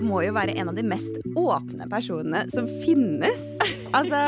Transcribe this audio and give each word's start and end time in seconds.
Må 0.00 0.22
jo 0.24 0.34
være 0.36 0.56
en 0.58 0.70
av 0.72 0.78
de 0.78 0.84
mest 0.86 1.18
åpne 1.36 1.88
personene 1.90 2.46
som 2.52 2.68
finnes. 2.84 3.44
Altså, 3.96 4.20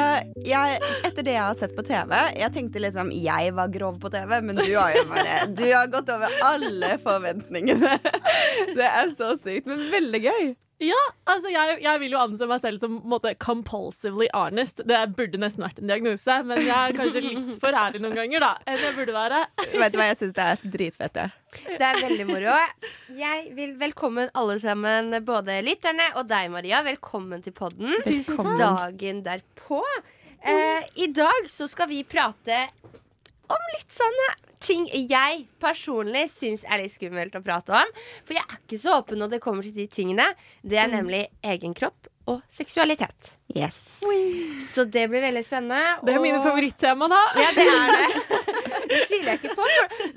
jeg, 0.47 0.79
etter 1.05 1.27
det 1.27 1.35
jeg 1.35 1.43
har 1.43 1.57
sett 1.59 1.75
på 1.77 1.83
TV 1.85 2.13
Jeg 2.39 2.53
tenkte 2.55 2.81
liksom 2.81 3.11
jeg 3.13 3.51
var 3.57 3.73
grov 3.75 3.99
på 4.01 4.11
TV, 4.13 4.39
men 4.45 4.57
du 4.61 4.71
har 4.71 4.95
jo 4.95 5.03
bare 5.11 5.41
Du 5.59 5.65
har 5.67 5.91
gått 5.93 6.13
over 6.15 6.33
alle 6.47 6.95
forventningene. 7.02 7.99
Det 8.79 8.87
er 8.87 9.13
så 9.19 9.35
sykt, 9.43 9.69
men 9.69 9.85
veldig 9.93 10.23
gøy. 10.25 10.49
Ja, 10.78 10.98
altså 11.27 11.50
jeg, 11.50 11.80
jeg 11.82 11.98
vil 12.05 12.12
jo 12.14 12.20
anse 12.23 12.46
meg 12.46 12.60
selv 12.62 12.78
som 12.78 13.00
måte, 13.10 13.32
compulsively 13.42 14.28
honest. 14.30 14.78
Det 14.87 14.98
burde 15.18 15.41
nesten 15.42 15.64
vært 15.64 15.80
en 15.82 15.91
diagnose, 15.91 16.37
men 16.46 16.60
jeg 16.62 16.70
er 16.77 16.95
kanskje 16.95 17.23
litt 17.24 17.48
for 17.59 17.74
ærlig 17.74 18.02
noen 18.04 18.14
ganger 18.14 18.45
da, 18.45 18.51
enn 18.70 18.78
jeg 18.84 18.95
burde 18.95 19.16
være. 19.16 19.41
Vet 19.73 19.96
du 19.96 19.98
hva, 19.98 20.06
jeg 20.12 20.20
syns 20.20 20.37
det 20.37 20.45
er 20.52 20.62
dritfett, 20.77 21.18
jeg. 21.18 21.34
Det 21.80 21.88
er 21.88 21.98
veldig 22.04 22.28
moro. 22.28 22.54
Jeg 23.18 23.51
vil 23.59 23.74
velkommen 23.80 24.30
alle 24.38 24.59
sammen, 24.62 25.18
både 25.27 25.59
lytterne 25.66 26.12
og 26.20 26.30
deg, 26.30 26.46
Maria. 26.54 26.84
Velkommen 26.87 27.42
til 27.42 27.56
podden. 27.59 27.96
Velkommen. 28.06 28.54
Dagen 28.62 29.24
derpå. 29.26 29.82
Eh, 30.46 30.87
I 31.02 31.10
dag 31.10 31.51
så 31.51 31.66
skal 31.66 31.90
vi 31.90 32.04
prate 32.06 32.68
om 33.48 33.65
litt 33.75 33.95
sånne 33.95 34.29
ting 34.61 34.87
jeg 35.09 35.45
personlig 35.62 36.27
syns 36.33 36.65
er 36.66 36.83
litt 36.83 36.95
skummelt 36.97 37.37
å 37.38 37.43
prate 37.45 37.73
om. 37.79 37.91
For 38.27 38.37
jeg 38.37 38.45
er 38.45 38.59
ikke 38.60 38.79
så 38.82 38.99
åpen 39.01 39.21
når 39.23 39.37
det 39.37 39.43
kommer 39.45 39.63
til 39.66 39.77
de 39.77 39.87
tingene. 39.93 40.27
Det 40.66 40.80
er 40.82 40.91
nemlig 40.93 41.27
egen 41.46 41.74
kropp 41.79 42.09
og 42.29 42.43
seksualitet. 42.52 43.30
Yes. 43.57 43.79
Så 44.69 44.85
det 44.85 45.07
blir 45.09 45.23
veldig 45.24 45.45
spennende. 45.46 45.95
Det 46.04 46.13
er 46.15 46.21
mine 46.21 46.43
og- 46.43 46.45
favorittema 46.45 47.09
da. 47.09 47.21
Ja, 47.41 47.52
det 47.57 47.69
er 47.73 47.95
det. 47.95 48.24
Det 48.88 49.02
tviler 49.04 49.35
jeg 49.35 49.38
ikke 49.43 49.54
på. 49.59 49.65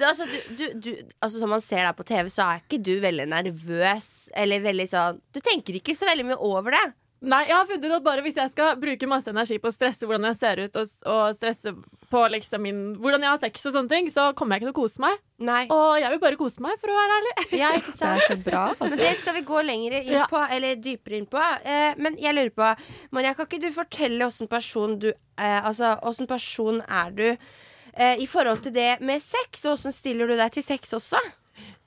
Altså, 0.08 0.24
du, 0.32 0.36
du, 0.56 0.66
du, 0.80 0.90
altså, 1.20 1.42
som 1.42 1.50
man 1.52 1.60
ser 1.60 1.82
deg 1.84 1.96
på 1.98 2.06
TV, 2.08 2.30
så 2.32 2.46
er 2.46 2.62
ikke 2.62 2.78
du 2.80 2.94
veldig 3.04 3.26
nervøs. 3.28 4.08
Eller 4.40 4.64
veldig 4.64 4.86
sånn 4.88 5.18
Du 5.36 5.42
tenker 5.44 5.76
ikke 5.76 5.96
så 5.98 6.08
veldig 6.08 6.24
mye 6.30 6.38
over 6.40 6.72
det. 6.78 6.84
Nei, 7.22 7.44
jeg 7.46 7.54
har 7.54 7.68
funnet 7.70 7.84
ut 7.86 7.94
at 8.00 8.04
bare 8.06 8.22
hvis 8.26 8.38
jeg 8.40 8.50
skal 8.50 8.80
bruke 8.82 9.06
masse 9.10 9.30
energi 9.30 9.60
på 9.62 9.70
å 9.70 9.74
stresse 9.76 10.08
hvordan 10.10 10.24
jeg 10.32 10.38
ser 10.40 10.62
ut, 10.64 10.78
og, 10.82 10.94
og 11.06 11.36
stresse 11.38 11.74
på 12.10 12.22
liksom 12.34 12.64
min, 12.66 12.80
hvordan 12.98 13.22
jeg 13.22 13.30
har 13.30 13.42
sex 13.44 13.68
og 13.70 13.76
sånne 13.76 13.92
ting, 13.94 14.08
så 14.10 14.24
kommer 14.34 14.58
jeg 14.58 14.64
ikke 14.64 14.72
til 14.72 14.74
å 14.74 14.80
kose 14.80 15.04
meg. 15.04 15.20
Nei. 15.46 15.60
Og 15.70 16.00
jeg 16.02 16.10
vil 16.16 16.22
bare 16.24 16.40
kose 16.40 16.64
meg, 16.66 16.80
for 16.82 16.90
å 16.90 16.96
være 16.98 17.20
ærlig. 17.20 17.34
Ja, 17.62 17.70
ikke 17.78 17.94
Det 17.94 18.10
er 18.10 18.26
så 18.26 18.40
bra. 18.50 18.64
Men 18.74 18.88
Altså. 18.88 19.00
det 19.04 19.12
skal 19.22 19.38
vi 19.38 19.44
gå 19.52 19.62
lenger 19.70 19.98
inn 20.02 20.10
Ja. 20.18 20.26
på, 20.34 20.42
eller 20.58 20.82
dypere 20.82 21.20
inn 21.22 21.30
på. 21.30 21.46
Eh, 21.62 21.94
men 22.02 22.18
jeg 22.18 22.34
lurer 22.40 22.54
på, 22.58 22.72
Maria, 23.14 23.36
kan 23.38 23.46
ikke 23.46 23.62
du 23.68 23.72
fortelle 23.78 24.26
åssen 24.26 24.50
person 24.50 24.98
du 25.06 25.12
eh, 25.12 25.60
Altså, 25.62 25.94
åssen 26.02 26.28
person 26.28 26.82
er 26.90 27.12
du 27.16 27.28
eh, 27.30 28.18
i 28.18 28.26
forhold 28.26 28.66
til 28.66 28.74
det 28.74 28.96
med 29.00 29.22
sex? 29.22 29.62
Og 29.70 29.78
åssen 29.78 29.94
stiller 29.94 30.26
du 30.28 30.36
deg 30.42 30.58
til 30.58 30.66
sex 30.66 30.98
også? 30.98 31.22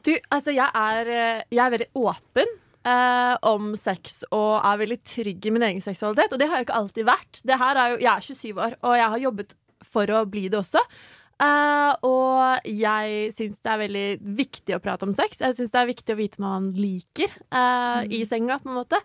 Du, 0.05 0.15
altså 0.31 0.55
jeg 0.55 0.71
er, 0.79 1.09
eh, 1.11 1.43
jeg 1.51 1.65
er 1.67 1.75
veldig 1.75 1.91
åpen 2.07 2.61
eh, 2.85 3.35
om 3.51 3.73
sex 3.79 4.23
og 4.31 4.61
er 4.61 4.81
veldig 4.85 5.01
trygg 5.07 5.49
i 5.49 5.53
min 5.55 5.67
egen 5.71 5.85
seksualitet. 5.85 6.33
Og 6.33 6.41
det 6.41 6.49
har 6.51 6.61
jeg 6.61 6.69
ikke 6.69 6.81
alltid 6.81 7.09
vært. 7.09 7.43
Det 7.45 7.59
her 7.61 7.81
er 7.81 7.93
jo, 7.95 8.01
jeg 8.05 8.13
er 8.13 8.31
27 8.31 8.65
år, 8.69 8.79
og 8.83 8.97
jeg 9.01 9.13
har 9.17 9.27
jobbet 9.27 9.55
for 9.95 10.15
å 10.15 10.25
bli 10.29 10.47
det 10.49 10.61
også. 10.61 10.83
Eh, 11.43 11.93
og 12.07 12.71
jeg 12.71 13.35
syns 13.35 13.59
det 13.59 13.73
er 13.73 13.83
veldig 13.83 14.07
viktig 14.39 14.77
å 14.77 14.83
prate 14.85 15.09
om 15.09 15.15
sex. 15.17 15.43
Jeg 15.43 15.59
syns 15.59 15.75
det 15.75 15.83
er 15.83 15.91
viktig 15.91 16.15
å 16.15 16.21
vite 16.21 16.41
hva 16.41 16.57
man 16.57 16.73
liker 16.77 17.31
eh, 17.31 18.01
i 18.21 18.25
senga, 18.29 18.61
på 18.63 18.71
en 18.71 18.81
måte. 18.83 19.01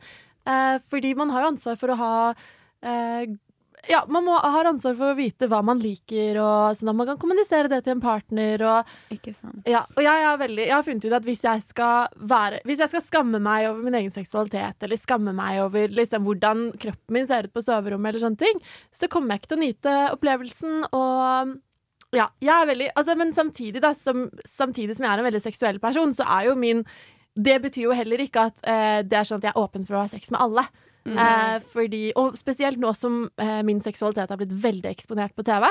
Eh, 0.49 0.77
fordi 0.91 1.15
man 1.17 1.33
har 1.33 1.45
jo 1.45 1.53
ansvar 1.55 1.79
for 1.79 1.93
å 1.93 1.99
ha 1.99 2.15
eh, 2.31 3.25
ja, 3.87 4.05
man 4.11 4.25
må, 4.25 4.35
har 4.35 4.67
ansvar 4.67 4.95
for 4.97 5.13
å 5.13 5.17
vite 5.17 5.47
hva 5.49 5.61
man 5.65 5.79
liker, 5.81 6.37
og 6.41 6.75
sånn 6.77 6.91
at 6.91 6.97
man 6.99 7.07
kan 7.07 7.19
kommunisere 7.21 7.69
det 7.71 7.79
til 7.85 7.95
en 7.95 8.03
partner. 8.03 8.63
Og 8.65 9.13
Ikke 9.15 9.33
sant. 9.35 9.61
ja, 9.69 9.85
og 9.95 10.03
jeg, 10.03 10.33
veldig, 10.41 10.65
jeg 10.65 10.75
har 10.75 10.85
funnet 10.87 11.07
ut 11.07 11.15
at 11.19 11.27
hvis 11.27 11.45
jeg 11.45 11.63
være 12.29 12.59
Hvis 12.67 12.81
jeg 12.83 12.91
skal 12.91 13.03
skamme 13.05 13.39
meg 13.43 13.69
over 13.69 13.85
min 13.85 13.97
egen 14.01 14.11
seksualitet, 14.13 14.83
eller 14.83 14.99
skamme 14.99 15.33
meg 15.35 15.61
over 15.63 15.95
liksom, 15.95 16.25
hvordan 16.27 16.65
kroppen 16.81 17.15
min 17.15 17.29
ser 17.29 17.47
ut 17.47 17.55
på 17.55 17.63
soverommet, 17.63 18.11
eller 18.11 18.25
sånne 18.25 18.41
ting, 18.41 18.61
så 18.91 19.07
kommer 19.11 19.33
jeg 19.35 19.43
ikke 19.43 19.53
til 19.53 19.59
å 19.59 19.63
nyte 19.63 19.95
opplevelsen. 20.17 20.75
Og 20.91 21.55
ja, 22.17 22.27
jeg 22.41 22.55
er 22.55 22.67
veldig 22.71 22.91
altså, 22.97 23.15
Men 23.15 23.33
samtidig, 23.37 23.81
da, 23.85 23.93
som, 23.93 24.27
samtidig 24.57 24.97
som 24.97 25.05
jeg 25.05 25.13
er 25.13 25.23
en 25.23 25.29
veldig 25.29 25.43
seksuell 25.45 25.79
person, 25.79 26.13
så 26.15 26.27
er 26.39 26.49
jo 26.49 26.59
min 26.59 26.83
Det 27.37 27.59
betyr 27.63 27.87
jo 27.87 27.95
heller 27.95 28.21
ikke 28.25 28.49
at 28.49 28.63
eh, 28.67 29.01
det 29.07 29.19
er 29.19 29.27
sånn 29.27 29.39
at 29.39 29.49
jeg 29.49 29.55
er 29.55 29.61
åpen 29.61 29.85
for 29.87 29.95
å 29.95 30.03
ha 30.03 30.11
sex 30.11 30.31
med 30.33 30.41
alle. 30.43 30.65
Eh, 31.07 31.57
fordi, 31.73 32.01
og 32.19 32.35
spesielt 32.37 32.79
nå 32.81 32.91
som 32.97 33.21
eh, 33.41 33.61
min 33.65 33.79
seksualitet 33.83 34.29
har 34.29 34.39
blitt 34.39 34.53
veldig 34.63 34.89
eksponert 34.91 35.33
på 35.37 35.45
TV, 35.47 35.65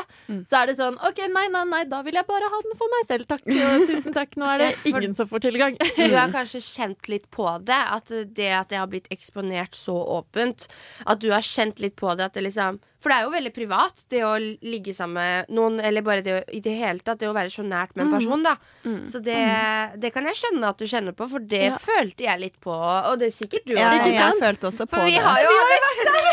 så 0.48 0.62
er 0.62 0.70
det 0.70 0.78
sånn 0.80 0.98
OK, 1.04 1.20
nei, 1.32 1.46
nei, 1.52 1.64
nei, 1.68 1.82
da 1.90 2.00
vil 2.06 2.18
jeg 2.18 2.28
bare 2.28 2.50
ha 2.50 2.60
den 2.64 2.78
for 2.78 2.92
meg 2.94 3.06
selv, 3.10 3.28
takk. 3.30 3.44
Og 3.46 3.86
tusen 3.90 4.16
takk. 4.16 4.34
Nå 4.40 4.48
er 4.54 4.64
det 4.64 4.70
ingen 4.90 5.16
som 5.18 5.30
får 5.30 5.46
tilgang. 5.48 5.78
Du 6.08 6.16
har 6.16 6.32
kanskje 6.32 6.62
kjent 6.64 7.10
litt 7.12 7.26
på 7.34 7.46
det, 7.68 7.78
at 7.78 8.10
det 8.10 8.52
at 8.56 8.70
det 8.72 8.78
har 8.80 8.88
blitt 8.90 9.08
eksponert 9.14 9.76
så 9.76 9.96
åpent. 10.18 10.68
At 11.06 11.20
du 11.22 11.30
har 11.34 11.44
kjent 11.44 11.82
litt 11.82 11.98
på 11.98 12.14
det 12.16 12.30
at 12.30 12.38
det 12.38 12.46
liksom 12.48 12.80
For 12.98 13.12
det 13.12 13.16
er 13.20 13.26
jo 13.28 13.30
veldig 13.30 13.52
privat, 13.54 14.00
det 14.10 14.24
å 14.26 14.32
ligge 14.42 14.90
sammen 14.96 15.14
med 15.20 15.50
noen, 15.54 15.76
eller 15.86 16.02
bare 16.02 16.22
det 16.26 16.32
å, 16.34 16.40
i 16.50 16.58
det 16.64 16.72
hele 16.80 16.98
tatt, 16.98 17.20
det 17.20 17.28
å 17.30 17.34
være 17.36 17.52
så 17.54 17.62
nært 17.62 17.92
med 17.94 18.06
en 18.08 18.14
person, 18.16 18.42
da. 18.42 18.56
Så 19.12 19.20
det, 19.22 19.36
det 20.02 20.10
kan 20.12 20.26
jeg 20.26 20.34
skjønne 20.40 20.72
at 20.72 20.78
du 20.82 20.86
kjenner 20.90 21.14
på, 21.14 21.28
for 21.30 21.38
det 21.38 21.62
Ja. 21.68 21.76
følte 21.78 22.26
jeg 22.26 22.40
litt 22.42 22.58
på. 22.60 22.74
Og 22.74 23.18
det 23.20 23.28
er 23.30 23.36
sikkert 23.38 23.66
du 23.70 23.76
Ja, 23.76 23.86
også. 23.92 24.02
jeg, 24.10 24.14
jeg 24.18 24.40
følte 24.42 24.66
også 24.72 24.86
på 24.90 24.96
For 24.98 25.06
vi 25.06 25.14
det. 25.14 25.22
har 25.22 25.38
jo 25.46 25.54
alle 25.62 25.78
tre 26.02 26.24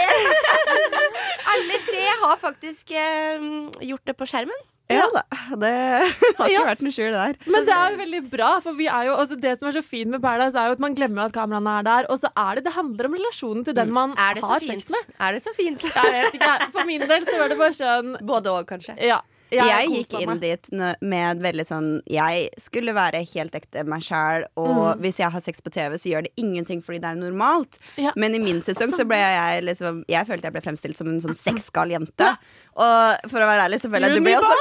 Alle 1.55 1.77
tre 1.85 2.05
har 2.23 2.37
faktisk 2.41 2.91
eh, 2.97 3.45
gjort 3.85 4.05
det 4.09 4.17
på 4.17 4.25
skjermen. 4.27 4.57
Ja 4.91 5.05
da. 5.13 5.21
Det 5.57 5.69
har 6.37 6.49
Ja. 6.51 6.59
ikke 6.59 6.65
vært 6.67 6.81
noe 6.85 6.93
skjul 6.93 7.15
der. 7.15 7.37
Men 7.49 7.65
det 7.65 7.73
er 7.73 7.91
jo 7.95 7.97
veldig 8.03 8.19
bra, 8.29 8.49
for 8.61 8.77
vi 8.77 8.85
er 8.85 9.07
jo, 9.09 9.15
altså 9.17 9.37
det 9.41 9.55
som 9.57 9.69
er 9.71 9.77
så 9.79 9.81
fint 9.85 10.11
med 10.13 10.21
Paradise, 10.21 10.53
er 10.61 10.69
jo 10.69 10.75
at 10.77 10.83
man 10.83 10.93
glemmer 10.97 11.25
at 11.25 11.33
kameraene 11.33 11.73
er 11.79 11.87
der, 11.87 12.09
og 12.13 12.19
så 12.21 12.29
er 12.37 12.59
det 12.59 12.65
Det 12.67 12.73
handler 12.75 13.09
om 13.09 13.15
relasjonen 13.17 13.65
til 13.65 13.73
den 13.77 13.91
man 13.95 14.13
det 14.13 14.43
så 14.43 14.51
har 14.53 14.59
sex 14.67 14.89
med. 14.93 15.09
Er 15.19 15.33
det 15.33 15.41
så 15.45 15.55
fint? 15.57 15.87
Jeg 15.89 16.11
vet 16.17 16.37
ikke, 16.37 16.69
For 16.75 16.85
min 16.85 17.01
del 17.09 17.25
så 17.25 17.39
var 17.41 17.49
det 17.49 17.57
bare 17.63 17.73
sånn 17.77 18.13
Både 18.21 18.53
og, 18.53 18.67
kanskje. 18.69 18.97
Ja. 19.01 19.21
Jeg, 19.53 19.67
jeg 19.69 19.89
gikk 19.93 20.15
inn 20.21 20.29
meg. 20.31 20.39
dit 20.41 20.69
med 21.05 21.41
veldig 21.43 21.65
sånn 21.67 21.89
Jeg 22.09 22.47
skulle 22.59 22.95
være 22.97 23.21
helt 23.29 23.53
ekte 23.55 23.83
meg 23.87 24.01
sjæl, 24.05 24.47
og 24.57 24.97
hvis 25.03 25.19
jeg 25.21 25.29
har 25.31 25.43
sex 25.43 25.61
på 25.61 25.69
TV, 25.73 25.97
så 26.01 26.09
gjør 26.09 26.25
det 26.27 26.31
ingenting 26.41 26.81
fordi 26.83 26.99
det 27.03 27.11
er 27.11 27.19
normalt. 27.19 27.77
Ja. 28.01 28.11
Men 28.17 28.35
i 28.35 28.41
min 28.41 28.61
sesong 28.65 28.93
så 28.95 29.05
ble 29.07 29.19
jeg 29.21 29.65
liksom 29.67 30.03
Jeg 30.11 30.27
følte 30.29 30.49
jeg 30.49 30.55
ble 30.57 30.63
fremstilt 30.65 30.97
som 30.97 31.11
en 31.11 31.21
sånn 31.23 31.37
sexgal 31.37 31.93
jente. 31.93 32.31
Og 32.75 33.29
for 33.31 33.39
å 33.45 33.49
være 33.49 33.67
ærlig, 33.69 33.81
så 33.83 33.91
føler 33.93 34.09
jeg 34.09 34.17
at 34.17 34.23
du 34.23 34.25
ble 34.25 34.39
også 34.39 34.55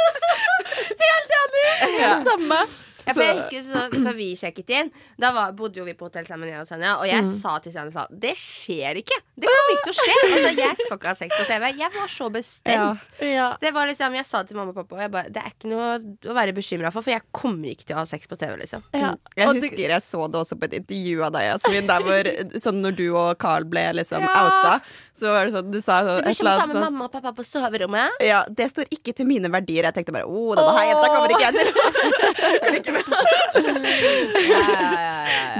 Helt 1.00 1.36
enig! 1.40 2.00
Ja. 2.00 2.14
Samme. 2.24 2.62
Ja, 3.06 3.12
for 3.14 3.22
jeg 3.24 3.36
husker 3.40 3.62
så, 3.66 3.82
Før 3.94 4.14
vi 4.16 4.26
sjekket 4.36 4.70
inn, 4.76 4.90
Da 5.20 5.30
var, 5.32 5.52
bodde 5.56 5.80
jo 5.80 5.84
vi 5.86 5.94
på 5.98 6.08
hotell 6.08 6.26
sammen, 6.28 6.48
jeg 6.50 6.60
og 6.60 6.68
Sanja. 6.68 6.96
Og 7.00 7.06
jeg 7.08 7.26
sa 7.40 7.58
til 7.64 7.72
Sanja 7.74 7.92
sa, 7.94 8.06
det 8.10 8.34
skjer 8.38 9.00
ikke. 9.02 9.18
Det 9.40 9.48
kommer 9.48 9.72
ikke 9.76 9.86
til 9.86 9.94
å 9.94 9.98
skje. 10.00 10.16
Altså, 10.30 10.50
jeg 10.60 10.76
skal 10.80 10.96
ikke 10.98 11.10
ha 11.10 11.14
sex 11.20 11.34
på 11.38 11.46
TV. 11.48 11.66
Jeg 11.80 11.90
var 11.96 12.12
så 12.12 12.28
bestemt. 12.34 13.08
Ja. 13.24 13.48
Det 13.60 13.72
var 13.74 13.86
liksom, 13.90 14.14
Jeg 14.20 14.26
sa 14.28 14.42
til 14.44 14.56
mamma 14.60 14.74
og 14.74 14.80
pappa 14.82 15.00
jeg 15.00 15.12
bare, 15.14 15.30
det 15.32 15.42
er 15.44 15.52
ikke 15.54 15.70
noe 15.72 15.88
å 16.30 16.34
være 16.36 16.54
bekymra 16.56 16.90
for, 16.92 17.02
for 17.06 17.14
jeg 17.14 17.24
kommer 17.32 17.72
ikke 17.72 17.86
til 17.88 17.96
å 17.96 18.00
ha 18.02 18.06
sex 18.08 18.26
på 18.30 18.36
TV. 18.40 18.56
liksom 18.60 18.82
Ja. 18.94 19.14
Jeg 19.36 19.48
Og 19.48 19.54
husker 19.60 19.94
jeg 19.96 20.02
så 20.04 20.26
det 20.30 20.40
også 20.42 20.58
på 20.60 20.68
et 20.70 20.78
intervju 20.82 21.24
av 21.26 21.32
deg, 21.36 21.48
Jasmin, 21.50 21.86
der 21.90 22.04
hvor 22.06 22.30
sånn 22.60 22.80
når 22.84 22.96
du 22.98 23.06
og 23.16 23.38
Carl 23.40 23.64
ble 23.64 23.86
liksom 24.00 24.20
Ja. 24.22 24.34
outa, 24.44 24.74
så 25.20 25.34
var 25.34 25.46
det 25.46 25.52
sånn 25.54 25.70
Du 25.72 25.80
sa 25.84 26.00
sånn 26.06 26.22
Du 26.24 26.30
eller 26.30 26.34
ta 26.40 26.66
med 26.66 26.76
annet 26.76 26.84
mamma 26.86 27.06
og 27.08 27.12
pappa 27.12 27.32
på 27.36 27.44
soverommet. 27.46 28.08
Ja, 28.24 28.40
det 28.48 28.70
står 28.72 28.88
ikke 28.92 29.12
til 29.16 29.26
mine 29.28 29.48
verdier. 29.52 29.84
Jeg 29.88 29.94
tenkte 29.98 30.14
bare 30.16 30.28
å, 30.28 30.54
denne 30.58 30.74
her 30.78 30.86
jenta 30.90 31.06
kommer 31.12 31.30
ikke 31.34 31.46
jeg 31.46 31.54
til 31.56 31.68
å 31.70 32.68
klikke 32.70 32.90
med. 32.96 33.04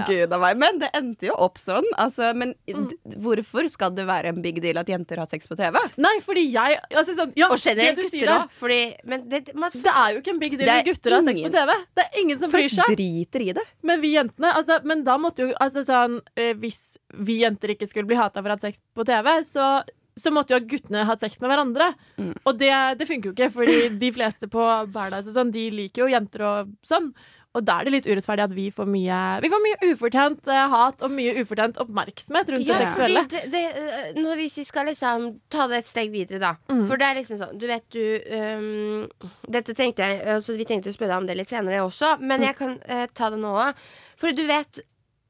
Gud 0.08 0.32
a 0.34 0.38
meg. 0.40 0.58
Men 0.60 0.80
det 0.80 0.90
endte 0.96 1.28
jo 1.28 1.34
opp 1.46 1.60
sånn. 1.60 1.86
Altså, 2.00 2.30
men 2.36 2.54
mm. 2.68 2.88
hvorfor 3.24 3.68
skal 3.72 3.94
det 3.96 4.06
være 4.08 4.32
en 4.32 4.40
big 4.44 4.60
deal 4.64 4.80
at 4.80 4.88
jenter 4.90 5.20
har 5.20 5.28
sex 5.30 5.50
på 5.50 5.58
TV? 5.58 5.76
Nei, 6.00 6.16
fordi 6.24 6.46
jeg 6.48 6.78
altså, 6.88 7.16
sånn, 7.18 7.34
ja, 7.38 7.50
Og 7.50 7.58
generelt 7.60 7.98
det 7.98 8.06
du 8.06 8.14
sier 8.14 8.26
gutter 8.26 8.36
òg. 8.38 8.56
Fordi 8.60 8.80
Men 9.10 9.26
det, 9.30 9.42
man, 9.54 9.74
Det 9.74 9.92
er 9.92 10.14
jo 10.14 10.22
ikke 10.22 10.34
en 10.34 10.42
big 10.42 10.56
deal 10.56 10.68
At 10.68 10.74
er 10.74 10.84
når 10.84 10.90
gutter 10.92 11.16
har 11.16 11.26
sex 11.28 11.44
på 11.46 11.52
TV. 11.58 11.76
Det 11.98 12.06
er 12.06 12.22
ingen 12.24 12.40
som 12.40 12.54
bryr 12.54 12.74
seg. 12.76 12.94
driter 12.96 13.46
i 13.46 13.52
det. 13.60 13.66
Men 13.86 14.02
vi 14.02 14.14
jentene 14.16 14.54
altså, 14.56 14.80
Men 14.86 15.04
da 15.06 15.18
måtte 15.20 15.46
jo 15.46 15.54
altså, 15.60 15.84
sånn, 15.86 16.20
eh, 16.36 16.54
Hvis 16.60 16.82
vi 17.14 17.40
jenter 17.42 17.74
ikke 17.74 17.88
skulle 17.90 18.06
bli 18.10 18.18
hata 18.20 18.42
for 18.42 18.50
å 18.52 18.58
ha 18.58 18.62
sex 18.62 18.78
på 18.94 19.06
TV, 19.08 19.32
så 19.48 19.80
så 20.20 20.28
måtte 20.34 20.52
jo 20.52 20.58
guttene 20.68 21.04
hatt 21.08 21.22
sex 21.22 21.38
med 21.40 21.48
hverandre. 21.48 21.86
Mm. 22.18 22.32
Og 22.44 22.56
det, 22.60 22.70
det 22.98 23.06
funker 23.08 23.30
jo 23.30 23.32
ikke, 23.32 23.46
fordi 23.54 23.76
de 24.02 24.08
fleste 24.12 24.48
på 24.52 24.64
Paradise 24.92 25.30
og 25.30 25.36
sånn, 25.38 25.52
de 25.54 25.62
liker 25.72 26.02
jo 26.02 26.08
jenter 26.12 26.42
og 26.44 26.72
sånn. 26.84 27.06
og 27.54 27.64
da 27.64 27.78
er 27.80 27.86
det 27.88 27.92
litt 27.94 28.08
urettferdig 28.10 28.44
at 28.44 28.52
vi 28.54 28.66
får 28.74 28.86
mye 28.90 29.20
Vi 29.42 29.48
får 29.50 29.62
mye 29.64 29.88
ufortjent 29.94 30.50
uh, 30.50 30.58
hat 30.74 31.00
og 31.06 31.14
mye 31.14 31.32
ufortjent 31.40 31.80
oppmerksomhet 31.82 32.52
rundt 32.52 32.68
Ja, 32.68 32.76
det 32.82 32.90
seksuelle. 32.90 33.22
det, 33.32 33.40
det, 33.54 34.36
hvis 34.42 34.58
vi 34.60 34.66
skal 34.68 34.86
liksom 34.90 35.24
ta 35.48 35.66
det 35.72 35.80
et 35.80 35.88
steg 35.94 36.12
videre, 36.12 36.38
da. 36.42 36.52
Mm. 36.74 36.84
For 36.90 37.00
det 37.00 37.08
er 37.08 37.18
liksom 37.22 37.40
sånn, 37.40 37.56
du 37.58 37.66
vet 37.70 37.86
du 37.96 38.04
um, 38.36 39.08
Dette 39.48 39.74
tenkte 39.78 40.04
jeg 40.10 40.20
altså, 40.36 40.58
Vi 40.58 40.68
tenkte 40.68 40.92
å 40.92 40.98
spørre 40.98 41.14
deg 41.14 41.22
om 41.24 41.30
det 41.30 41.38
litt 41.40 41.54
senere 41.54 41.80
også, 41.86 42.18
Mm. 42.20 42.26
men 42.34 42.42
jeg 42.50 42.58
kan 42.60 42.76
uh, 42.82 43.06
ta 43.14 43.30
det 43.30 43.40
nå 43.40 43.56
òg. 43.64 43.82
For 44.20 44.36
du 44.36 44.44
vet 44.50 44.82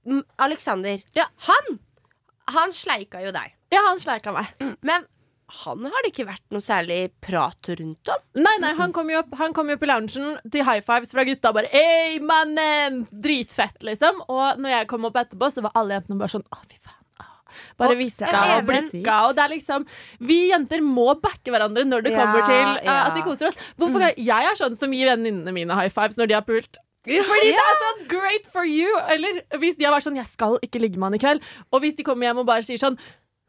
mm, 0.06 0.25
Alexander. 0.47 1.00
Han! 1.49 1.73
Han 2.50 2.75
sleika 2.75 3.23
jo 3.23 3.32
deg. 3.35 3.56
Ja, 3.70 3.85
han 3.87 4.00
sleika 4.02 4.32
meg. 4.35 4.50
Men 4.82 5.06
han 5.50 5.87
har 5.87 6.05
det 6.05 6.12
ikke 6.12 6.29
vært 6.29 6.44
noe 6.55 6.62
særlig 6.62 6.99
prat 7.23 7.70
rundt 7.81 8.12
om. 8.12 8.23
Nei, 8.38 8.55
nei, 8.62 8.70
han 8.79 8.94
kom 8.94 9.11
jo 9.11 9.20
opp, 9.23 9.35
han 9.41 9.55
kom 9.56 9.70
jo 9.70 9.76
opp 9.79 9.85
i 9.87 9.91
loungen 9.91 10.38
til 10.52 10.67
high 10.67 10.82
fives 10.87 11.14
fra 11.14 11.26
gutta. 11.26 11.52
Bare 11.56 11.70
ey 11.75 12.20
mannen!' 12.23 13.02
Dritfett, 13.11 13.82
liksom. 13.87 14.23
Og 14.31 14.61
når 14.62 14.76
jeg 14.76 14.91
kom 14.91 15.08
opp 15.08 15.19
etterpå, 15.19 15.50
så 15.50 15.67
var 15.67 15.75
alle 15.79 15.99
jentene 15.99 16.20
bare 16.23 16.35
sånn 16.37 16.47
'Å, 16.47 16.62
fy 16.70 16.79
faen'. 16.79 16.99
Bare 17.81 17.97
Og 17.97 17.99
hviska 17.99 18.43
og 18.56 18.69
blikka. 18.69 19.17
Og 19.26 19.35
det 19.35 19.43
er 19.43 19.50
liksom 19.50 19.87
Vi 20.20 20.50
jenter 20.52 20.81
må 20.85 21.08
backe 21.19 21.50
hverandre 21.50 21.82
når 21.85 22.05
det 22.06 22.12
Ja, 22.12 22.20
kommer 22.20 22.47
til 22.47 22.69
uh, 22.69 22.85
ja. 22.85 22.99
at 23.08 23.17
vi 23.17 23.25
koser 23.26 23.50
oss. 23.50 23.58
Hvorfor 23.76 24.05
mm. 24.05 24.20
Jeg 24.23 24.50
er 24.52 24.55
sånn 24.55 24.79
som 24.79 24.93
gir 24.94 25.11
venninnene 25.11 25.52
mine 25.52 25.75
high 25.75 25.91
fives 25.91 26.17
når 26.17 26.31
de 26.31 26.38
har 26.38 26.47
pult. 26.47 26.79
Fordi 27.06 27.49
det 27.49 27.62
er 27.64 27.79
sånn 27.81 28.02
'great 28.11 28.47
for 28.52 28.64
you'. 28.69 29.00
Eller 29.08 29.41
hvis 29.58 29.76
de 29.79 29.85
har 29.85 29.94
vært 29.94 30.05
sånn 30.05 30.17
'jeg 30.20 30.29
skal 30.29 30.58
ikke 30.62 30.81
ligge 30.81 30.99
med 30.99 31.11
han 31.11 31.14
i 31.14 31.23
kveld', 31.23 31.43
og 31.73 31.81
hvis 31.81 31.97
de 31.97 32.05
kommer 32.05 32.26
hjem 32.29 32.38
og 32.38 32.47
bare 32.47 32.62
sier 32.62 32.76
sånn 32.76 32.99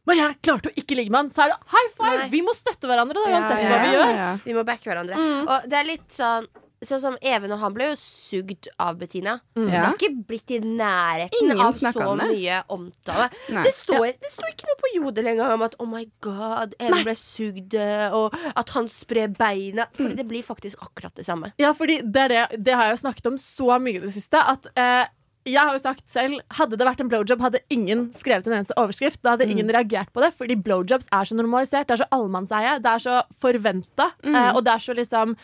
'Maria, 0.07 0.31
jeg 0.31 0.42
klarte 0.42 0.71
å 0.71 0.74
ikke 0.74 0.95
ligge 0.95 1.12
med 1.12 1.19
han', 1.19 1.30
så 1.30 1.44
er 1.44 1.48
det 1.51 1.59
high 1.68 1.92
five! 1.98 2.18
Nei. 2.18 2.30
Vi 2.30 2.42
må 2.42 2.56
støtte 2.56 2.88
hverandre, 2.88 3.13
da, 3.13 3.30
Ja, 3.30 3.38
uansett 3.38 3.63
ja, 3.63 3.69
hva 3.69 3.81
vi 3.83 3.92
gjør. 3.98 4.44
Vi 4.45 4.53
må 4.53 4.63
backe 4.65 4.88
hverandre. 4.89 5.15
Mm. 5.15 5.48
Og 5.48 5.69
det 5.69 5.77
er 5.77 5.83
litt 5.83 6.07
sånn 6.09 6.48
Sånn 6.81 7.01
som 7.01 7.15
Even 7.21 7.51
og 7.53 7.59
han 7.61 7.73
ble 7.75 7.91
jo 7.91 7.97
sugd 7.99 8.65
av 8.81 8.95
Bettina. 8.97 9.35
Mm. 9.53 9.67
Det 9.69 9.77
har 9.77 9.97
ikke 9.99 10.23
blitt 10.31 10.53
i 10.55 10.57
nærheten 10.63 11.43
Ingen 11.45 11.61
av 11.61 11.75
så 11.77 11.91
om 12.07 12.17
mye 12.17 12.57
omtale. 12.73 13.27
Det 13.51 13.73
står, 13.77 14.07
det 14.17 14.31
står 14.33 14.49
ikke 14.55 14.69
noe 14.71 14.79
på 14.81 14.91
Jodel 14.95 15.29
engang 15.35 15.53
om 15.59 15.65
at 15.67 15.77
oh 15.77 15.89
my 15.89 16.01
god, 16.25 16.73
Even 16.81 17.05
ble 17.05 17.15
sugd, 17.19 17.77
og 18.17 18.33
at 18.57 18.73
han 18.73 18.89
sprer 18.89 19.29
beina. 19.37 19.85
For 19.93 20.17
det 20.17 20.25
blir 20.29 20.45
faktisk 20.45 20.81
akkurat 20.81 21.13
det 21.17 21.27
samme. 21.29 21.53
Ja, 21.61 21.75
fordi 21.77 22.01
det, 22.01 22.27
det, 22.33 22.43
det 22.65 22.73
har 22.77 22.89
jeg 22.89 22.97
jo 22.97 23.03
snakket 23.05 23.29
om 23.29 23.37
så 23.41 23.77
mye 23.77 23.99
i 23.99 24.05
det 24.07 24.15
siste 24.17 24.41
at 24.41 24.65
eh, 24.73 25.05
jeg 25.47 25.57
har 25.57 25.73
jo 25.73 25.81
sagt 25.81 26.05
selv, 26.11 26.41
Hadde 26.53 26.77
det 26.77 26.85
vært 26.85 27.01
en 27.01 27.09
blowjob, 27.09 27.41
hadde 27.41 27.63
ingen 27.73 28.07
skrevet 28.13 28.45
en 28.45 28.59
eneste 28.59 28.77
overskrift. 28.77 29.21
Da 29.25 29.35
hadde 29.35 29.49
ingen 29.49 29.71
reagert 29.73 30.11
på 30.13 30.21
det, 30.21 30.33
fordi 30.37 30.57
blowjobs 30.57 31.09
er 31.09 31.25
så 31.29 31.37
normalisert. 31.37 31.87
Det 31.89 31.97
er 31.97 32.03
så 32.03 32.09
allemannseie. 32.13 32.77
Det 32.81 32.91
er 32.91 33.03
så 33.05 33.21
forventa. 33.41 34.11
Mm. 34.21 34.37
og 34.55 34.63
det 34.65 34.73
er 34.75 34.83
så 34.85 34.97
liksom 34.97 35.35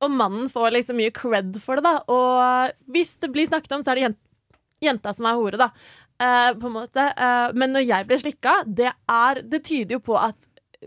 Og 0.00 0.10
mannen 0.10 0.48
får 0.52 0.70
liksom 0.72 0.96
mye 0.96 1.12
cred 1.12 1.58
for 1.60 1.76
det, 1.76 1.84
da. 1.84 1.98
Og 2.08 2.92
hvis 2.94 3.16
det 3.20 3.30
blir 3.34 3.46
snakket 3.50 3.72
om, 3.76 3.82
så 3.84 3.92
er 3.92 3.94
det 4.00 4.04
jen- 4.06 4.20
jenta 4.86 5.12
som 5.14 5.26
er 5.28 5.36
hore, 5.36 5.58
da. 5.60 5.70
Uh, 6.20 6.52
på 6.60 6.68
en 6.68 6.74
måte. 6.76 7.04
Uh, 7.16 7.52
men 7.56 7.72
når 7.72 7.86
jeg 7.88 8.06
blir 8.08 8.18
slikka, 8.20 8.54
det 8.68 8.90
er 9.08 9.42
Det 9.42 9.62
tyder 9.64 9.96
jo 9.96 10.00
på 10.04 10.16
at 10.20 10.36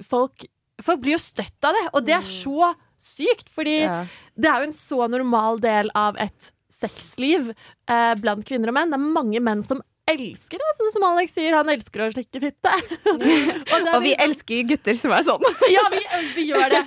folk 0.06 0.46
Folk 0.82 1.02
blir 1.02 1.14
jo 1.16 1.22
støtt 1.22 1.64
av 1.64 1.74
det, 1.78 1.84
og 1.94 2.04
det 2.06 2.16
er 2.18 2.26
så 2.26 2.72
sykt, 3.00 3.48
fordi 3.54 3.76
Ja. 3.84 4.06
det 4.36 4.50
er 4.50 4.60
jo 4.64 4.68
en 4.68 4.74
så 4.76 5.08
normal 5.08 5.60
del 5.62 5.92
av 5.96 6.18
et 6.18 6.50
sexliv 6.74 7.52
eh, 7.88 8.16
blant 8.20 8.44
kvinner 8.44 8.68
og 8.72 8.74
menn. 8.74 8.90
Det 8.90 8.98
er 8.98 9.14
mange 9.14 9.40
menn 9.40 9.62
som 9.64 9.82
elsker 10.10 10.60
sånn 10.78 10.92
som 10.92 11.04
Alex 11.08 11.34
sier. 11.38 11.54
Han 11.56 11.70
elsker 11.72 12.02
å 12.04 12.10
slikke 12.12 12.40
fitte. 12.44 12.72
og, 13.14 13.88
Og 13.96 14.02
vi 14.04 14.12
elsker 14.20 14.64
gutter 14.68 14.98
som 15.00 15.14
er 15.16 15.24
sånn. 15.28 15.44
Ja, 15.74 15.84
vi, 15.94 16.02
vi 16.36 16.44
gjør 16.50 16.74
det. 16.74 16.82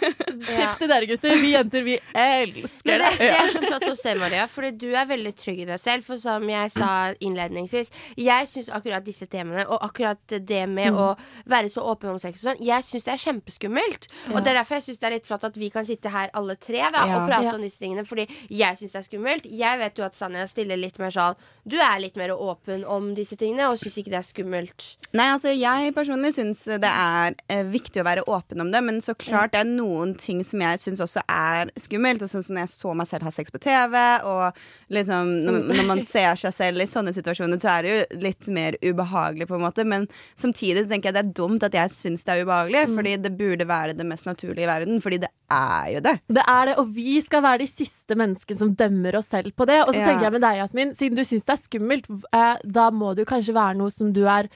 Tips 0.47 0.79
til 0.83 0.91
dere 0.91 1.09
gutter. 1.09 1.37
Vi 1.41 1.53
jenter, 1.55 1.83
vi 1.87 1.97
elsker 2.13 3.01
det. 3.03 3.09
det, 3.17 3.31
det 3.31 3.39
er 3.41 3.53
så 3.55 3.63
flott 3.65 3.87
å 3.89 3.95
se, 3.99 4.15
Maria, 4.21 4.45
fordi 4.51 4.71
du 4.79 4.89
er 4.93 5.09
veldig 5.09 5.33
trygg 5.39 5.63
i 5.65 5.69
deg 5.71 5.81
selv. 5.83 6.05
For 6.07 6.21
som 6.23 6.45
jeg 6.51 6.73
sa 6.77 6.91
innledningsvis, 7.25 7.91
jeg 8.21 8.51
syns 8.53 8.69
akkurat 8.77 9.07
disse 9.07 9.27
temaene, 9.33 9.65
og 9.71 9.81
akkurat 9.89 10.21
det 10.37 10.65
med 10.71 10.87
Mm. 10.87 10.99
å 11.03 11.07
være 11.51 11.71
så 11.73 11.83
åpen 11.91 12.13
om 12.13 12.19
sex 12.23 12.39
og 12.45 12.51
sånn, 12.53 12.61
jeg 12.63 12.85
syns 12.87 13.07
det 13.09 13.13
er 13.17 13.23
kjempeskummelt. 13.25 14.07
Og 14.31 14.37
det 14.45 14.53
er 14.53 14.59
derfor 14.61 14.77
jeg 14.79 14.85
syns 14.87 15.01
det 15.03 15.09
er 15.09 15.15
litt 15.17 15.27
flott 15.27 15.47
at 15.49 15.57
vi 15.59 15.71
kan 15.75 15.87
sitte 15.89 16.13
her 16.13 16.31
alle 16.37 16.55
tre 16.63 16.85
da, 16.95 17.03
Ja. 17.09 17.17
og 17.19 17.27
prate 17.31 17.49
Ja. 17.49 17.55
om 17.57 17.65
disse 17.65 17.81
tingene, 17.83 18.05
fordi 18.07 18.29
jeg 18.53 18.79
syns 18.79 18.93
det 18.95 19.01
er 19.01 19.09
skummelt. 19.09 19.49
Jeg 19.51 19.79
vet 19.83 19.99
jo 19.99 20.05
at 20.07 20.15
Sanja 20.15 20.47
stiller 20.47 20.79
litt 20.79 20.99
mer 21.03 21.11
sånn 21.11 21.35
Du 21.67 21.75
er 21.83 21.99
litt 21.99 22.15
mer 22.17 22.31
åpen 22.37 22.85
om 22.87 23.06
disse 23.15 23.37
tingene, 23.39 23.69
og 23.71 23.79
syns 23.79 23.99
ikke 24.01 24.11
det 24.11 24.19
er 24.19 24.27
skummelt. 24.27 24.87
Nei, 25.17 25.29
altså 25.33 25.53
jeg 25.55 25.95
personlig 25.95 26.33
syns 26.35 26.65
det 26.83 26.91
er 26.91 27.37
eh, 27.49 27.63
viktig 27.71 28.01
å 28.03 28.07
være 28.09 28.25
åpen 28.27 28.61
om 28.61 28.73
det, 28.73 28.83
men 28.85 28.99
så 29.05 29.15
klart 29.15 29.53
det 29.55 29.61
er 29.63 29.71
noen 29.71 30.15
ting 30.19 30.43
som 30.45 30.61
jeg 30.61 30.81
syns 30.83 31.01
også 31.05 31.23
er 31.31 31.71
skummelt. 31.79 32.23
Og 32.27 32.29
sånn 32.33 32.43
som 32.45 32.57
når 32.57 32.67
jeg 32.67 32.73
så 32.75 32.95
meg 32.99 33.07
selv 33.13 33.29
ha 33.29 33.31
sex 33.31 33.51
på 33.55 33.63
TV, 33.63 33.97
og 34.27 34.59
liksom 34.93 35.31
når, 35.47 35.61
når 35.77 35.87
man 35.93 36.03
ser 36.07 36.35
seg 36.41 36.55
selv 36.57 36.83
i 36.83 36.89
sånne 36.91 37.15
situasjoner, 37.17 37.61
så 37.63 37.77
er 37.77 37.83
det 37.87 37.95
jo 37.95 38.21
litt 38.27 38.49
mer 38.49 38.77
ubehagelig, 38.83 39.47
på 39.51 39.57
en 39.59 39.65
måte. 39.69 39.85
Men 39.87 40.09
samtidig 40.41 40.85
så 40.87 40.91
tenker 40.93 41.13
jeg 41.13 41.19
det 41.21 41.25
er 41.25 41.35
dumt 41.39 41.67
at 41.67 41.75
jeg 41.77 41.95
syns 41.95 42.25
det 42.27 42.35
er 42.37 42.45
ubehagelig, 42.47 42.85
fordi 42.97 43.17
det 43.23 43.35
burde 43.39 43.69
være 43.71 43.97
det 43.99 44.07
mest 44.09 44.27
naturlige 44.29 44.67
i 44.67 44.71
verden. 44.73 45.01
Fordi 45.05 45.21
det 45.23 45.31
er 45.55 45.91
jo 45.95 46.01
det. 46.03 46.17
Det 46.27 46.43
er 46.49 46.65
det, 46.67 46.73
og 46.83 46.89
vi 46.97 47.21
skal 47.23 47.43
være 47.45 47.61
de 47.63 47.69
siste 47.71 48.17
menneskene 48.19 48.59
som 48.59 48.73
dømmer 48.75 49.21
oss 49.21 49.29
selv 49.31 49.53
på 49.57 49.67
det. 49.69 49.81
Og 49.87 49.93
så 49.95 50.01
Ja. 50.01 50.07
tenker 50.11 50.25
jeg 50.27 50.33
med 50.33 50.43
deg, 50.43 50.57
Jasmin, 50.59 50.95
siden 50.99 51.17
du 51.17 51.23
syns 51.23 51.45
det 51.47 51.55
er 51.55 51.63
skummelt, 51.63 52.07
eh, 52.35 52.57
da 52.65 52.91
må 52.91 52.96
det 53.15 53.27
jo 53.27 53.31
kanskje 53.35 53.55
være 53.55 53.77
noe 53.77 53.91
som 53.91 54.13
du 54.13 54.25
er 54.27 54.49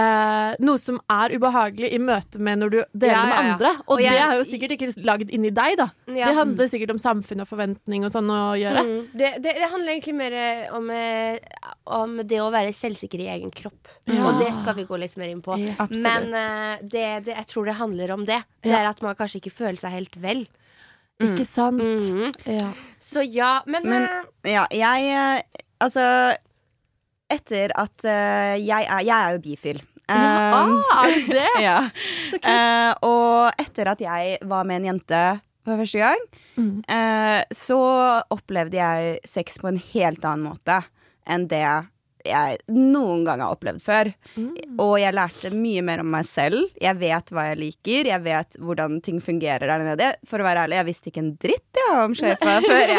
eh, 0.00 0.54
noe 0.62 0.78
som 0.80 0.96
er 1.10 1.32
ubehagelig 1.36 1.90
i 1.92 1.98
møte 2.00 2.38
med 2.40 2.60
når 2.62 2.70
du 2.72 2.76
deler 2.94 3.10
Ja, 3.12 3.22
med 3.26 3.34
ja, 3.34 3.40
med 3.42 3.52
andre. 3.54 3.70
Og, 3.86 3.96
Og 3.96 4.00
jeg- 4.00 4.12
det 4.14 4.20
er 4.22 4.34
jo 4.38 4.44
sikkert 4.48 4.70
ikke 4.76 5.04
lagd 5.04 5.30
inni 5.34 5.50
deg, 5.50 5.76
da. 5.76 5.88
Ja. 6.06 6.26
Det 6.30 6.36
handler 6.38 6.68
sikkert 6.70 6.90
om 6.94 6.98
samfunn 7.02 7.40
og 7.42 7.48
forventning 7.50 8.04
og 8.06 8.12
sånn 8.14 8.30
å 8.30 8.54
gjøre. 8.56 8.84
Mm. 8.86 9.08
Det, 9.12 9.32
det, 9.42 9.54
det 9.58 9.68
handler 9.70 9.92
egentlig 9.92 10.14
mer 10.14 10.32
eh, 10.32 10.70
om, 10.78 10.90
eh, 10.90 11.38
om 11.86 12.16
det 12.22 12.38
å 12.40 12.50
være 12.54 12.72
selvsikker 12.72 13.20
i 13.20 13.28
egen 13.34 13.50
kropp. 13.50 13.88
Ja. 14.06 14.24
Og 14.30 14.38
det 14.40 14.54
skal 14.60 14.74
vi 14.78 14.84
gå 14.88 14.98
litt 14.98 15.16
mer 15.20 15.28
inn 15.28 15.42
på. 15.42 15.58
Ja. 15.58 15.86
Men 15.90 16.32
eh, 16.32 16.78
det, 16.82 17.24
det, 17.26 17.34
jeg 17.36 17.46
tror 17.50 17.66
det 17.66 17.74
handler 17.82 18.10
om 18.16 18.24
det. 18.24 18.42
Det 18.62 18.72
er 18.72 18.86
at 18.88 19.02
man 19.02 19.14
kanskje 19.18 19.42
ikke 19.42 19.52
føler 19.58 19.76
seg 19.76 19.90
helt 19.98 20.16
vel. 20.22 20.46
Ikke 21.20 21.44
sant? 21.44 21.82
Mhm. 21.82 22.30
Ja. 22.48 22.70
Så 22.98 23.20
ja, 23.26 23.60
men, 23.66 23.82
Men- 23.84 24.08
eh, 24.44 24.52
Ja, 24.54 24.66
jeg 24.72 25.44
Altså, 25.80 26.36
etter 27.30 27.72
at 27.78 28.04
uh, 28.06 28.56
jeg, 28.58 28.84
er, 28.86 29.00
jeg 29.06 29.16
er 29.16 29.36
jo 29.38 29.42
bifil. 29.46 29.80
Ja, 29.80 29.86
Um, 30.10 30.72
ah, 30.90 31.04
er 31.06 31.20
du 31.22 31.28
det? 31.30 31.50
ja. 31.68 31.76
Så 32.32 32.40
kult. 32.42 32.48
Uh, 32.50 32.92
og 33.06 33.60
etter 33.62 33.92
at 33.92 34.00
jeg 34.02 34.40
var 34.50 34.66
med 34.66 34.80
en 34.80 34.88
jente 34.94 35.20
for 35.66 35.78
første 35.78 36.02
gang, 36.02 36.24
Mm. 36.60 36.82
uh, 36.90 37.40
så 37.56 37.76
opplevde 38.34 38.76
jeg 38.76 39.20
sex 39.24 39.54
på 39.62 39.70
en 39.70 39.78
helt 39.94 40.24
annen 40.28 40.50
måte 40.50 40.80
enn 41.30 41.46
det 41.48 41.62
jeg 42.26 42.58
noen 42.68 43.22
gang 43.24 43.40
har 43.40 43.54
opplevd 43.54 43.80
før. 43.80 44.10
Mm. 44.34 44.50
Og 44.82 44.98
jeg 45.00 45.14
lærte 45.16 45.52
mye 45.56 45.80
mer 45.86 46.02
om 46.02 46.10
meg 46.12 46.26
selv. 46.28 46.66
Jeg 46.82 46.98
vet 47.00 47.32
hva 47.32 47.46
jeg 47.48 47.60
liker, 47.62 48.10
jeg 48.10 48.20
vet 48.26 48.58
hvordan 48.60 48.98
ting 49.06 49.22
fungerer 49.24 49.64
der 49.70 49.86
nede. 49.86 50.10
For 50.28 50.42
å 50.42 50.44
være 50.44 50.66
ærlig, 50.66 50.76
jeg 50.82 50.88
visste 50.90 51.08
ikke 51.14 51.22
en 51.24 51.32
dritt 51.40 51.80
ja, 51.80 51.94
om 52.02 52.18
sjefa 52.18 52.58
før, 52.66 52.92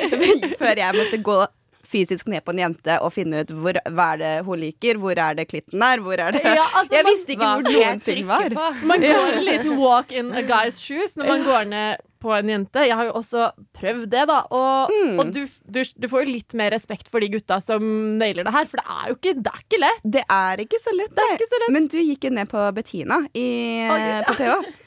før 0.60 0.82
jeg 0.82 0.98
måtte 0.98 1.22
gå 1.24 1.38
fysisk 1.86 2.26
ned 2.32 2.44
på 2.46 2.52
en 2.54 2.58
jente 2.64 2.98
og 3.02 3.12
finne 3.14 3.44
ut 3.44 3.52
hvor, 3.54 3.78
hva 3.94 4.08
er 4.16 4.20
det 4.22 4.32
hun 4.46 4.60
liker, 4.62 4.98
hvor 5.02 5.16
er 5.18 5.38
det 5.38 5.46
klitten 5.50 5.82
er, 5.86 6.02
hvor 6.04 6.18
er 6.20 6.34
det 6.36 6.42
Ja, 6.44 6.66
altså, 6.80 6.92
Jeg 6.98 7.06
visste 7.08 7.32
ikke 7.36 7.52
hvor 7.54 7.70
noen 7.70 8.02
ting 8.04 8.26
var. 8.28 8.50
på? 8.56 8.66
Man 8.90 9.00
går 9.06 9.32
en 9.38 9.44
liten 9.46 9.78
walk 9.80 10.12
in 10.12 10.32
a 10.36 10.42
guy's 10.46 10.78
shoes 10.82 11.16
når 11.16 11.32
man 11.32 11.44
går 11.46 11.64
ned 11.72 12.04
på 12.26 12.32
en 12.32 12.48
jente. 12.48 12.80
Jeg 12.88 12.96
har 12.96 13.04
jo 13.10 13.12
også 13.20 13.50
prøvd 13.76 14.06
det, 14.10 14.22
da. 14.30 14.38
Og, 14.50 14.90
Mm. 14.96 15.18
og 15.20 15.28
du, 15.34 15.42
du, 15.68 15.82
du 15.84 16.06
får 16.08 16.24
jo 16.24 16.32
litt 16.32 16.54
mer 16.58 16.72
respekt 16.72 17.10
for 17.12 17.20
de 17.22 17.28
gutta 17.30 17.58
som 17.62 17.84
nailer 18.18 18.42
det 18.48 18.54
her, 18.54 18.66
for 18.70 18.80
det 18.80 18.86
er 18.96 19.10
jo 19.12 19.16
ikke, 19.18 19.34
det 19.44 19.52
er 19.52 19.60
ikke 19.66 19.80
lett. 19.82 20.00
Det 20.16 20.24
er 20.38 20.62
ikke 20.64 20.80
så 20.82 20.94
lett, 20.96 21.12
Det 21.14 21.22
er 21.28 21.36
ikke 21.36 21.50
så 21.52 21.60
lett. 21.62 21.72
Men 21.76 21.86
du 21.92 21.98
gikk 22.00 22.24
jo 22.26 22.32
ned 22.38 22.48
på 22.50 22.64
Bettina 22.74 23.20
i, 23.36 23.46
oh, 23.86 24.00
ja. 24.00 24.24
på 24.26 24.34
TH. 24.40 24.56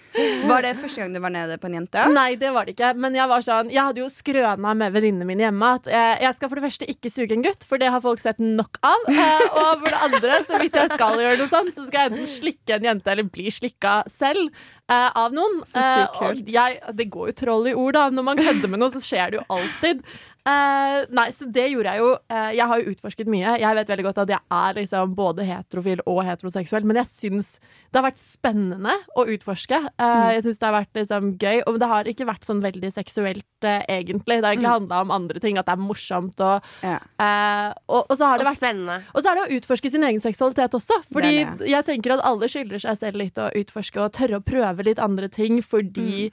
Var 0.50 0.66
det 0.66 0.74
første 0.80 1.04
gang 1.04 1.14
du 1.14 1.20
var 1.22 1.34
nede 1.34 1.58
på 1.62 1.70
en 1.70 1.78
jente? 1.80 2.06
Nei, 2.14 2.34
det 2.40 2.50
var 2.56 2.66
det 2.66 2.74
ikke. 2.76 2.94
Men 2.98 3.18
jeg 3.18 3.30
var 3.30 3.46
sånn 3.46 3.70
Jeg 3.74 3.82
hadde 3.84 4.02
jo 4.02 4.10
skrøna 4.12 4.74
med 4.78 4.96
venninnene 4.96 5.28
mine 5.28 5.46
hjemme 5.46 5.74
at 5.80 5.90
jeg 5.90 6.38
skal 6.38 6.50
for 6.50 6.60
det 6.60 6.66
første 6.66 6.90
ikke 6.90 7.12
suge 7.14 7.36
en 7.36 7.46
gutt, 7.46 7.66
for 7.68 7.82
det 7.82 7.92
har 7.94 8.02
folk 8.04 8.22
sett 8.24 8.42
nok 8.42 8.80
av. 8.86 9.06
Eh, 9.20 9.46
og 9.60 9.84
for 9.84 9.92
det 9.92 10.02
andre, 10.08 10.42
så 10.48 10.60
hvis 10.62 10.76
jeg 10.76 10.92
skal 10.94 11.20
gjøre 11.22 11.40
noe 11.42 11.52
sånt, 11.52 11.72
så 11.76 11.86
skal 11.88 12.06
jeg 12.06 12.14
enten 12.14 12.30
slikke 12.30 12.78
en 12.78 12.88
jente 12.90 13.12
eller 13.12 13.28
bli 13.30 13.52
slikka 13.54 14.02
selv. 14.12 14.50
Uh, 14.90 15.12
av 15.22 15.36
noen. 15.38 15.60
Så 15.70 15.78
sykt 15.78 16.16
kult. 16.18 16.40
og 16.42 16.48
jeg, 16.50 16.78
det 16.98 17.06
går 17.14 17.28
jo 17.30 17.34
troll 17.44 17.68
i 17.70 17.76
ord, 17.78 17.94
da. 17.94 18.08
Når 18.10 18.26
man 18.26 18.40
kødder 18.40 18.72
med 18.74 18.82
noe, 18.82 18.90
så 18.90 19.02
skjer 19.06 19.36
det 19.36 19.38
jo 19.38 19.44
alltid. 19.54 20.02
Eh, 20.50 21.06
nei, 21.14 21.28
så 21.36 21.46
det 21.54 21.66
gjorde 21.72 21.92
jeg 21.94 22.02
jo. 22.02 22.10
Uh, 22.32 22.50
jeg 22.58 22.66
har 22.72 22.82
jo 22.82 22.94
utforsket 22.94 23.30
mye. 23.30 23.52
Jeg 23.62 23.78
vet 23.78 23.92
veldig 23.92 24.06
godt 24.08 24.22
at 24.24 24.32
jeg 24.34 24.40
er 24.60 24.78
liksom 24.80 25.14
både 25.18 25.46
heterofil 25.46 26.02
og 26.10 26.22
heteroseksuell, 26.26 26.88
men 26.90 27.00
jeg 27.02 27.10
syns 27.12 27.52
det 27.90 28.00
har 28.00 28.06
vært 28.08 28.22
spennende 28.22 28.96
å 29.18 29.26
utforske. 29.34 29.80
Eh, 29.98 30.26
Jeg 30.36 30.44
syns 30.46 30.60
det 30.62 30.68
har 30.68 30.76
vært 30.76 30.94
liksom 31.00 31.30
gøy, 31.42 31.62
og 31.68 31.80
det 31.82 31.88
har 31.90 32.10
ikke 32.12 32.28
vært 32.30 32.46
sånn 32.46 32.62
veldig 32.62 32.92
seksuelt, 32.94 33.46
egentlig. 33.66 34.38
Det 34.40 34.46
har 34.46 34.54
egentlig 34.54 34.74
handla 34.76 35.00
om 35.02 35.12
andre 35.16 35.40
ting, 35.42 35.58
at 35.58 35.66
det 35.66 35.74
er 35.74 35.82
morsomt 35.82 36.40
og 36.46 36.62
Ja. 36.86 37.00
eh, 37.20 37.74
og, 37.90 38.06
og 38.10 38.14
så 38.18 38.26
har 38.30 38.38
det 38.38 38.46
Og 38.46 38.52
vært 38.52 38.62
spennende. 38.62 39.00
og 39.16 39.24
så 39.24 39.32
er 39.32 39.36
det 39.40 39.46
å 39.48 39.58
utforske 39.60 39.92
sin 39.92 40.04
egen 40.06 40.22
seksualitet 40.22 40.78
også. 40.78 41.00
Fordi 41.12 41.34
Det 41.44 41.58
det. 41.64 41.68
jeg 41.74 41.86
tenker 41.90 42.14
at 42.14 42.26
alle 42.30 42.48
skylder 42.48 42.80
seg 42.86 42.98
selv 43.02 43.16
litt 43.18 43.36
å 43.42 43.50
utforske 43.58 43.98
og 44.06 44.14
tørre 44.14 44.38
å 44.40 44.46
prøve 44.46 44.86
litt 44.86 45.00
andre 45.00 45.28
ting 45.28 45.62
fordi 45.66 46.32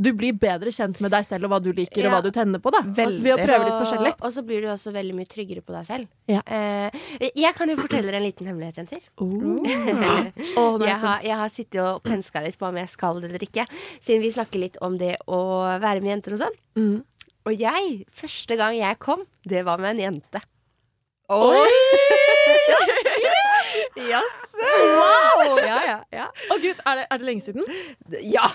du 0.00 0.10
blir 0.16 0.36
bedre 0.40 0.72
kjent 0.74 1.00
med 1.04 1.12
deg 1.12 1.26
selv 1.28 1.46
og 1.46 1.54
hva 1.54 1.58
du 1.62 1.70
liker, 1.76 2.06
og 2.08 2.14
hva 2.14 2.20
du 2.24 2.30
tenner 2.34 2.62
på. 2.62 2.72
da 2.72 2.80
Veldig. 2.84 3.20
Ved 3.24 3.34
å 3.34 3.38
prøve 3.42 3.66
litt 3.66 3.76
forskjellig. 3.76 4.12
Og 4.24 4.34
så 4.34 4.44
blir 4.46 4.64
du 4.64 4.70
også 4.72 4.94
veldig 4.94 5.16
mye 5.18 5.28
tryggere 5.30 5.64
på 5.64 5.74
deg 5.76 5.86
selv. 5.88 6.08
Ja. 6.30 6.40
Uh, 6.46 6.88
jeg 7.28 7.52
kan 7.58 7.72
jo 7.72 7.76
fortelle 7.80 8.08
dere 8.08 8.20
en 8.22 8.26
liten 8.26 8.48
hemmelighet, 8.48 8.80
jenter. 8.80 9.04
Oh. 9.20 9.60
er 9.68 9.76
jeg 9.76 10.90
jeg, 10.90 10.96
har, 11.04 11.26
jeg 11.26 11.40
har 11.42 11.52
sittet 11.52 11.82
og 11.84 12.02
penska 12.06 12.42
litt 12.44 12.58
på 12.60 12.68
om 12.70 12.80
jeg 12.80 12.92
skal 12.92 13.20
det 13.20 13.30
eller 13.30 13.46
ikke. 13.46 13.66
Siden 14.00 14.24
vi 14.24 14.32
snakker 14.34 14.64
litt 14.64 14.80
om 14.84 14.96
det 15.00 15.16
å 15.28 15.40
være 15.82 16.00
med 16.00 16.14
jenter 16.14 16.36
og 16.36 16.44
sånn. 16.46 16.58
Mm. 16.80 16.96
Og 17.48 17.54
jeg, 17.56 17.92
første 18.12 18.56
gang 18.60 18.76
jeg 18.78 19.00
kom, 19.02 19.24
det 19.48 19.64
var 19.68 19.80
med 19.82 19.96
en 19.96 20.04
jente. 20.08 20.44
Oi! 21.30 21.68
Jaså! 24.10 24.58
Wow! 24.60 25.58
Ja, 25.64 25.78
ja, 25.86 25.98
ja. 26.14 26.26
Å 26.50 26.58
gud, 26.62 26.80
er 26.86 27.00
det, 27.00 27.04
er 27.06 27.20
det 27.20 27.28
lenge 27.28 27.44
siden? 27.44 27.66
Ja! 28.34 28.48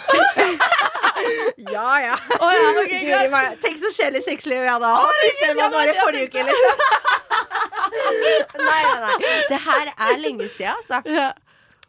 Ja, 1.71 1.89
ja. 2.03 2.15
Oh, 2.41 2.51
ja, 2.51 2.65
okay, 2.81 2.99
Guri 3.07 3.29
meg, 3.31 3.55
Tenk 3.63 3.79
så 3.81 3.89
kjedelig 3.95 4.25
sexliv 4.25 4.59
jeg 4.59 4.69
hadde 4.69 4.89
hatt 4.91 5.21
hvis 5.23 5.39
det 5.41 5.53
var 5.57 5.71
bare 5.73 5.95
forrige 6.01 6.27
uke, 6.27 6.43
liksom. 6.49 6.83
nei, 8.67 8.81
nei, 8.83 8.99
nei. 9.05 9.33
Det 9.49 9.61
her 9.69 9.93
er 9.95 10.21
lenge 10.21 10.49
siden, 10.51 10.75
altså. 10.75 11.01
Ja. 11.07 11.31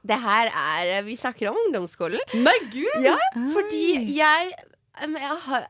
Det 0.07 0.21
her 0.23 0.53
er 0.55 1.03
Vi 1.03 1.17
snakker 1.19 1.51
om 1.51 1.59
ungdomsskolen. 1.67 2.23
Nei, 2.39 2.55
gud! 2.71 3.03
Ja, 3.03 3.19
fordi 3.53 4.15
jeg 4.15 4.55
jeg 4.97 5.37
har 5.45 5.67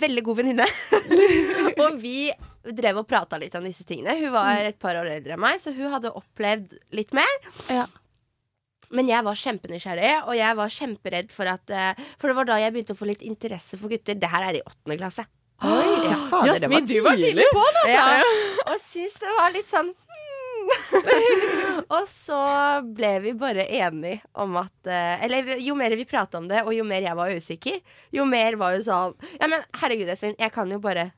Veldig 0.00 0.24
god 0.24 0.36
venninne. 0.40 0.66
og 1.82 2.00
vi 2.02 2.32
drev 2.62 3.02
og 3.02 3.08
prata 3.10 3.38
litt 3.40 3.54
om 3.58 3.66
disse 3.66 3.86
tingene. 3.88 4.14
Hun 4.20 4.32
var 4.34 4.62
et 4.62 4.78
par 4.82 4.98
år 5.00 5.10
eldre 5.16 5.36
enn 5.36 5.42
meg, 5.42 5.58
så 5.62 5.74
hun 5.74 5.90
hadde 5.92 6.14
opplevd 6.18 6.76
litt 6.94 7.14
mer. 7.16 7.50
Ja. 7.72 7.88
Men 8.92 9.08
jeg 9.08 9.24
var 9.24 9.38
kjempenysgjerrig, 9.40 10.12
og 10.28 10.34
jeg 10.36 10.58
var 10.58 10.74
kjemperedd 10.74 11.30
for 11.32 11.48
at 11.48 11.72
eh, 11.72 12.02
For 12.20 12.28
det 12.28 12.36
var 12.36 12.48
da 12.50 12.58
jeg 12.60 12.74
begynte 12.74 12.96
å 12.96 12.98
få 12.98 13.08
litt 13.08 13.24
interesse 13.24 13.78
for 13.80 13.92
gutter. 13.92 14.18
Det 14.20 14.28
her 14.28 14.50
er 14.50 14.58
i 14.58 14.64
åttende 14.66 14.98
klasse. 15.00 15.24
Oi, 15.62 15.90
ja, 16.08 16.16
fader, 16.26 16.58
det 16.58 16.66
Jasmin, 16.66 16.86
tidlig. 16.86 16.98
du 16.98 17.06
var 17.06 17.20
tidlig 17.20 17.44
på, 17.54 17.66
da. 17.76 17.82
Ja. 17.88 18.06
Og 18.66 18.80
syns 18.82 19.14
det 19.22 19.34
var 19.36 19.52
litt 19.54 19.68
sånn 19.70 19.92
hmm. 19.94 20.72
Og 21.96 22.08
så 22.10 22.40
ble 22.98 23.12
vi 23.22 23.34
bare 23.38 23.68
enige 23.70 24.24
om 24.42 24.58
at 24.58 24.90
eh, 24.90 25.22
Eller 25.22 25.52
jo 25.62 25.76
mer 25.78 25.94
vi 25.98 26.06
prata 26.08 26.40
om 26.42 26.48
det, 26.50 26.64
og 26.66 26.74
jo 26.74 26.86
mer 26.86 27.06
jeg 27.06 27.18
var 27.18 27.30
usikker, 27.30 27.78
jo 28.18 28.26
mer 28.26 28.58
var 28.58 28.74
jo 28.74 28.82
sånn 28.88 29.14
Ja, 29.38 29.46
men 29.46 29.62
herregud, 29.78 30.10
Esmin, 30.10 30.34
jeg 30.38 30.54
kan 30.54 30.70
jo 30.70 30.82
bare 30.82 31.12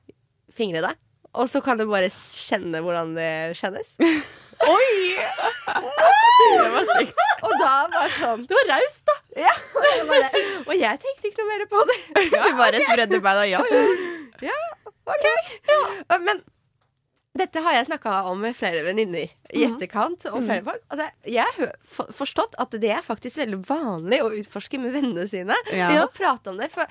fingre 0.55 0.85
deg. 0.85 1.01
Og 1.35 1.49
så 1.51 1.61
kan 1.65 1.79
du 1.81 1.87
bare 1.91 2.11
kjenne 2.15 2.81
hvordan 2.85 3.15
det 3.17 3.31
kjennes. 3.59 3.95
Oi! 4.75 5.19
Det 5.67 6.69
var 6.73 6.87
sykt. 6.95 7.21
Og 7.45 7.55
da 7.61 7.73
var 7.91 8.13
sånn 8.15 8.45
Det 8.49 8.57
var 8.57 8.69
raust, 8.71 9.03
da. 9.09 9.17
og 9.35 9.43
jeg, 9.43 10.07
bare, 10.09 10.43
og 10.63 10.75
jeg 10.79 11.01
tenkte 11.03 11.31
ikke 11.31 11.43
noe 11.43 11.51
mer 11.51 11.65
på 11.73 11.83
det. 11.91 11.99
Du 12.47 12.51
bare 12.61 12.83
spredde 12.87 13.21
beina. 13.25 13.47
Ja, 13.51 13.63
ja. 14.45 14.59
Ok. 15.05 15.27
Ja. 15.69 16.19
Men 16.23 16.41
dette 17.35 17.61
har 17.65 17.75
jeg 17.75 17.89
snakka 17.89 18.13
om 18.31 18.39
med 18.47 18.55
flere 18.57 18.85
venninner 18.87 19.27
i 19.51 19.65
etterkant. 19.67 20.23
Og 20.31 20.45
flere 20.47 20.63
folk 20.69 20.85
Altså, 20.95 21.09
jeg 21.35 21.57
har 21.59 21.75
forstått 22.15 22.55
at 22.63 22.77
det 22.79 22.93
er 22.95 23.03
faktisk 23.05 23.41
veldig 23.43 23.59
vanlig 23.69 24.23
å 24.23 24.31
utforske 24.39 24.79
med 24.81 24.95
vennene 24.95 25.27
sine. 25.29 25.59
Ja. 25.75 25.91
Å 26.05 26.09
prate 26.15 26.55
om 26.55 26.63
det. 26.63 26.71
For, 26.73 26.87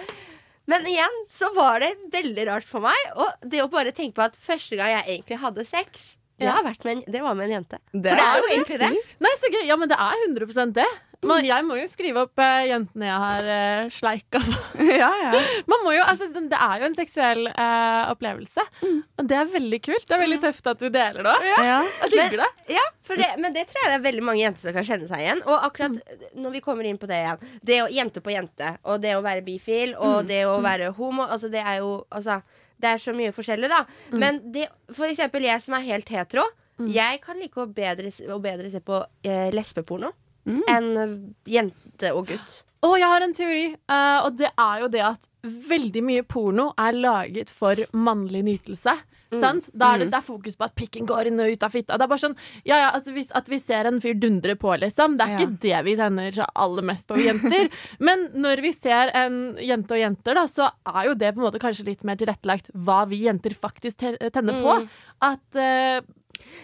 men 0.71 0.85
igjen 0.87 1.15
så 1.31 1.49
var 1.55 1.79
det 1.83 1.93
veldig 2.13 2.45
rart 2.47 2.67
for 2.67 2.83
meg. 2.85 2.99
Og 3.15 3.49
det 3.51 3.63
å 3.63 3.69
bare 3.71 3.91
tenke 3.95 4.15
på 4.19 4.25
at 4.25 4.37
første 4.39 4.77
gang 4.79 4.93
jeg 4.97 5.17
egentlig 5.17 5.39
hadde 5.43 5.65
sex, 5.67 6.13
det, 6.39 6.47
Ja. 6.47 6.55
med 6.63 6.85
en, 6.97 7.03
det 7.11 7.21
var 7.21 7.35
med 7.35 7.49
en 7.49 7.57
jente. 7.59 7.79
Det 7.93 8.09
For 8.09 8.19
det 8.19 8.27
er 8.27 8.37
jo 8.41 8.47
egentlig 8.51 8.79
det. 8.79 8.91
Nei, 9.21 9.33
så 9.39 9.51
gøy. 9.53 9.65
Ja, 9.67 9.75
men 9.77 9.89
det 9.91 9.97
er 9.99 10.23
100 10.27 10.73
det. 10.73 10.87
Man, 11.23 11.45
jeg 11.47 11.65
må 11.65 11.77
jo 11.79 11.85
skrive 11.87 12.23
opp 12.25 12.41
uh, 12.41 12.63
jentene 12.67 13.07
jeg 13.07 13.19
har 13.23 13.49
uh, 13.49 13.91
sleika. 13.93 14.41
Ja, 14.83 15.09
ja. 15.21 15.41
Man 15.69 15.85
jo, 15.93 16.01
altså, 16.03 16.27
Det 16.33 16.57
er 16.57 16.81
jo 16.81 16.87
en 16.89 16.97
seksuell 16.97 17.47
uh, 17.47 18.11
opplevelse. 18.11 18.63
Og 18.83 19.27
det 19.29 19.37
er 19.37 19.51
veldig 19.51 19.79
kult. 19.85 20.07
Det 20.09 20.17
er 20.17 20.23
veldig 20.23 20.39
tøft 20.43 20.69
at 20.71 20.81
du 20.81 20.87
deler 20.89 21.21
det 21.23 21.33
òg. 21.33 21.47
ja. 21.67 21.77
Det. 22.13 22.49
Ja, 22.73 22.83
det, 23.09 23.29
men 23.41 23.55
det 23.55 23.67
tror 23.69 23.83
jeg 23.83 23.91
det 23.91 23.97
er 23.99 24.05
veldig 24.07 24.25
mange 24.25 24.43
jenter 24.43 24.65
som 24.65 24.75
kan 24.75 24.87
kjenne 24.87 25.07
seg 25.09 25.23
igjen. 25.23 25.43
Og 25.47 25.67
akkurat 25.69 26.33
når 26.39 26.55
vi 26.57 26.63
kommer 26.65 26.87
inn 26.87 26.99
på 27.01 27.09
det 27.09 27.19
igjen 27.21 27.53
Det 27.65 27.79
å 27.83 27.87
jente 27.91 28.23
på 28.23 28.33
jente, 28.33 28.73
og 28.83 29.01
det 29.03 29.15
å 29.17 29.23
være 29.25 29.45
bifil, 29.45 29.95
og 29.99 30.27
det 30.29 30.43
å 30.49 30.57
være 30.63 30.91
homo 30.97 31.27
Altså, 31.27 31.49
det 31.53 31.61
er 31.63 31.79
jo 31.81 31.93
Altså, 32.13 32.41
det 32.83 32.89
er 32.91 32.99
så 32.99 33.13
mye 33.15 33.31
forskjellig, 33.35 33.69
da. 33.71 33.83
Men 34.19 34.41
det, 34.51 34.67
for 34.91 35.07
eksempel 35.07 35.45
jeg 35.45 35.63
som 35.63 35.77
er 35.77 35.85
helt 35.87 36.09
hetero, 36.11 36.43
jeg 36.89 37.19
kan 37.23 37.37
like 37.39 37.61
å 37.61 37.67
bedre, 37.69 38.09
å 38.33 38.39
bedre 38.41 38.69
se 38.73 38.81
på 38.83 38.97
eh, 39.23 39.49
lesbeporno 39.53 40.09
enn 40.45 40.91
eh, 40.99 41.17
jente 41.55 42.13
og 42.13 42.29
gutt. 42.31 42.61
Og 42.83 42.97
jeg 42.99 43.07
har 43.07 43.23
en 43.23 43.35
teori, 43.35 43.67
uh, 43.87 44.25
og 44.25 44.35
det 44.41 44.49
er 44.59 44.81
jo 44.81 44.89
det 44.91 45.03
at 45.07 45.29
veldig 45.43 46.01
mye 46.03 46.23
porno 46.27 46.71
er 46.79 46.97
laget 46.97 47.51
for 47.51 47.79
mannlig 47.95 48.43
nytelse. 48.43 48.97
Sant? 49.41 49.69
Da 49.73 49.93
er 49.95 49.97
det, 49.99 50.11
det 50.11 50.17
er 50.19 50.25
fokus 50.27 50.55
på 50.55 50.65
at 50.65 50.75
pikken 50.75 51.05
går 51.09 51.27
inn 51.27 51.39
og 51.39 51.51
ut 51.53 51.63
av 51.63 51.71
fitta. 51.71 51.97
Det 51.97 52.03
er 52.03 52.07
bare 52.07 52.19
sånn, 52.23 52.35
ja, 52.65 52.77
ja, 52.77 52.89
altså 52.91 53.13
hvis, 53.13 53.31
At 53.33 53.47
vi 53.49 53.59
ser 53.59 53.85
en 53.85 53.99
fyr 54.01 54.13
dundre 54.19 54.55
på, 54.55 54.73
liksom. 54.79 55.17
Det 55.17 55.25
er 55.27 55.31
Ja. 55.33 55.37
ikke 55.39 55.59
det 55.59 55.83
vi 55.85 55.95
tenner 55.95 56.31
så 56.31 56.45
aller 56.55 56.81
mest 56.83 57.07
på 57.07 57.15
jenter. 57.17 57.69
Men 57.99 58.29
når 58.35 58.61
vi 58.61 58.71
ser 58.73 59.11
en 59.15 59.55
jente 59.57 59.91
og 59.93 59.99
jenter, 59.99 60.33
da, 60.35 60.45
så 60.47 60.69
er 60.85 61.05
jo 61.09 61.13
det 61.15 61.33
på 61.35 61.39
en 61.41 61.47
måte 61.51 61.59
kanskje 61.59 61.85
litt 61.85 62.03
mer 62.03 62.15
tilrettelagt 62.15 62.69
hva 62.73 63.07
vi 63.07 63.23
jenter 63.25 63.51
faktisk 63.55 63.97
tenner 64.33 64.61
på. 64.61 64.87
At 65.21 65.55
uh, 65.55 66.01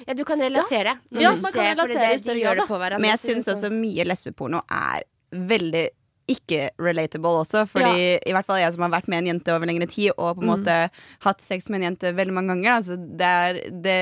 Ja, 0.07 0.13
du 0.13 0.23
kan 0.25 0.39
relatere. 0.39 0.97
når 1.11 1.21
Ja, 1.21 1.31
man 1.35 1.51
kan 1.53 1.63
relatere 1.77 1.91
i 1.91 2.17
det- 2.17 2.17
de 2.17 2.23
større 2.23 2.35
gjør 2.41 2.55
grad, 2.55 2.57
det 2.57 2.67
på 2.67 2.77
hverandre. 2.79 2.99
Men 3.01 3.09
jeg 3.17 3.19
syns 3.35 3.47
også 3.47 3.69
mye 3.71 4.03
lesbeporno 4.05 4.61
er 4.69 5.03
veldig 5.31 5.89
ikke 6.29 6.69
relatable 6.81 7.41
også. 7.43 7.65
Fordi 7.69 8.19
i 8.21 8.33
hvert 8.36 8.48
fall 8.48 8.62
jeg 8.62 8.75
som 8.75 8.86
har 8.86 8.93
vært 8.93 9.09
med 9.12 9.24
en 9.24 9.31
jente 9.33 9.53
over 9.55 9.69
lengre 9.69 9.88
tid 9.89 10.12
og 10.15 10.39
på 10.39 10.45
en 10.45 10.51
måte 10.53 10.75
hatt 11.25 11.43
sex 11.43 11.69
med 11.69 11.81
en 11.81 11.89
jente 11.89 12.13
veldig 12.17 12.36
mange 12.36 12.53
ganger. 12.53 12.71
Altså 12.79 12.98
det, 13.00 13.29
er, 13.29 13.59
det, 13.83 13.98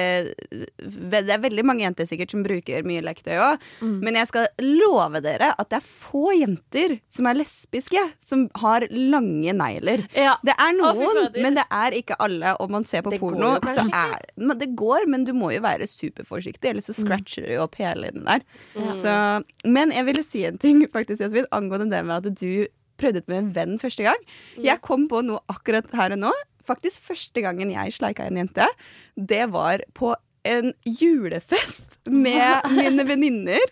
det 1.14 1.34
er 1.34 1.44
veldig 1.44 1.66
mange 1.68 1.86
jenter 1.86 2.08
sikkert 2.10 2.34
som 2.36 2.44
bruker 2.46 2.86
mye 2.88 3.04
leketøy 3.06 3.38
òg. 3.38 3.68
Men 3.82 4.20
jeg 4.20 4.30
skal 4.32 4.50
love 4.64 5.22
dere 5.26 5.54
at 5.58 5.72
det 5.72 5.80
er 5.80 5.88
få 5.88 6.32
jenter 6.38 6.98
som 7.14 7.30
er 7.32 7.40
lesbiske, 7.42 8.04
som 8.24 8.48
har 8.64 8.88
lange 8.92 9.54
negler. 9.58 10.06
ja. 10.16 10.36
Det 10.48 10.54
er 10.54 10.76
noen, 10.78 11.18
Å, 11.18 11.24
men 11.42 11.58
det 11.58 11.64
er 11.74 11.96
ikke 11.98 12.16
alle. 12.24 12.54
Og 12.62 12.72
man 12.72 12.86
ser 12.88 13.02
på 13.04 13.12
Det 13.12 13.20
porno, 13.20 13.56
går, 13.58 13.74
så 13.76 13.84
er 13.94 14.56
Det 14.62 14.70
går, 14.80 15.08
men 15.10 15.26
du 15.28 15.34
må 15.36 15.50
jo 15.56 15.62
være 15.66 15.88
superforsiktig, 15.90 16.70
ellers 16.72 16.88
så 16.90 16.96
scratcher 16.96 17.48
du 17.48 17.54
jo 17.56 17.64
opp 17.66 17.76
hele 17.82 18.12
den 18.14 18.26
der. 18.28 18.44
Så, 19.02 19.14
men 19.68 19.92
jeg 19.96 20.08
ville 20.08 20.24
si 20.26 20.44
en 20.48 20.58
ting 20.62 20.84
faktisk, 20.94 21.22
Jasmin, 21.26 21.48
angående 21.56 21.90
det 21.92 22.04
med 22.08 22.17
at 22.20 22.28
du 22.40 22.68
prøvde 22.98 23.22
ut 23.22 23.32
med 23.32 23.40
en 23.40 23.50
venn 23.56 23.82
første 23.82 24.06
gang. 24.06 24.22
Jeg 24.62 24.82
kom 24.86 25.06
på 25.10 25.22
noe 25.26 25.44
akkurat 25.52 25.90
her 25.96 26.16
og 26.16 26.24
nå. 26.26 26.34
Faktisk 26.68 27.06
første 27.08 27.44
gangen 27.46 27.72
jeg 27.72 27.96
sleika 27.96 28.26
en 28.28 28.40
jente, 28.42 28.66
det 29.16 29.46
var 29.54 29.84
på 29.96 30.16
en 30.48 30.74
julefest 30.84 32.00
med 32.10 32.68
mine 32.76 33.06
venninner. 33.08 33.64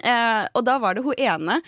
Eh, 0.00 0.44
og 0.56 0.64
da 0.64 0.78
var 0.80 0.96
det 0.96 1.04
hun 1.04 1.18
ene 1.20 1.58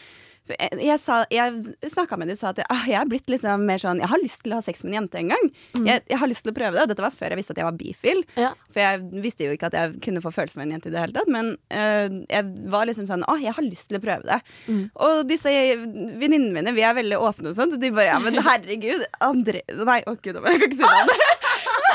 jeg, 0.50 0.78
jeg, 0.82 0.98
sa, 0.98 1.20
jeg 1.30 1.92
snakka 1.92 2.18
med 2.18 2.28
dem 2.28 2.34
og 2.34 2.40
sa 2.40 2.50
at 2.50 2.60
ah, 2.66 2.82
jeg 2.88 2.98
er 2.98 3.10
blitt 3.10 3.30
liksom 3.30 3.62
mer 3.68 3.78
sånn 3.78 4.00
Jeg 4.02 4.10
har 4.10 4.20
lyst 4.22 4.42
til 4.42 4.54
å 4.54 4.58
ha 4.58 4.64
sex 4.64 4.82
med 4.82 4.90
en 4.92 4.96
jente 5.00 5.20
en 5.20 5.30
gang. 5.30 5.50
Jeg, 5.86 6.02
jeg 6.10 6.18
har 6.18 6.30
lyst 6.30 6.42
til 6.46 6.52
å 6.52 6.56
prøve 6.56 6.76
det. 6.76 6.82
Og 6.84 6.90
dette 6.90 7.04
var 7.04 7.14
før 7.14 7.34
jeg 7.34 7.40
visste 7.40 7.54
at 7.54 7.60
jeg 7.62 7.68
var 7.68 7.78
bifil. 7.78 8.22
Ja. 8.40 8.50
For 8.74 8.82
jeg 8.82 9.22
visste 9.24 9.46
jo 9.46 9.54
ikke 9.54 9.70
at 9.70 9.78
jeg 9.78 10.00
kunne 10.04 10.24
få 10.24 10.34
følelser 10.34 10.60
med 10.60 10.68
en 10.68 10.76
jente 10.76 10.90
i 10.90 10.94
det 10.94 11.04
hele 11.04 11.16
tatt. 11.16 11.30
Men 11.32 11.52
eh, 11.70 12.18
jeg 12.26 12.68
var 12.74 12.90
liksom 12.90 13.08
sånn 13.10 13.26
Å, 13.28 13.38
jeg 13.42 13.54
har 13.56 13.68
lyst 13.68 13.90
til 13.92 14.00
å 14.00 14.04
prøve 14.04 14.26
det. 14.28 14.40
Og 15.06 15.22
disse 15.30 15.52
venninnene 15.52 16.52
mine, 16.58 16.74
vi 16.76 16.86
er 16.86 16.98
veldig 16.98 17.22
åpne 17.22 17.52
og 17.52 17.58
sånt. 17.58 17.78
Og 17.78 17.82
de 17.82 17.92
bare 17.94 18.10
Ja, 18.10 18.18
men 18.22 18.40
herregud, 18.42 19.06
André 19.22 19.62
Nei, 19.82 20.02
å 20.10 20.16
gud, 20.18 20.36
jeg 20.36 20.42
kan 20.42 20.66
ikke 20.66 20.82
si 20.82 21.08
det 21.12 21.20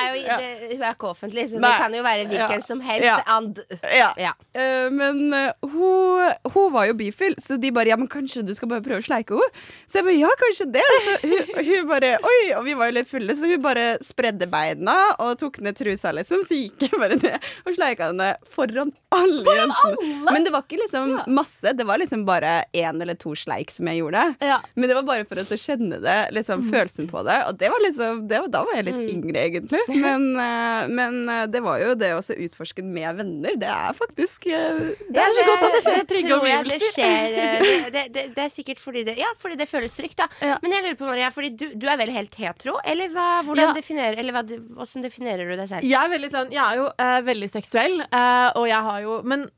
er 0.00 0.16
jo, 0.16 0.38
det, 0.40 0.70
hun 0.74 0.84
er 0.84 0.94
ikke 0.94 1.08
offentlig, 1.10 1.46
så 1.50 1.60
Nei. 1.60 1.70
det 1.70 1.84
kan 1.84 1.96
jo 1.96 2.02
være 2.06 2.26
hvilken 2.30 2.64
som 2.66 2.82
helst. 2.84 3.06
Ja. 3.06 3.18
And. 3.30 3.60
Eh, 3.70 4.86
men 4.94 5.20
uh, 5.34 5.70
hun, 5.72 6.32
hun 6.54 6.72
var 6.74 6.88
jo 6.90 6.96
bifil, 6.98 7.36
så 7.42 7.58
de 7.60 7.72
bare 7.74 7.90
Ja, 7.90 7.98
men 7.98 8.10
kanskje 8.10 8.44
du 8.46 8.52
skal 8.54 8.70
bare 8.70 8.84
prøve 8.84 9.02
å 9.02 9.06
sleike 9.06 9.34
henne? 9.34 9.64
Så 9.90 10.00
jeg 10.00 10.06
bare 10.06 10.18
ja, 10.20 10.30
kanskje 10.40 10.68
det. 10.76 10.86
Så 11.06 11.16
hun, 11.24 11.52
hun 11.66 11.88
bare 11.90 12.12
Oi, 12.30 12.40
og 12.58 12.64
vi 12.66 12.76
var 12.78 12.90
jo 12.90 12.96
litt 13.00 13.10
fulle, 13.10 13.36
så 13.36 13.50
hun 13.50 13.64
bare 13.64 13.86
spredde 14.04 14.48
beina 14.50 14.96
og 15.18 15.36
tok 15.40 15.60
ned 15.64 15.78
trusa, 15.78 16.14
liksom. 16.16 16.44
Så 16.46 16.58
gikk 16.58 16.86
jeg 16.88 17.00
bare 17.00 17.18
ned 17.20 17.50
og 17.64 17.76
sleika 17.76 18.10
henne 18.10 18.32
foran 18.50 18.92
alle 19.14 19.56
jentene. 19.56 20.30
Men 20.30 20.46
det 20.46 20.52
var 20.54 20.64
ikke 20.66 20.80
liksom 20.82 21.16
masse, 21.34 21.74
det 21.76 21.86
var 21.86 22.00
liksom 22.02 22.24
bare 22.28 22.60
én 22.76 23.02
eller 23.02 23.18
to 23.18 23.34
sleik 23.38 23.72
som 23.74 23.90
jeg 23.90 24.02
gjorde. 24.02 24.24
Ja. 24.44 24.60
Men 24.74 24.90
det 24.90 24.98
var 24.98 25.06
bare 25.08 25.26
for 25.28 25.40
å 25.40 25.58
kjenne 25.60 26.00
det, 26.02 26.18
liksom 26.36 26.68
følelsen 26.70 27.10
på 27.10 27.24
det. 27.26 27.38
Og 27.48 27.58
det 27.60 27.70
var 27.72 27.84
liksom 27.84 28.24
det 28.30 28.42
var, 28.44 28.50
Da 28.50 28.62
var 28.66 28.78
jeg 28.78 28.88
litt 28.88 29.14
yngre, 29.14 29.44
egentlig. 29.46 29.82
Men, 30.04 30.24
eh, 30.40 30.88
men 30.88 31.28
eh, 31.28 31.44
det 31.50 31.60
var 31.64 31.80
jo 31.82 31.94
det 31.98 32.10
å 32.16 32.20
så 32.24 32.34
utforske 32.34 32.82
med 32.86 33.18
venner. 33.20 33.56
Det 33.60 33.68
er 33.70 33.96
faktisk 33.96 34.46
eh, 34.50 34.94
Det 35.10 35.22
er 35.22 35.36
så 35.36 35.46
godt 35.48 35.66
at 35.66 35.76
det 35.76 35.82
skjer 35.84 36.00
i 36.00 36.06
trygge 36.12 36.38
omgivelser. 36.38 36.96
det, 37.36 37.92
det, 37.94 38.04
det, 38.14 38.24
det 38.36 38.44
er 38.46 38.52
sikkert 38.54 38.82
fordi 38.82 39.04
det 39.08 39.16
Ja, 39.20 39.30
fordi 39.40 39.58
det 39.60 39.68
føles 39.70 39.94
trygt, 39.96 40.16
da. 40.20 40.28
Ja. 40.44 40.58
Men 40.64 40.76
jeg 40.76 40.86
lurer 40.86 40.98
på, 41.00 41.08
Maria, 41.10 41.30
fordi 41.34 41.52
du, 41.56 41.66
du 41.78 41.86
er 41.90 42.00
vel 42.00 42.12
helt 42.14 42.36
hetero? 42.40 42.78
Eller 42.84 43.12
hva, 43.14 43.28
hvordan 43.46 43.70
Ja. 43.70 43.76
definerer, 43.76 44.20
eller 44.22 44.36
hva, 44.36 44.44
hvordan 44.48 45.06
definerer 45.06 45.50
du 45.50 45.56
deg 45.56 45.70
selv? 45.70 45.86
Jeg 45.86 46.00
er 46.00 46.12
veldig 46.14 46.30
sånn 46.32 46.52
Jeg 46.54 46.62
er 46.64 46.80
jo 46.80 46.90
uh, 46.90 47.20
veldig 47.26 47.50
seksuell, 47.52 48.00
uh, 48.08 48.48
og 48.56 48.68
jeg 48.70 48.86
har 48.88 49.02
jo 49.04 49.20
Men 49.26 49.48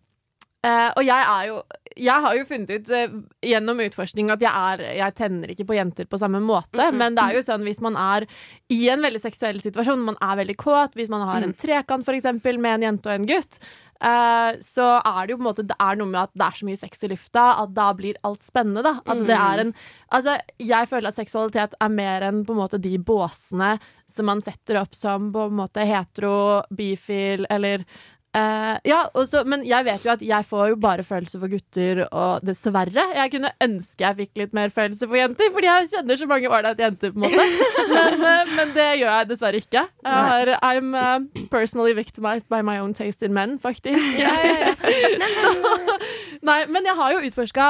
Eh, 0.63 0.89
og 0.95 1.03
jeg 1.03 1.27
er 1.27 1.47
jo 1.49 1.57
Jeg 1.99 2.23
har 2.25 2.37
jo 2.39 2.45
funnet 2.47 2.71
ut 2.71 2.91
uh, 2.95 3.15
gjennom 3.43 3.81
utforskning 3.83 4.31
at 4.31 4.43
jeg 4.45 4.53
er 4.53 4.83
Jeg 5.01 5.15
tenner 5.19 5.51
ikke 5.51 5.67
på 5.67 5.75
jenter 5.75 6.07
på 6.07 6.21
samme 6.23 6.39
måte, 6.41 6.87
men 6.95 7.19
det 7.19 7.25
er 7.25 7.37
jo 7.37 7.43
sånn 7.45 7.67
hvis 7.67 7.83
man 7.83 7.99
er 7.99 8.29
i 8.73 8.87
en 8.89 9.03
veldig 9.03 9.21
seksuell 9.21 9.59
situasjon, 9.61 10.07
man 10.07 10.17
er 10.23 10.39
veldig 10.39 10.57
kåt, 10.57 10.95
hvis 10.97 11.11
man 11.13 11.27
har 11.29 11.45
en 11.45 11.53
trekant 11.53 12.07
for 12.07 12.17
eksempel 12.17 12.57
med 12.63 12.79
en 12.79 12.87
jente 12.87 13.11
og 13.11 13.19
en 13.19 13.27
gutt, 13.29 13.59
uh, 14.01 14.55
så 14.65 14.87
er 15.03 15.19
det 15.27 15.35
jo 15.35 15.41
på 15.41 15.45
en 15.45 15.49
måte 15.51 15.67
Det 15.69 15.77
er 15.77 15.99
noe 16.01 16.09
med 16.15 16.23
at 16.23 16.33
det 16.33 16.47
er 16.47 16.61
så 16.61 16.69
mye 16.71 16.81
sex 16.81 17.05
i 17.05 17.11
lufta 17.13 17.45
at 17.65 17.75
da 17.77 17.91
blir 17.99 18.23
alt 18.25 18.47
spennende, 18.47 18.87
da. 18.87 18.95
At 19.05 19.27
det 19.29 19.37
er 19.37 19.65
en 19.67 19.75
Altså, 20.13 20.39
jeg 20.63 20.89
føler 20.89 21.11
at 21.11 21.19
seksualitet 21.19 21.77
er 21.81 21.93
mer 21.93 22.25
enn 22.31 22.43
på 22.47 22.55
en 22.55 22.63
måte 22.63 22.81
de 22.81 22.95
båsene 23.03 23.75
som 24.13 24.29
man 24.29 24.43
setter 24.45 24.81
opp 24.83 24.95
som 24.97 25.31
på 25.35 25.47
en 25.49 25.61
måte 25.61 25.85
hetero, 25.89 26.63
bifil 26.73 27.47
eller 27.51 27.87
Eh, 28.33 28.77
ja, 28.89 29.03
også, 29.13 29.43
men 29.45 29.61
jeg 29.69 29.85
vet 29.85 30.05
jo 30.07 30.11
at 30.15 30.23
jeg 30.25 30.47
får 30.49 30.71
jo 30.71 30.77
bare 30.81 31.05
følelser 31.05 31.41
for 31.43 31.53
gutter, 31.53 32.03
og 32.09 32.47
dessverre. 32.47 33.05
Jeg 33.19 33.33
kunne 33.35 33.51
ønske 33.61 34.07
jeg 34.07 34.19
fikk 34.23 34.41
litt 34.41 34.55
mer 34.57 34.73
følelser 34.73 35.11
for 35.11 35.19
jenter, 35.19 35.51
fordi 35.53 35.69
jeg 35.69 35.91
kjenner 35.93 36.21
så 36.21 36.29
mange 36.31 36.49
ålreite 36.49 36.87
jenter, 36.87 37.13
på 37.13 37.21
en 37.21 37.27
måte. 37.27 37.49
Men, 37.93 38.25
uh, 38.25 38.53
men 38.57 38.73
det 38.73 38.87
gjør 39.03 39.11
jeg 39.11 39.29
dessverre 39.29 39.61
ikke. 39.61 39.83
Jeg 40.07 40.23
har, 40.29 40.51
I'm 40.65 40.95
uh, 40.97 41.45
personally 41.53 41.93
victimized 41.93 42.49
by 42.49 42.63
my 42.65 42.79
own 42.81 42.95
taste 42.97 43.23
in 43.27 43.35
men, 43.37 43.59
faktisk. 43.61 44.01
så, 45.43 45.53
nei, 46.43 46.59
men 46.73 46.87
jeg 46.89 46.97
har 46.97 47.13
jo 47.13 47.21
utforska, 47.27 47.69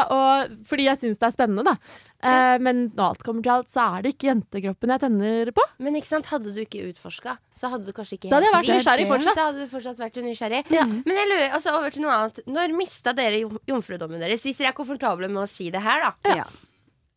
fordi 0.69 0.87
jeg 0.87 1.01
syns 1.01 1.21
det 1.21 1.29
er 1.29 1.35
spennende, 1.35 1.65
da. 1.67 1.75
Eh, 2.23 2.57
men 2.63 2.85
når 2.95 3.05
alt 3.13 3.25
kommer 3.27 3.43
til 3.45 3.55
alt, 3.57 3.71
så 3.73 3.85
er 3.97 4.05
det 4.07 4.15
ikke 4.15 4.29
jentekroppen 4.31 4.95
jeg 4.95 5.03
tenner 5.05 5.53
på. 5.57 5.67
Men 5.83 5.99
ikke 5.99 6.11
sant, 6.11 6.31
hadde 6.31 6.55
du 6.55 6.61
ikke 6.63 6.85
utforska, 6.93 7.37
så 7.59 7.73
hadde 7.73 7.89
du 7.89 7.95
kanskje 7.97 8.19
ikke 8.21 8.31
Da 8.33 8.39
hadde 8.39 8.51
jeg 8.51 8.57
vært 8.59 8.73
nysgjerrig 8.77 9.07
fortsatt. 9.11 9.39
Så 9.39 9.47
hadde 9.49 9.63
du 9.67 9.73
fortsatt 9.73 10.03
vært 10.03 10.21
nysgjerrig. 10.27 10.65
Ja. 10.75 10.85
Men 10.89 11.23
jeg 11.23 11.31
lurer 11.33 11.57
altså 11.59 11.77
over 11.79 11.95
til 11.95 12.07
noe 12.07 12.19
annet. 12.19 12.43
Når 12.47 12.77
mista 12.79 13.15
dere 13.17 13.43
jom- 13.45 13.63
jomfrudommen 13.69 14.23
deres? 14.23 14.45
Hvis 14.47 14.61
dere 14.63 14.71
er 14.73 14.79
komfortable 14.79 15.31
med 15.33 15.45
å 15.45 15.49
si 15.51 15.71
det 15.75 15.83
her, 15.83 16.07
da. 16.09 16.37
Ja. 16.43 16.51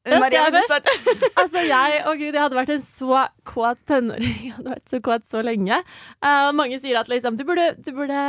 Ja, 0.05 0.19
Maria? 0.21 0.43
Altså, 1.41 1.61
jeg, 1.65 2.01
å 2.05 2.13
gud, 2.13 2.29
jeg 2.29 2.37
hadde 2.37 2.57
vært 2.57 2.71
en 2.75 2.83
så 2.85 3.23
kåt 3.47 3.79
tenåring. 3.89 4.35
Jeg 4.45 4.53
hadde 4.53 4.73
vært 4.75 4.91
så 4.91 4.99
kåt 5.03 5.25
så 5.29 5.41
lenge. 5.45 5.79
Uh, 6.23 6.51
mange 6.55 6.77
sier 6.81 6.99
at 6.99 7.09
liksom, 7.09 7.37
du 7.39 7.43
burde, 7.47 7.71
du 7.81 7.89
burde 7.95 8.19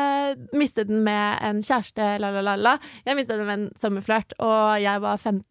miste 0.57 0.87
den 0.89 1.03
med 1.07 1.37
en 1.45 1.61
kjæreste, 1.65 2.17
la, 2.23 2.33
la, 2.33 2.43
la, 2.45 2.57
la. 2.57 2.75
Jeg 3.07 3.19
mistet 3.19 3.41
den 3.41 3.49
med 3.49 3.59
en 3.61 3.69
sommerflørt, 3.81 4.33
og 4.41 4.81
jeg 4.83 5.05
var 5.05 5.21
15 5.21 5.45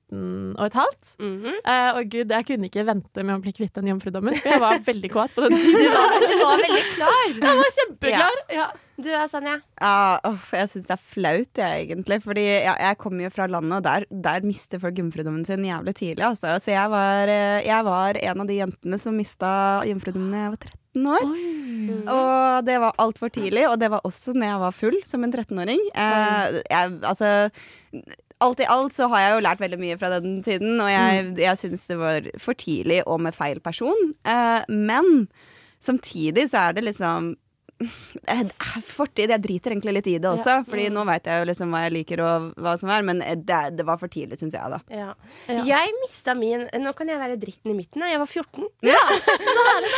og 0.56 0.66
et 0.66 0.78
halvt. 0.80 1.16
Mm 1.20 1.36
-hmm. 1.44 1.58
uh, 1.72 1.92
og 1.98 2.10
gud, 2.12 2.32
jeg 2.32 2.46
kunne 2.46 2.66
ikke 2.70 2.86
vente 2.86 3.24
med 3.24 3.36
å 3.36 3.42
bli 3.42 3.52
kvitt 3.52 3.76
den 3.76 3.88
jomfrudommen, 3.88 4.36
for 4.42 4.50
jeg 4.50 4.62
var 4.62 4.80
veldig 4.92 5.12
kåt 5.12 5.36
på 5.36 5.42
den 5.42 5.58
tiden. 5.58 5.82
Du, 5.82 5.90
var, 5.98 6.28
du 6.32 6.36
var 6.44 6.58
veldig 6.66 6.86
klar. 6.96 7.30
Jeg 7.46 7.56
var 7.62 7.72
kjempeklar. 7.80 8.38
Ja. 8.52 8.68
Du 8.96 9.10
er 9.12 9.26
Sanja. 9.28 9.58
Ja, 9.82 10.20
uh, 10.24 10.44
jeg 10.56 10.70
syns 10.72 10.88
det 10.88 10.96
er 10.96 11.02
flaut, 11.12 11.60
jeg, 11.60 11.82
egentlig. 11.84 12.22
Fordi 12.24 12.46
ja, 12.48 12.78
jeg 12.80 12.98
kommer 13.02 13.26
jo 13.26 13.32
fra 13.34 13.48
landet, 13.52 13.82
og 13.82 13.84
der, 13.84 14.06
der 14.24 14.48
mister 14.48 14.80
folk 14.80 14.96
jomfrudommen 15.02 15.44
sin 15.48 15.68
jævlig 15.68 15.96
tidlig. 16.00 16.24
Altså. 16.24 16.56
Så 16.64 16.72
jeg 16.72 16.90
var, 16.94 17.28
eh, 17.28 17.66
jeg 17.68 17.86
var 17.86 18.20
en 18.22 18.42
av 18.42 18.48
de 18.48 18.60
jentene 18.62 19.00
som 19.02 19.18
mista 19.20 19.84
jomfrudommen 19.90 20.32
da 20.32 20.46
jeg 20.46 20.54
var 20.56 20.62
13 20.64 21.10
år. 21.12 21.26
Og 22.16 22.66
det 22.70 22.78
var 22.86 23.00
altfor 23.04 23.34
tidlig, 23.36 23.66
og 23.68 23.80
det 23.82 23.92
var 23.92 24.08
også 24.08 24.36
når 24.36 24.48
jeg 24.48 24.64
var 24.64 24.78
full 24.80 25.00
som 25.04 25.28
en 25.28 25.36
13-åring. 25.36 25.84
Eh, 25.92 26.62
altså 27.04 27.50
Alt 28.44 28.60
i 28.60 28.68
alt 28.68 28.96
så 28.98 29.08
har 29.12 29.22
jeg 29.22 29.34
jo 29.36 29.44
lært 29.46 29.62
veldig 29.64 29.80
mye 29.80 29.98
fra 30.00 30.10
den 30.18 30.42
tiden, 30.44 30.76
og 30.84 30.90
jeg, 30.92 31.28
jeg 31.40 31.60
syns 31.62 31.86
det 31.88 31.98
var 32.02 32.26
for 32.42 32.58
tidlig 32.60 33.00
og 33.08 33.22
med 33.24 33.36
feil 33.36 33.62
person. 33.64 34.12
Eh, 34.28 34.68
men 34.68 35.30
samtidig 35.80 36.50
så 36.52 36.68
er 36.68 36.76
det 36.76 36.84
liksom 36.90 37.36
Fortid. 38.96 39.32
Jeg 39.34 39.42
driter 39.44 39.74
egentlig 39.74 39.94
litt 39.98 40.08
i 40.08 40.16
det 40.22 40.30
også, 40.30 40.62
Fordi 40.68 40.88
nå 40.94 41.04
veit 41.08 41.28
jeg 41.28 41.42
jo 41.42 41.48
liksom 41.50 41.74
hva 41.74 41.82
jeg 41.86 41.94
liker 41.98 42.22
og 42.24 42.48
hva 42.64 42.76
som 42.80 42.92
er, 42.94 43.04
men 43.08 43.22
eh, 43.26 43.36
det, 43.36 43.62
det 43.76 43.86
var 43.88 44.00
for 44.02 44.12
tidlig, 44.12 44.40
syns 44.40 44.56
jeg, 44.56 44.72
da. 44.72 44.80
Ja. 44.90 45.12
Ja. 45.50 45.64
Jeg 45.68 45.96
mista 46.02 46.36
min 46.38 46.66
Nå 46.82 46.94
kan 46.98 47.10
jeg 47.12 47.20
være 47.20 47.38
dritten 47.42 47.74
i 47.74 47.76
midten. 47.78 48.04
da. 48.04 48.10
Jeg 48.12 48.22
var 48.22 48.30
14. 48.32 48.70
Ja. 48.86 49.02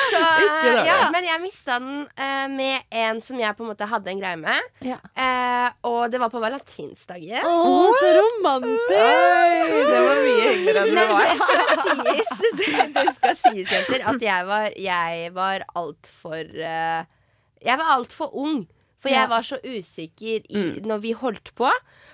Så, 0.07 0.21
Ikke 0.21 0.71
dårlig. 0.71 0.85
ja, 0.87 0.97
men 1.13 1.27
jeg 1.27 1.41
mista 1.43 1.77
den 1.83 2.05
uh, 2.07 2.47
med 2.53 2.87
en 3.03 3.21
som 3.23 3.39
jeg 3.39 3.57
på 3.57 3.65
en 3.65 3.71
måte 3.71 3.87
hadde 3.89 4.11
en 4.11 4.21
greie 4.21 4.39
med. 4.39 4.69
Ja. 4.85 4.97
Eh, 5.17 5.67
og 5.87 6.11
det 6.11 6.21
var 6.21 6.31
på 6.33 6.41
valentinsdagen. 6.41 7.43
Å, 7.43 7.91
så 7.99 8.13
romantisk! 8.17 8.93
Oi, 8.95 9.83
det 9.91 9.99
var 10.07 10.21
mye 10.23 10.47
hyggeligere 10.47 10.85
enn 10.85 10.97
det 10.97 11.05
var. 11.11 11.27
det 11.27 11.75
skal 11.83 12.01
sies, 12.07 12.31
det, 12.61 12.87
det 12.95 13.05
skal 13.17 13.37
sies, 13.41 13.75
jenter, 13.75 14.07
at 14.13 14.25
jeg 14.29 14.47
var, 14.49 14.67
jeg 14.87 15.31
var 15.35 15.67
altfor 15.83 16.55
uh, 16.57 17.05
Jeg 17.63 17.77
var 17.77 17.93
altfor 17.97 18.33
ung. 18.35 18.67
For 18.99 19.09
Ja. 19.09 19.21
jeg 19.21 19.29
var 19.29 19.41
så 19.45 19.57
usikker 19.61 20.45
i, 20.49 20.79
når 20.81 20.97
vi 21.03 21.11
holdt 21.13 21.51
på. 21.55 21.69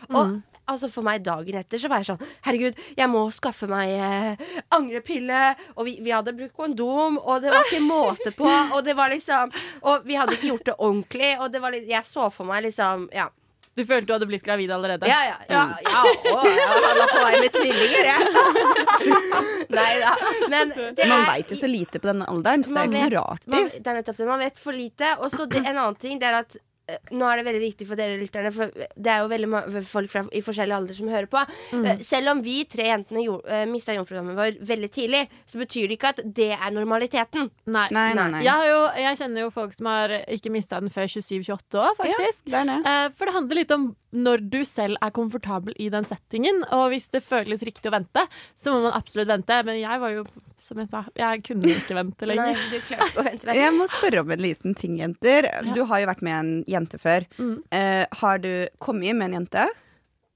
Og 0.10 0.42
altså 0.68 0.90
for 0.92 1.02
meg 1.04 1.24
dagen 1.24 1.56
etter 1.56 1.78
så 1.80 1.88
var 1.92 2.02
jeg 2.04 2.10
sånn 2.10 2.28
Herregud, 2.44 2.76
jeg 2.98 3.08
må 3.10 3.22
skaffe 3.32 3.68
meg 3.72 3.90
eh, 3.90 4.44
angrepille. 4.76 5.56
Og 5.78 5.86
vi, 5.88 5.94
vi 6.04 6.12
hadde 6.12 6.34
brukt 6.36 6.56
kondom, 6.58 7.18
og 7.24 7.42
det 7.42 7.52
var 7.54 7.64
ikke 7.70 7.80
måte 7.88 8.34
på. 8.36 8.50
Og 8.76 8.84
det 8.84 8.96
var 9.00 9.10
liksom 9.16 9.52
Og 9.82 10.04
vi 10.08 10.16
hadde 10.20 10.36
ikke 10.36 10.52
gjort 10.52 10.66
det 10.66 10.76
ordentlig. 10.78 11.32
Og 11.40 11.52
det 11.54 11.62
var 11.64 11.72
jeg 11.80 12.04
så 12.10 12.30
for 12.32 12.46
meg 12.52 12.64
liksom 12.68 13.08
Ja. 13.16 13.30
Du 13.74 13.82
følte 13.90 14.06
du 14.06 14.14
hadde 14.14 14.28
blitt 14.30 14.44
gravid 14.46 14.72
allerede? 14.72 15.08
Ja, 15.10 15.20
ja. 15.26 15.38
ja, 15.50 15.64
ja. 15.82 16.02
Å, 16.06 16.44
jeg 16.46 16.82
var 16.84 17.00
på 17.10 17.22
vei 17.24 17.32
med 17.42 17.56
tvillinger, 17.56 18.10
jeg. 18.10 18.20
Nei 19.80 19.94
da. 20.04 20.12
Men 20.54 20.74
det 20.78 21.08
Man 21.10 21.24
er 21.24 21.32
veit 21.32 21.54
jo 21.56 21.58
så 21.58 21.70
lite 21.72 22.02
på 22.04 22.12
den 22.12 22.22
alderen, 22.28 22.66
så 22.68 22.76
det 22.76 22.84
er 22.84 22.86
jo 22.86 22.94
ikke 22.94 23.08
noe 23.08 23.16
rart. 23.18 23.48
man, 23.50 23.72
det 23.74 23.90
er 23.94 23.98
nettopp 23.98 24.22
det. 24.22 24.28
Man 24.30 24.46
vet 24.46 24.62
for 24.62 24.78
lite. 24.78 25.16
Og 25.20 25.34
så 25.34 25.48
en 25.50 25.72
annen 25.74 25.98
ting, 25.98 26.22
det 26.22 26.30
er 26.30 26.40
at 26.44 26.58
nå 27.16 27.28
er 27.30 27.40
det 27.40 27.46
veldig 27.48 27.62
viktig 27.64 27.88
for 27.88 28.00
dere 28.00 28.18
lytterne, 28.20 28.52
for 28.52 28.74
det 28.76 29.12
er 29.12 29.22
jo 29.24 29.30
veldig 29.32 29.50
mange 29.54 29.84
folk 29.88 30.12
fra, 30.12 30.26
i 30.36 30.42
forskjellig 30.44 30.76
alder 30.76 30.98
som 30.98 31.12
hører 31.12 31.30
på. 31.32 31.44
Mm. 31.72 31.88
Selv 32.04 32.34
om 32.34 32.44
vi 32.44 32.58
tre 32.70 32.90
jentene 32.90 33.24
jo, 33.24 33.38
uh, 33.48 33.64
mista 33.72 33.96
jomfrudommen 33.96 34.36
vår 34.38 34.60
veldig 34.68 34.92
tidlig, 34.94 35.24
så 35.48 35.62
betyr 35.62 35.88
det 35.88 35.98
ikke 35.98 36.14
at 36.16 36.22
det 36.26 36.52
er 36.58 36.76
normaliteten. 36.76 37.50
Nei. 37.66 37.88
Nei, 37.96 38.10
nei, 38.20 38.28
nei. 38.36 38.44
Jeg, 38.44 38.52
har 38.52 38.70
jo, 38.70 38.84
jeg 39.06 39.22
kjenner 39.24 39.46
jo 39.46 39.54
folk 39.56 39.76
som 39.78 39.92
har 39.94 40.18
ikke 40.36 40.52
mista 40.54 40.82
den 40.84 40.94
før 40.94 41.08
27-28 41.08 41.84
år, 41.84 42.00
faktisk. 42.02 42.46
det 42.50 42.62
er 42.62 42.72
det. 42.74 42.80
Eh, 42.94 43.06
for 43.18 43.30
det 43.30 43.38
handler 43.38 43.62
litt 43.64 43.76
om 43.76 43.92
når 44.14 44.44
du 44.54 44.62
selv 44.68 45.00
er 45.02 45.14
komfortabel 45.14 45.76
i 45.82 45.90
den 45.94 46.06
settingen. 46.08 46.62
Og 46.76 46.92
hvis 46.94 47.10
det 47.14 47.24
føles 47.26 47.66
riktig 47.66 47.90
å 47.90 47.96
vente, 47.96 48.26
så 48.56 48.74
må 48.74 48.86
man 48.86 48.98
absolutt 48.98 49.32
vente. 49.32 49.60
Men 49.66 49.80
jeg 49.82 50.02
var 50.04 50.14
jo, 50.14 50.26
som 50.64 50.80
jeg 50.82 50.90
sa, 50.92 51.04
jeg 51.18 51.42
kunne 51.48 51.74
ikke 51.74 51.98
vente 51.98 52.30
Nei, 52.30 52.38
lenger. 52.38 52.62
du 52.72 52.78
klarte 52.88 53.20
å 53.20 53.26
vente. 53.26 53.48
vent. 53.50 53.60
Jeg 53.60 53.76
må 53.76 53.90
spørre 53.92 54.24
om 54.24 54.34
en 54.36 54.44
liten 54.46 54.78
ting, 54.78 55.00
jenter. 55.02 55.50
Du 55.74 55.84
har 55.90 56.04
jo 56.04 56.12
vært 56.12 56.24
med 56.26 56.38
en 56.38 56.54
jente 56.74 57.00
før. 57.02 57.26
Mm. 57.40 57.56
Eh, 57.72 58.06
har 58.22 58.38
du 58.44 58.52
kommet 58.84 59.16
med 59.16 59.30
en 59.32 59.38
jente? 59.42 59.68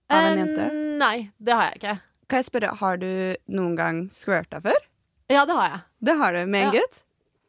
Av 0.10 0.24
en 0.32 0.38
jente? 0.40 0.68
Eh, 0.70 0.78
nei, 1.02 1.16
det 1.38 1.54
har 1.58 1.72
jeg 1.72 1.82
ikke. 1.82 1.96
Kan 2.28 2.42
jeg 2.42 2.46
spørre, 2.50 2.76
Har 2.80 2.98
du 3.02 3.10
noen 3.48 3.76
gang 3.76 4.00
squirta 4.12 4.62
før? 4.64 4.78
Ja, 5.32 5.46
det 5.46 5.56
har 5.56 5.70
jeg. 5.74 5.80
Det 6.08 6.16
har 6.20 6.34
du 6.34 6.46
med 6.46 6.68
en 6.68 6.74
Ja. 6.74 6.80
gutt? 6.80 7.04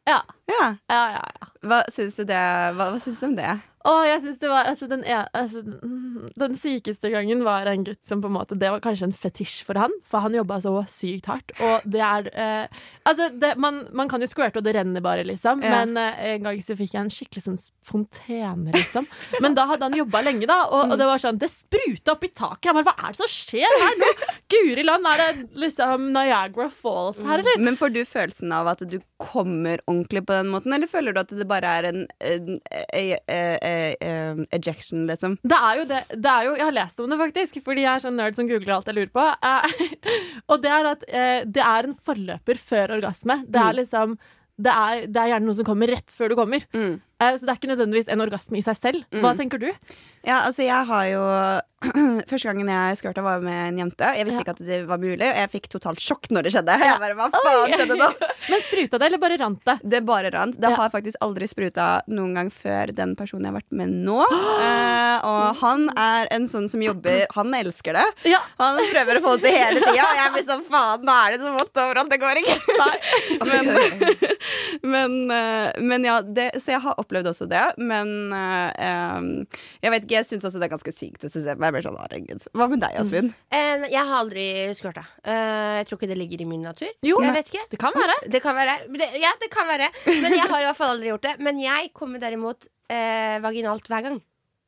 Ja, 0.07 0.21
Ja. 0.49 0.75
ja, 0.89 1.01
ja. 1.11 1.23
ja. 1.41 1.47
Hva 1.63 1.83
syns 1.91 2.15
du, 2.15 2.23
det, 2.25 2.35
hva, 2.75 2.89
hva 2.91 2.99
syns 3.03 3.19
du 3.19 3.25
om 3.27 3.35
det? 3.35 3.59
Å, 3.87 3.91
jeg 4.03 4.19
synes 4.25 4.39
det 4.41 4.49
var 4.51 4.67
altså, 4.67 4.87
den, 4.91 5.03
altså, 5.07 5.61
den- 5.63 6.55
sykeste 6.59 7.07
gangen 7.13 7.43
var 7.45 7.69
en 7.71 7.85
gutt 7.87 8.01
som 8.03 8.19
på 8.19 8.27
en 8.27 8.33
måte 8.35 8.57
Det 8.59 8.67
var 8.73 8.81
kanskje 8.83 9.07
en 9.07 9.13
fetisj 9.15 9.61
for 9.63 9.79
han, 9.79 9.93
for 10.03 10.19
han 10.25 10.33
jobba 10.35 10.57
så 10.59 10.73
sykt 10.91 11.29
hardt. 11.31 11.53
Og 11.63 11.85
det 11.87 12.01
er 12.03 12.27
eh, 12.33 12.81
Altså, 13.07 13.29
det, 13.39 13.53
man, 13.57 13.85
man 13.95 14.09
kan 14.11 14.19
jo 14.21 14.27
squirte, 14.27 14.59
og 14.59 14.65
det 14.67 14.73
renner 14.75 15.01
bare, 15.01 15.23
liksom. 15.23 15.63
Ja. 15.63 15.71
Men 15.79 15.95
eh, 15.97 16.33
en 16.35 16.43
gang 16.49 16.59
så 16.65 16.75
fikk 16.75 16.93
jeg 16.97 17.01
en 17.05 17.13
skikkelig 17.13 17.45
sånn 17.45 17.59
fontene, 17.87 18.73
liksom. 18.75 19.07
Men 19.41 19.55
da 19.57 19.65
hadde 19.71 19.87
han 19.87 19.95
jobba 19.97 20.21
lenge, 20.27 20.45
da, 20.49 20.59
og, 20.67 20.91
og 20.93 20.99
det 20.99 21.07
var 21.09 21.21
sånn 21.23 21.39
Det 21.39 21.49
spruta 21.53 22.17
opp 22.17 22.27
i 22.27 22.31
taket. 22.35 22.67
Jeg 22.69 22.77
bare, 22.81 22.89
Hva 22.91 23.07
er 23.07 23.15
det 23.15 23.21
som 23.21 23.31
skjer 23.31 23.79
her 23.85 23.97
nå? 24.03 24.11
Guri 24.51 24.83
land, 24.85 25.07
er 25.13 25.23
det 25.23 25.47
liksom 25.63 26.09
Niagara 26.13 26.67
Falls 26.73 27.23
her, 27.23 27.39
eller? 27.45 27.63
Men 27.63 27.79
får 27.79 27.95
du 27.95 28.01
følelsen 28.09 28.51
av 28.59 28.67
at 28.75 28.83
du 28.91 28.99
kommer 29.19 29.79
ordentlig 29.87 30.25
på 30.27 30.35
den 30.35 30.51
måten, 30.51 30.75
eller 30.75 30.89
føler 30.91 31.15
du 31.15 31.23
at 31.23 31.31
det 31.39 31.47
bare 31.49 31.73
er 31.79 31.89
en, 31.93 32.03
en, 32.19 32.59
en, 32.59 33.15
eh, 33.27 33.57
eh, 33.99 34.41
ejection, 34.55 35.05
liksom? 35.09 35.37
Det 35.43 35.59
er 35.69 35.81
jo 35.81 35.85
det, 35.89 36.01
det 36.15 36.31
er 36.31 36.47
jo, 36.49 36.55
Jeg 36.59 36.67
har 36.67 36.75
lest 36.77 36.99
om 36.99 37.11
det, 37.11 37.19
faktisk, 37.21 37.61
fordi 37.65 37.85
jeg 37.85 37.91
er 37.93 38.05
sånn 38.05 38.19
nerd 38.19 38.39
som 38.39 38.49
googler 38.49 38.75
alt 38.77 38.89
jeg 38.91 38.97
lurer 38.97 39.13
på. 39.15 39.27
Uh, 39.45 40.09
og 40.51 40.65
det 40.65 40.73
er 40.75 40.91
at 40.95 41.07
uh, 41.07 41.39
det 41.59 41.63
er 41.65 41.89
en 41.89 41.95
forløper 42.09 42.61
før 42.71 42.97
orgasme. 42.99 43.41
Det 43.47 43.63
er 43.63 43.79
liksom 43.81 44.19
det 44.59 44.71
er, 44.73 45.05
det 45.07 45.21
er 45.21 45.31
gjerne 45.33 45.47
noe 45.47 45.55
som 45.55 45.67
kommer 45.67 45.91
rett 45.93 46.11
før 46.11 46.33
du 46.33 46.35
kommer. 46.39 46.65
Mm. 46.75 46.97
Eh, 47.19 47.35
så 47.35 47.43
det 47.45 47.51
er 47.51 47.57
ikke 47.59 47.71
nødvendigvis 47.73 48.07
en 48.13 48.21
orgasme 48.23 48.57
i 48.59 48.63
seg 48.63 48.77
selv. 48.79 49.03
Hva 49.19 49.35
tenker 49.37 49.59
du? 49.59 49.69
Ja, 50.27 50.41
altså 50.49 50.65
jeg 50.65 50.83
har 50.87 51.05
jo 51.07 51.19
Første 52.27 52.49
gangen 52.49 52.67
jeg 52.67 52.97
squirta 52.99 53.21
var 53.23 53.39
med 53.39 53.55
en 53.69 53.77
jente. 53.79 54.07
Jeg 54.17 54.25
visste 54.27 54.41
Ja. 54.41 54.43
ikke 54.43 54.51
at 54.57 54.65
det 54.67 54.79
var 54.89 54.99
mulig, 54.99 55.23
og 55.23 55.37
jeg 55.39 55.49
fikk 55.53 55.69
totalt 55.71 56.01
sjokk 56.03 56.27
når 56.35 56.43
det 56.43 56.51
skjedde. 56.51 56.75
Jeg 56.83 56.99
bare, 56.99 57.15
hva 57.15 57.29
faen 57.31 57.71
skjedde 57.71 57.95
nå? 58.01 58.09
Men 58.51 58.63
spruta 58.65 58.99
det, 58.99 59.07
eller 59.07 59.21
bare 59.23 59.37
rant 59.39 59.61
det? 59.69 59.75
Det 59.93 60.01
bare 60.07 60.31
rant. 60.35 60.57
Det 60.59 60.67
Ja. 60.73 60.75
har 60.75 60.91
faktisk 60.91 61.15
aldri 61.23 61.47
spruta 61.47 61.85
noen 62.11 62.33
gang 62.35 62.49
før 62.51 62.91
den 62.97 63.15
personen 63.15 63.47
jeg 63.47 63.53
har 63.53 63.59
vært 63.61 63.77
med 63.83 63.95
nå. 64.07 64.19
Eh, 64.69 65.23
og 65.25 65.55
han 65.59 65.87
er 65.99 66.27
en 66.31 66.45
sånn 66.47 66.67
som 66.69 66.79
jobber 66.83 67.25
Han 67.35 67.49
elsker 67.57 67.95
det. 67.97 68.03
Han 68.59 68.77
prøver 68.91 69.17
å 69.19 69.21
få 69.23 69.33
det 69.39 69.49
til 69.49 69.57
hele 69.57 69.81
tida, 69.81 70.03
og 70.05 70.19
jeg 70.19 70.31
blir 70.35 70.45
sånn 70.47 70.61
faen, 70.67 71.03
nå 71.07 71.15
er 71.15 71.33
det 71.35 71.39
så 71.43 71.51
vått 71.55 71.79
overalt, 71.81 72.11
det 72.13 72.19
går 72.21 72.39
ikke. 72.43 72.57
Men, 73.49 73.71
men, 74.93 75.31
eh, 75.31 75.81
men 75.81 76.05
ja, 76.07 76.19
det, 76.21 76.49
så 76.61 76.73
jeg 76.75 76.81
har 76.83 76.93
opplevd 77.01 77.08
også 77.09 77.47
det, 77.49 77.63
men 77.77 78.33
eh, 78.35 79.59
jeg 79.81 79.93
vet 79.93 80.05
ikke, 80.05 80.15
jeg 80.19 80.27
syns 80.29 80.45
også 80.45 80.61
det 80.61 80.69
er 80.69 80.73
ganske 80.75 80.93
sykt 80.93 81.25
å 81.25 81.31
se 81.31 81.41
på 81.41 81.57
meg. 81.57 81.69
Jeg 81.69 81.75
blir 81.75 81.85
sånn, 81.87 81.99
herregud. 82.03 82.47
Hva 82.53 82.69
med 82.69 82.83
deg, 82.83 82.97
Asvin? 83.01 83.33
Eh, 83.51 83.85
jeg 83.89 83.99
har 83.99 84.15
aldri 84.19 84.45
squirta. 84.77 85.05
Eh, 85.23 85.81
jeg 85.81 85.89
tror 85.89 85.99
ikke 85.99 86.11
det 86.11 86.19
ligger 86.19 86.45
i 86.45 86.49
min 86.49 86.65
natur. 86.69 86.89
Jo, 87.05 87.19
jeg 87.25 87.35
vet 87.39 87.53
ikke. 87.53 87.65
Det 87.73 87.81
kan 87.81 87.95
være. 87.97 88.17
Det 88.29 88.41
kan 88.45 88.57
være. 88.57 88.79
Det, 88.93 89.11
ja, 89.21 89.33
det 89.41 89.51
kan 89.53 89.69
være. 89.69 89.91
Men 90.07 90.35
jeg 90.37 90.45
har 90.45 90.61
i 90.61 90.67
hvert 90.69 90.79
fall 90.79 90.95
aldri 90.95 91.13
gjort 91.13 91.27
det. 91.27 91.35
Men 91.43 91.61
jeg 91.63 91.93
kommer 91.97 92.21
derimot 92.21 92.67
eh, 92.91 93.37
vaginalt 93.43 93.89
hver 93.89 94.05
gang. 94.09 94.19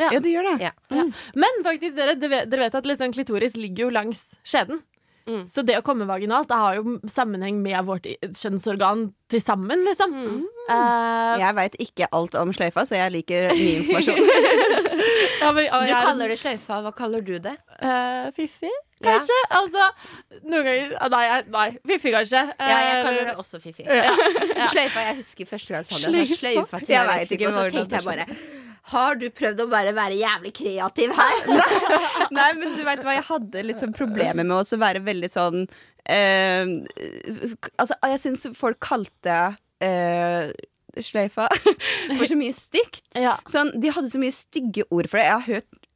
Ja. 0.01 0.09
Ja, 0.15 0.19
du 0.23 0.29
gjør 0.31 0.47
det. 0.49 0.55
Ja. 0.65 0.71
Mm. 0.89 1.11
Men 1.37 1.59
faktisk, 1.65 1.93
dere, 1.97 2.15
dere 2.17 2.63
vet 2.63 2.77
at 2.79 2.87
liksom 2.89 3.13
klitoris 3.13 3.57
ligger 3.59 3.85
jo 3.85 3.93
langs 3.93 4.23
skjeden. 4.41 4.81
Mm. 5.27 5.43
Så 5.45 5.63
det 5.67 5.77
å 5.79 5.83
komme 5.85 6.05
vaginalt 6.09 6.47
det 6.49 6.57
har 6.57 6.75
jo 6.79 6.95
sammenheng 7.11 7.59
med 7.61 7.85
vårt 7.85 8.07
kjønnsorgan 8.21 9.09
til 9.31 9.41
sammen, 9.43 9.83
liksom. 9.87 10.11
Mm. 10.15 10.39
Uh, 10.71 11.39
Jeg 11.41 11.55
veit 11.55 11.75
ikke 11.83 12.07
alt 12.11 12.35
om 12.39 12.51
sløyfa, 12.55 12.85
så 12.87 12.95
jeg 12.97 13.11
liker 13.15 13.49
ny 13.53 13.67
informasjon. 13.81 14.21
ja, 15.41 15.51
men, 15.51 15.65
Du 15.65 15.91
er- 15.93 16.05
kaller 16.05 16.27
det 16.33 16.39
sløyfa. 16.41 16.81
Hva 16.85 16.93
kaller 16.97 17.21
du 17.25 17.35
det? 17.39 17.55
Uh, 17.81 18.29
fiffi, 18.35 18.69
kanskje. 19.03 19.37
Ja. 19.49 19.59
Altså, 19.61 19.87
noen 20.45 20.65
ganger 20.67 21.09
Nei, 21.15 21.25
nei 21.55 21.67
fiffi, 21.87 22.11
kanskje. 22.13 22.43
Ja, 22.59 22.77
jeg 22.77 22.97
Eh, 22.97 23.03
kaller 23.07 23.29
det 23.31 23.35
også 23.41 23.59
fifi. 23.63 23.83
ja. 23.87 24.67
Sløyfa, 24.71 25.05
jeg 25.09 25.15
husker 25.21 25.45
første 25.49 25.73
gang 25.73 25.85
jeg 25.85 25.91
sa 25.91 26.11
det. 26.11 26.25
Sløyfa? 26.27 26.41
sløyfa 26.41 26.79
til 26.85 26.93
Jeg 26.95 27.05
jeg 27.05 27.15
Mexico, 27.15 27.41
ikke 27.41 27.47
og 27.47 27.53
så 27.53 27.63
tenkte 27.71 27.95
jeg 27.95 28.01
det 28.01 28.05
bare 28.05 28.25
Har 28.89 29.19
du 29.21 29.27
prøvd 29.29 29.61
å 29.61 29.67
bare 29.69 29.93
være 29.95 30.17
jævlig 30.17 30.51
kreativ 30.57 31.13
her? 31.13 31.51
Nei, 32.37 32.49
men 32.57 32.73
du 32.77 32.81
vet 32.87 33.03
hva, 33.05 33.13
jeg 33.17 33.27
hadde 33.27 33.63
litt 33.67 33.81
sånn 33.81 33.93
problemer 33.95 34.41
med 34.41 34.55
å 34.57 34.81
være 34.81 35.03
veldig 35.05 35.29
sånn 35.29 35.67
eh, 36.09 36.65
Altså, 37.77 37.97
jeg 38.09 38.21
syns 38.23 38.47
folk 38.57 38.81
kalte 38.83 39.37
eh, 39.83 40.49
sløyfa 40.97 41.47
for 42.17 42.25
så 42.27 42.39
mye 42.39 42.55
stygt. 42.57 43.05
Ja. 43.15 43.37
Sånn, 43.49 43.73
de 43.81 43.93
hadde 43.93 44.11
så 44.11 44.21
mye 44.21 44.35
stygge 44.35 44.87
ord 44.89 45.11
for 45.11 45.21
det. 45.21 45.27
Jeg 45.29 45.37
har 45.37 45.47
hørt 45.47 45.87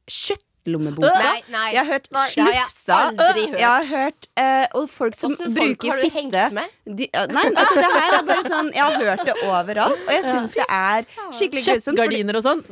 kjøttlommebote. 0.66 1.10
Nei, 1.22 1.42
nei. 1.50 1.72
Jeg 1.72 1.78
har 1.78 1.92
hørt 1.92 2.08
Nei, 2.12 2.26
det 2.34 2.42
har 2.44 2.52
jeg 2.52 2.68
slufsa. 2.70 2.96
aldri 3.08 3.44
hørt. 3.46 3.58
Jeg 3.60 3.68
har 3.68 3.84
hørt 3.90 4.26
eh, 4.36 4.66
Og 4.74 4.88
folk 4.90 5.14
som 5.14 5.34
folk 5.36 5.54
bruker 5.54 5.90
har 5.90 5.96
du 6.02 6.10
hengt 6.10 6.34
fitte 6.34 6.52
med? 6.52 6.68
de, 6.98 7.08
ja, 7.14 7.26
Nei, 7.26 7.44
altså 7.52 7.74
det 7.80 7.90
her 7.96 8.16
er 8.18 8.26
bare 8.28 8.44
sånn 8.46 8.70
Jeg 8.74 8.82
har 8.84 9.04
hørt 9.06 9.24
det 9.26 9.34
overalt, 9.46 10.02
og 10.06 10.12
jeg 10.14 10.24
syns 10.26 10.54
det 10.56 10.66
er 10.68 11.06
skikkelig 11.32 11.64
grusomt. 11.66 11.98
fordi- 11.98 12.20
Kjøttgardiner 12.26 12.36
og 12.36 12.44
sånn. 12.46 12.62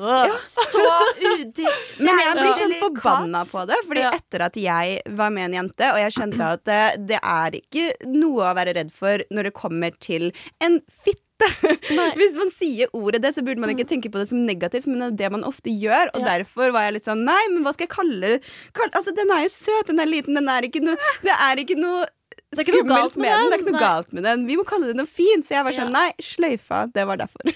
Så 0.46 0.84
udig. 1.24 1.66
Men 1.98 2.18
jeg 2.22 2.36
blir 2.38 2.54
sånn 2.60 2.76
forbanna 2.80 3.44
på 3.50 3.66
det. 3.66 3.76
Fordi 3.88 4.00
Ja. 4.04 4.10
etter 4.12 4.40
at 4.48 4.54
jeg 4.56 5.02
var 5.16 5.30
med 5.30 5.44
en 5.54 5.58
jente, 5.64 5.90
og 5.92 5.98
jeg 5.98 6.12
skjønte 6.12 6.40
at 6.52 6.64
det, 6.64 7.06
det 7.08 7.20
er 7.22 7.50
ikke 7.60 7.92
noe 8.06 8.50
å 8.50 8.54
være 8.54 8.74
redd 8.76 8.92
for 8.92 9.18
når 9.30 9.42
det 9.50 9.54
kommer 9.54 9.90
til 10.00 10.32
en 10.60 10.80
fitte. 10.90 11.20
Hvis 12.18 12.36
man 12.38 12.50
sier 12.54 12.88
ordet 12.94 13.20
det, 13.24 13.34
så 13.34 13.42
burde 13.44 13.60
man 13.62 13.72
ikke 13.74 13.86
tenke 13.90 14.10
på 14.12 14.20
det 14.20 14.28
som 14.30 14.42
negativt, 14.46 14.86
men 14.86 15.00
det 15.02 15.06
er 15.08 15.16
det 15.24 15.32
man 15.34 15.44
ofte 15.48 15.72
gjør. 15.72 16.12
Og 16.14 16.20
Ja. 16.22 16.38
derfor 16.38 16.72
var 16.72 16.86
jeg 16.86 16.98
litt 16.98 17.08
sånn 17.08 17.24
Nei, 17.26 17.40
men 17.52 17.64
hva 17.64 17.72
skal 17.74 17.88
jeg 17.88 17.94
kalle, 17.96 18.34
kalle 18.72 18.94
Altså, 18.94 19.14
den 19.16 19.30
er 19.34 19.42
jo 19.46 19.52
søt, 19.54 19.86
den 19.90 20.00
er 20.00 20.06
liten, 20.10 20.34
den 20.38 20.48
er 20.48 20.62
ikke 20.62 20.82
noe 20.84 20.96
Det 21.24 21.32
er 21.34 21.56
ikke 21.64 21.78
noe 21.80 22.06
er 22.54 22.62
ikke 22.62 22.74
noe 22.84 22.86
galt 22.86 23.16
med 23.18 23.30
den. 23.30 23.48
Det 23.50 23.54
er 23.56 23.62
ikke 23.62 23.70
noe 23.72 23.74
nei. 23.74 23.82
galt 23.82 24.12
med 24.14 24.24
den. 24.26 24.42
Vi 24.46 24.56
må 24.58 24.64
kalle 24.66 24.86
det 24.86 24.94
noe 24.98 25.08
fint. 25.10 25.42
Så 25.46 25.56
jeg 25.56 25.64
var 25.66 25.74
sånn 25.74 25.90
Ja. 25.90 25.94
Nei, 25.94 26.12
sløyfa. 26.22 26.84
Det 26.94 27.04
var 27.06 27.18
derfor. 27.18 27.42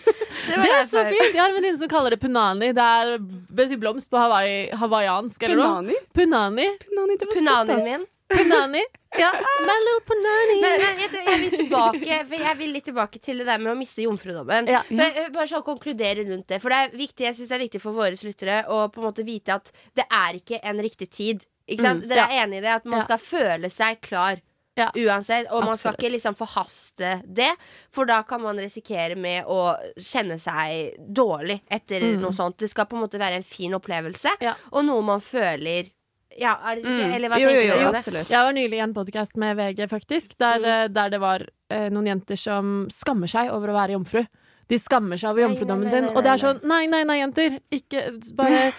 Det 0.48 0.56
var 0.56 0.64
Det 0.64 0.72
er 0.74 0.86
så 0.90 1.02
fint! 1.06 1.34
Jeg 1.34 1.38
har 1.42 1.48
en 1.50 1.54
venninne 1.58 1.78
som 1.78 1.90
kaller 1.90 2.14
det 2.14 2.20
punani. 2.22 2.72
Det 2.74 2.82
er 2.82 3.18
betyr 3.18 3.78
blomst 3.78 4.10
på 4.10 4.18
Hawaii, 4.18 4.70
hawaiiansk 4.74 5.42
eller 5.46 5.56
noe. 5.60 5.66
Punani. 5.82 5.98
Punani. 6.14 6.68
Punani, 6.82 7.16
det 7.18 7.28
var 7.28 7.34
søtt, 7.34 7.42
Punanien 7.42 7.84
min. 7.84 8.06
Punani. 8.28 8.82
Ja, 9.18 9.30
my 9.64 9.76
little 9.84 10.02
punani. 10.08 10.56
Men, 10.60 10.74
men 10.82 10.98
jeg, 11.00 11.12
jeg 11.26 11.38
vil 11.40 11.54
tilbake 11.62 12.16
For 12.28 12.42
jeg 12.44 12.56
vil 12.58 12.72
litt 12.76 12.84
tilbake 12.84 13.20
til 13.24 13.38
det 13.40 13.46
der 13.48 13.58
med 13.62 13.72
å 13.72 13.76
miste 13.78 14.04
jomfrudommen. 14.04 14.68
Ja. 14.68 14.82
Men, 14.90 15.14
eh, 15.16 15.30
bare 15.32 15.48
sånn 15.48 15.64
konkludere 15.66 16.26
rundt 16.28 16.48
det. 16.52 16.58
For 16.60 16.68
det 16.74 16.80
er 16.82 16.96
viktig, 17.00 17.24
jeg 17.24 17.38
synes 17.38 17.48
det 17.48 17.56
er 17.56 17.64
viktig 17.64 17.80
for 17.80 17.96
våre 17.96 18.18
lyttere 18.20 18.58
å 18.68 18.82
på 18.92 19.00
en 19.00 19.08
måte 19.08 19.24
vite 19.24 19.56
at 19.56 19.72
det 19.96 20.04
er 20.12 20.36
ikke 20.42 20.60
en 20.62 20.82
riktig 20.84 21.08
tid. 21.10 21.46
Ikke 21.68 21.84
sant? 21.86 22.04
Mm, 22.04 22.08
Dere 22.12 22.20
ja. 22.20 22.28
er 22.28 22.44
enig 22.44 22.60
i 22.60 22.66
det? 22.66 22.76
At 22.82 22.86
man 22.88 23.02
skal 23.04 23.18
føle 23.24 23.72
seg 23.72 23.98
klar. 24.04 24.44
Ja. 24.78 24.92
Uansett, 24.94 25.48
Og 25.50 25.64
man 25.66 25.74
skal 25.76 25.96
ikke 25.96 26.12
liksom 26.12 26.36
forhaste 26.38 27.16
det, 27.26 27.48
for 27.90 28.06
da 28.06 28.20
kan 28.22 28.38
man 28.44 28.60
risikere 28.62 29.16
med 29.18 29.48
å 29.50 29.72
kjenne 29.98 30.36
seg 30.38 30.94
dårlig 31.02 31.56
etter 31.66 32.04
Mm. 32.12 32.20
noe 32.22 32.30
sånt. 32.36 32.56
Det 32.62 32.68
skal 32.70 32.86
på 32.86 32.94
en 32.94 33.02
måte 33.02 33.18
være 33.18 33.40
en 33.40 33.42
fin 33.42 33.74
opplevelse, 33.74 34.36
Ja. 34.40 34.54
og 34.70 34.84
noe 34.86 35.02
man 35.02 35.18
føler 35.20 35.90
Ja, 36.38 36.56
er 36.64 36.76
det 36.76 36.84
ikke? 36.84 37.06
Mm. 37.08 37.14
Eller 37.16 37.28
hva 37.32 37.38
jo, 37.42 37.48
tenker 37.48 37.68
jo, 37.68 37.78
jo, 37.82 37.92
absolutt. 37.92 38.28
Jeg 38.30 38.44
var 38.46 38.52
nylig 38.54 38.78
i 38.78 38.82
en 38.84 38.94
podkast 38.94 39.36
med 39.36 39.56
VG, 39.58 39.88
faktisk, 39.90 40.36
der, 40.38 40.58
Mm. 40.58 40.64
eh, 40.84 40.88
der 40.88 41.10
det 41.10 41.20
var 41.20 41.46
eh, 41.70 41.88
noen 41.90 42.06
jenter 42.06 42.36
som 42.38 42.86
skammer 42.90 43.26
seg 43.28 43.50
over 43.52 43.68
å 43.68 43.74
være 43.74 43.96
jomfru. 43.98 44.22
De 44.68 44.76
skammer 44.76 45.16
seg 45.16 45.30
over 45.30 45.46
jomfrudommen 45.46 45.88
sin. 45.90 46.04
Og 46.12 46.18
det 46.22 46.28
er 46.28 46.40
sånn 46.42 46.58
Nei, 46.68 46.82
nei, 46.92 47.02
nei, 47.08 47.14
jenter. 47.22 47.54
Ikke 47.72 48.02
Bare 48.36 48.74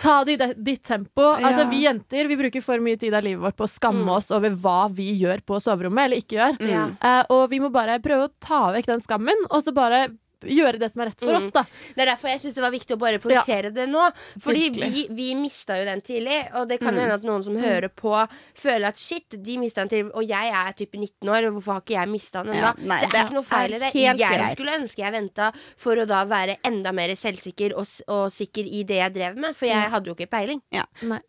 ta 0.00 0.24
det 0.24 0.38
i 0.40 0.52
ditt 0.56 0.82
tempo. 0.88 1.20
Ja. 1.40 1.50
Altså, 1.50 1.66
vi 1.68 1.82
jenter 1.84 2.26
vi 2.30 2.36
bruker 2.40 2.62
for 2.64 2.80
mye 2.80 2.96
tid 2.98 3.12
av 3.12 3.22
livet 3.26 3.42
vårt 3.44 3.56
på 3.58 3.66
å 3.66 3.68
skamme 3.68 4.04
Mm. 4.06 4.16
oss 4.16 4.30
over 4.32 4.50
hva 4.50 4.88
vi 4.90 5.10
gjør 5.20 5.42
på 5.44 5.60
soverommet, 5.60 6.04
eller 6.06 6.16
ikke 6.24 6.38
gjør. 6.40 6.56
Mm. 6.64 6.96
Uh, 7.04 7.22
og 7.30 7.50
vi 7.50 7.60
må 7.60 7.70
bare 7.70 7.98
prøve 8.00 8.28
å 8.28 8.32
ta 8.40 8.72
vekk 8.72 8.86
den 8.86 9.00
skammen, 9.04 9.36
og 9.50 9.62
så 9.62 9.74
bare 9.76 10.08
gjøre 10.46 10.78
det 10.78 10.92
som 10.92 11.02
er 11.02 11.06
rett 11.10 11.18
for 11.20 11.32
Mm. 11.32 11.36
oss, 11.38 11.50
da. 11.50 11.62
Det 11.94 12.02
er 12.02 12.10
derfor 12.14 12.28
jeg 12.28 12.40
syns 12.40 12.54
det 12.54 12.62
var 12.62 12.70
viktig 12.74 12.96
å 12.96 12.98
bare 12.98 13.18
poengtere 13.18 13.72
det 13.74 13.88
nå. 13.88 14.10
Fordi 14.40 14.70
Virkelig. 14.70 14.92
vi, 14.92 15.06
vi 15.10 15.34
mista 15.34 15.78
jo 15.78 15.84
den 15.84 16.00
tidlig, 16.00 16.38
og 16.54 16.68
det 16.68 16.78
kan 16.80 16.94
Mm. 16.94 17.00
hende 17.00 17.14
at 17.14 17.22
noen 17.22 17.44
som 17.44 17.56
hører 17.56 17.88
på, 17.88 18.28
føler 18.54 18.86
at 18.88 18.96
shit, 18.98 19.28
de 19.42 19.56
mista 19.58 19.80
den 19.84 19.88
tidlig, 19.88 20.12
og 20.14 20.26
jeg 20.28 20.52
er 20.52 20.72
type 20.72 20.94
19 20.98 21.28
år, 21.28 21.46
og 21.48 21.52
hvorfor 21.58 21.72
har 21.74 21.80
ikke 21.82 21.98
jeg 22.00 22.08
mista 22.08 22.42
den 22.44 22.54
ennå? 22.54 22.74
Ja, 22.76 23.00
det, 23.00 23.10
det 23.10 23.20
er 23.20 23.24
ikke 23.24 23.38
noe 23.38 23.42
feil 23.48 23.74
i 23.74 23.78
det. 23.78 23.92
Jeg 23.94 24.16
greit. 24.18 24.56
skulle 24.58 24.78
ønske 24.80 24.98
jeg 25.02 25.12
venta 25.12 25.52
for 25.76 25.96
å 25.96 26.06
da 26.06 26.24
være 26.24 26.56
enda 26.64 26.92
mer 26.92 27.08
selvsikker 27.14 27.74
og, 27.76 27.86
og 28.08 28.30
sikker 28.32 28.64
i 28.66 28.82
det 28.84 28.96
jeg 29.00 29.12
drev 29.14 29.36
med, 29.36 29.54
for 29.56 29.66
jeg 29.66 29.74
Ja. 29.82 29.88
hadde 29.90 30.06
jo 30.06 30.14
ikke 30.14 30.30
peiling. 30.30 30.60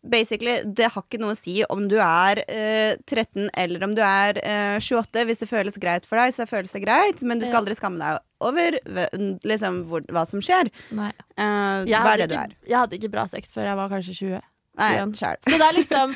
Basically, 0.08 0.62
det 0.64 0.90
har 0.92 1.02
ikke 1.02 1.18
noe 1.20 1.34
å 1.34 1.38
si 1.38 1.62
om 1.68 1.86
du 1.88 1.96
er 2.02 2.42
eh, 2.48 2.96
13 3.06 3.50
eller 3.56 3.84
om 3.84 3.94
du 3.96 4.02
er 4.02 4.38
eh, 4.42 4.78
28. 4.80 5.24
Hvis 5.26 5.38
det 5.42 5.48
føles 5.50 5.78
greit 5.80 6.06
for 6.08 6.16
deg, 6.20 6.32
så 6.36 6.46
føles 6.48 6.72
det 6.72 6.82
greit, 6.84 7.22
men 7.22 7.38
du 7.40 7.46
skal 7.46 7.62
aldri 7.64 7.76
skamme 7.78 7.98
deg 7.98 8.20
over 8.44 8.76
liksom, 9.46 9.84
hvor, 9.88 10.04
hva 10.12 10.26
som 10.28 10.42
skjer. 10.44 10.70
Nei. 10.96 11.12
Uh, 11.38 11.86
hva 11.88 12.14
er 12.14 12.24
det 12.24 12.28
du 12.30 12.36
ikke, 12.36 12.42
er? 12.50 12.58
jeg 12.68 12.78
hadde 12.78 12.98
ikke 12.98 13.12
bra 13.14 13.26
sex 13.32 13.54
før 13.56 13.70
jeg 13.70 13.80
var 13.80 13.92
kanskje 13.92 14.18
20. 14.20 14.44
Nei. 14.76 14.90
Så 15.16 15.56
det 15.56 15.64
er 15.64 15.78
liksom 15.78 16.12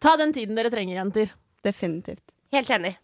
Ta 0.00 0.14
den 0.16 0.32
tiden 0.32 0.56
dere 0.56 0.70
trenger, 0.72 0.96
jenter. 0.96 1.34
Definitivt. 1.68 2.24
Helt 2.52 2.70
enig. 2.72 2.96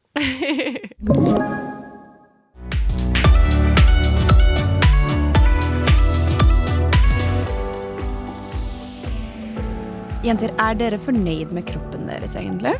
Jenter, 10.24 10.50
er 10.58 10.74
dere 10.80 10.98
fornøyd 10.98 11.52
med 11.54 11.68
kroppen 11.68 12.08
deres, 12.08 12.34
egentlig? 12.34 12.72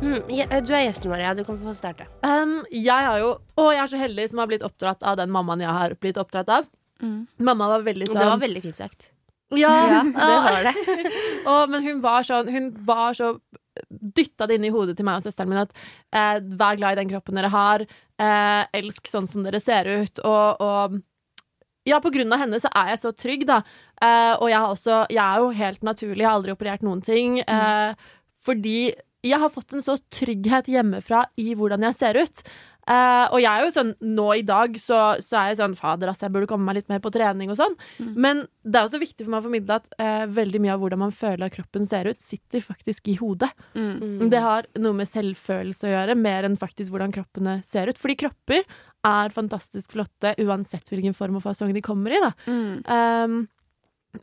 Mm, 0.00 0.30
ja, 0.32 0.46
du 0.64 0.72
er 0.72 0.86
gjesten, 0.86 1.10
Maria. 1.12 1.34
Du 1.36 1.42
kan 1.44 1.58
få 1.60 1.74
starte. 1.76 2.06
Um, 2.24 2.60
jeg 2.72 3.06
har 3.06 3.18
jo 3.20 3.34
Å, 3.60 3.64
jeg 3.74 3.82
er 3.84 3.90
så 3.92 4.00
heldig 4.00 4.26
som 4.32 4.40
har 4.42 4.48
blitt 4.50 4.64
oppdratt 4.64 5.04
av 5.06 5.18
den 5.20 5.32
mammaen 5.32 5.60
jeg 5.64 5.76
har 5.76 5.96
blitt 6.00 6.20
oppdratt 6.20 6.52
av. 6.60 6.68
Mamma 7.40 7.68
var 7.70 7.84
veldig 7.86 8.08
Det 8.08 8.12
sånn 8.12 8.28
var 8.28 8.40
veldig 8.42 8.62
fint 8.64 8.76
sagt. 8.80 9.10
Ja, 9.56 9.72
Ja, 9.90 10.02
det 10.04 10.38
var 10.46 10.66
det. 10.68 10.74
og, 11.50 11.62
men 11.72 11.84
hun 11.86 12.02
var 12.04 12.26
sånn 12.28 12.50
Hun 12.52 12.70
var 12.86 13.16
så 13.16 13.34
dytta 13.88 14.46
det 14.46 14.58
inn 14.58 14.66
i 14.68 14.72
hodet 14.72 14.96
til 14.98 15.06
meg 15.08 15.20
og 15.20 15.24
søsteren 15.24 15.48
min 15.48 15.62
at 15.62 15.72
eh, 16.12 16.40
vær 16.60 16.76
glad 16.76 16.96
i 16.96 17.00
den 17.00 17.12
kroppen 17.12 17.38
dere 17.38 17.48
har. 17.52 17.84
Eh, 18.20 18.62
elsk 18.76 19.08
sånn 19.08 19.28
som 19.30 19.46
dere 19.46 19.60
ser 19.62 19.88
ut. 19.88 20.20
Og, 20.26 20.60
og 20.60 20.98
ja, 21.88 22.00
på 22.02 22.12
grunn 22.12 22.34
av 22.34 22.42
henne 22.42 22.60
så 22.60 22.68
er 22.76 22.92
jeg 22.92 23.00
så 23.04 23.12
trygg, 23.16 23.46
da. 23.48 23.60
Eh, 24.02 24.34
og 24.36 24.50
jeg, 24.50 24.58
har 24.58 24.74
også, 24.74 24.98
jeg 25.08 25.22
er 25.22 25.40
jo 25.40 25.52
helt 25.62 25.86
naturlig, 25.86 26.20
jeg 26.20 26.28
har 26.28 26.36
aldri 26.40 26.52
operert 26.56 26.84
noen 26.84 27.00
ting. 27.06 27.38
Eh, 27.40 28.10
fordi 28.44 28.76
jeg 29.26 29.40
har 29.42 29.52
fått 29.52 29.74
en 29.76 29.84
så 29.84 29.98
trygghet 30.12 30.70
hjemmefra 30.70 31.26
i 31.40 31.52
hvordan 31.58 31.84
jeg 31.88 31.98
ser 31.98 32.20
ut. 32.20 32.44
Uh, 32.90 33.28
og 33.30 33.38
jeg 33.38 33.50
er 33.50 33.62
jo 33.62 33.72
sånn, 33.74 33.90
nå 34.16 34.24
i 34.40 34.42
dag 34.46 34.74
så, 34.80 34.98
så 35.22 35.36
er 35.38 35.50
jeg 35.50 35.58
sånn 35.60 35.76
Fader, 35.78 36.10
ass, 36.10 36.22
jeg 36.24 36.32
burde 36.34 36.48
komme 36.50 36.66
meg 36.66 36.80
litt 36.80 36.88
mer 36.90 37.02
på 37.04 37.12
trening 37.14 37.52
og 37.52 37.58
sånn. 37.60 37.76
Men 38.00 38.42
det 38.64 38.80
er 38.80 38.88
også 38.88 39.02
viktig 39.02 39.26
for 39.26 39.34
meg 39.34 39.42
å 39.42 39.46
formidle 39.46 39.76
at 39.76 39.86
uh, 40.00 40.24
veldig 40.32 40.62
mye 40.64 40.72
av 40.74 40.82
hvordan 40.82 41.02
man 41.04 41.14
føler 41.14 41.46
at 41.46 41.54
kroppen 41.54 41.86
ser 41.86 42.08
ut, 42.10 42.22
sitter 42.24 42.64
faktisk 42.64 43.12
i 43.12 43.18
hodet. 43.20 43.52
Mm. 43.78 44.26
Det 44.32 44.42
har 44.42 44.66
noe 44.80 44.96
med 44.96 45.12
selvfølelse 45.12 45.86
å 45.86 45.92
gjøre, 45.92 46.18
mer 46.18 46.48
enn 46.48 46.58
faktisk 46.60 46.94
hvordan 46.94 47.14
kroppene 47.14 47.60
ser 47.68 47.92
ut. 47.92 48.00
Fordi 48.00 48.18
kropper 48.24 48.64
er 49.06 49.32
fantastisk 49.36 49.94
flotte 49.94 50.34
uansett 50.42 50.90
hvilken 50.90 51.14
form 51.16 51.38
og 51.38 51.46
fasong 51.46 51.72
de 51.76 51.84
kommer 51.84 52.16
i. 52.16 52.20
Da. 52.24 52.34
Um, 52.50 53.42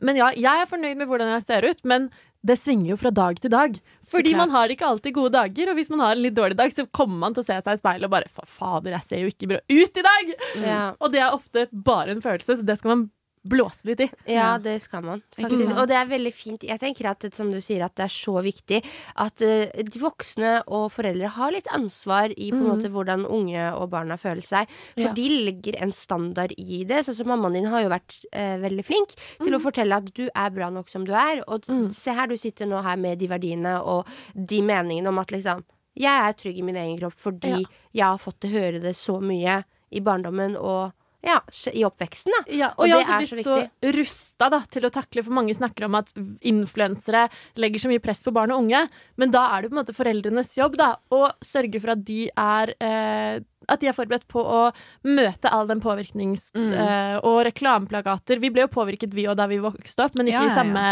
men 0.04 0.18
ja, 0.20 0.28
jeg 0.36 0.62
er 0.62 0.68
fornøyd 0.68 0.98
med 1.00 1.08
hvordan 1.08 1.30
jeg 1.38 1.46
ser 1.46 1.64
ut, 1.64 1.80
men 1.88 2.10
det 2.46 2.56
svinger 2.60 2.92
jo 2.92 2.98
fra 3.00 3.10
dag 3.14 3.40
til 3.42 3.50
dag. 3.50 3.74
Fordi 4.08 4.32
man 4.38 4.52
har 4.54 4.70
ikke 4.70 4.86
alltid 4.86 5.16
gode 5.16 5.34
dager, 5.34 5.72
og 5.72 5.78
hvis 5.78 5.90
man 5.92 6.04
har 6.04 6.14
en 6.14 6.22
litt 6.22 6.36
dårlig 6.36 6.56
dag, 6.58 6.72
så 6.74 6.86
kommer 6.94 7.18
man 7.24 7.34
til 7.36 7.42
å 7.42 7.48
se 7.48 7.58
seg 7.64 7.78
i 7.78 7.80
speilet 7.80 8.06
og 8.06 8.14
bare 8.14 8.46
Fader, 8.46 8.94
jeg 8.94 9.08
ser 9.08 9.24
jo 9.24 9.32
ikke 9.32 9.50
bra 9.50 9.60
ut 9.66 10.02
i 10.02 10.06
dag! 10.06 10.34
Ja. 10.62 10.82
Og 11.02 11.12
det 11.12 11.22
er 11.24 11.34
ofte 11.34 11.66
bare 11.72 12.14
en 12.14 12.24
følelse, 12.24 12.60
så 12.60 12.66
det 12.66 12.78
skal 12.78 12.94
man 12.94 13.06
blåse 13.42 13.86
litt 13.88 14.02
i. 14.04 14.08
Ja, 14.32 14.56
det 14.62 14.78
skal 14.84 15.04
man 15.04 15.22
faktisk. 15.36 15.72
Og 15.74 15.88
det 15.90 15.96
er 15.98 16.10
veldig 16.10 16.32
fint. 16.34 16.66
Jeg 16.66 16.80
tenker 16.82 17.10
at 17.10 17.22
det, 17.24 17.32
som 17.36 17.52
du 17.52 17.60
sier, 17.64 17.84
at 17.86 17.94
det 17.98 18.06
er 18.06 18.14
så 18.14 18.38
viktig 18.44 18.80
at 19.24 19.44
uh, 19.44 19.84
de 19.88 20.02
voksne 20.02 20.54
og 20.66 20.88
foreldre 20.94 21.30
har 21.36 21.54
litt 21.54 21.70
ansvar 21.74 22.34
i 22.34 22.50
på 22.52 22.58
en 22.58 22.68
måte 22.70 22.92
hvordan 22.92 23.26
unge 23.28 23.68
og 23.74 23.90
barna 23.94 24.18
føler 24.20 24.44
seg. 24.44 24.70
For 24.94 25.08
Ja. 25.08 25.14
de 25.16 25.28
legger 25.48 25.78
en 25.82 25.92
standard 25.92 26.52
i 26.58 26.82
det. 26.88 27.04
Sånn 27.06 27.18
som 27.20 27.30
mammaen 27.32 27.58
din 27.58 27.70
har 27.70 27.84
jo 27.84 27.94
vært 27.94 28.18
uh, 28.32 28.58
veldig 28.64 28.84
flink 28.86 29.16
til 29.38 29.56
å 29.56 29.62
fortelle 29.62 30.02
at 30.02 30.12
du 30.14 30.26
er 30.28 30.54
bra 30.54 30.70
nok 30.74 30.90
som 30.92 31.06
du 31.08 31.14
er. 31.14 31.42
Og 31.46 31.66
mm. 31.68 31.88
se 31.96 32.14
her, 32.14 32.28
du 32.28 32.36
sitter 32.36 32.68
nå 32.68 32.82
her 32.84 33.00
med 33.00 33.18
de 33.22 33.30
verdiene 33.30 33.78
og 33.80 34.08
de 34.34 34.62
meningene 34.62 35.12
om 35.12 35.22
at 35.22 35.34
liksom 35.34 35.64
Jeg 35.98 36.14
er 36.14 36.34
trygg 36.38 36.58
i 36.60 36.62
min 36.62 36.76
egen 36.78 36.98
kropp 37.00 37.16
fordi 37.18 37.56
jeg 37.58 38.04
har 38.04 38.20
fått 38.22 38.36
til 38.40 38.52
å 38.52 38.60
høre 38.60 38.78
det 38.78 38.92
så 38.94 39.16
mye 39.18 39.64
i 39.90 40.02
barndommen 40.04 40.54
og 40.54 40.92
ja, 41.24 41.40
i 41.74 41.82
oppveksten, 41.86 42.30
da. 42.36 42.40
Ja, 42.54 42.68
og, 42.76 42.84
Og 42.84 42.88
jeg 42.88 42.98
det 43.00 43.06
har 43.08 43.16
er 43.18 43.24
også 43.26 43.28
så 43.28 43.38
blitt 43.38 43.48
så, 43.48 43.92
rusta 43.98 44.48
da, 44.54 44.60
til 44.70 44.86
å 44.86 44.90
takle, 44.94 45.24
for 45.26 45.34
mange 45.34 45.56
snakker 45.56 45.88
om 45.88 45.96
at 45.98 46.12
influensere 46.46 47.24
legger 47.58 47.82
så 47.82 47.90
mye 47.90 48.02
press 48.04 48.22
på 48.22 48.34
barn 48.34 48.52
og 48.54 48.62
unge, 48.64 48.84
men 49.18 49.34
da 49.34 49.48
er 49.56 49.62
det 49.64 49.70
på 49.72 49.76
en 49.76 49.80
måte 49.82 49.96
foreldrenes 49.96 50.54
jobb 50.58 50.78
da, 50.78 50.92
å 51.10 51.24
sørge 51.44 51.80
for 51.82 51.94
at 51.96 52.04
de 52.06 52.28
er 52.30 52.74
eh, 52.78 53.40
at 53.68 53.82
de 53.82 53.88
er 53.90 53.96
forberedt 53.96 54.24
på 54.30 54.40
å 54.40 54.60
møte 55.04 55.50
all 55.52 55.66
den 55.68 55.82
påvirknings... 55.84 56.48
Mm. 56.56 56.70
Eh, 56.72 57.16
og 57.26 57.40
reklameplagater. 57.48 58.38
Vi 58.40 58.50
ble 58.54 58.64
jo 58.64 58.70
påvirket, 58.72 59.12
vi 59.16 59.26
òg, 59.28 59.36
da 59.40 59.48
vi 59.50 59.58
vokste 59.60 60.06
opp, 60.06 60.14
men 60.16 60.30
ikke 60.30 60.38
Ja, 60.38 60.46
ja, 60.46 60.52
i 60.52 60.56
samme 60.56 60.84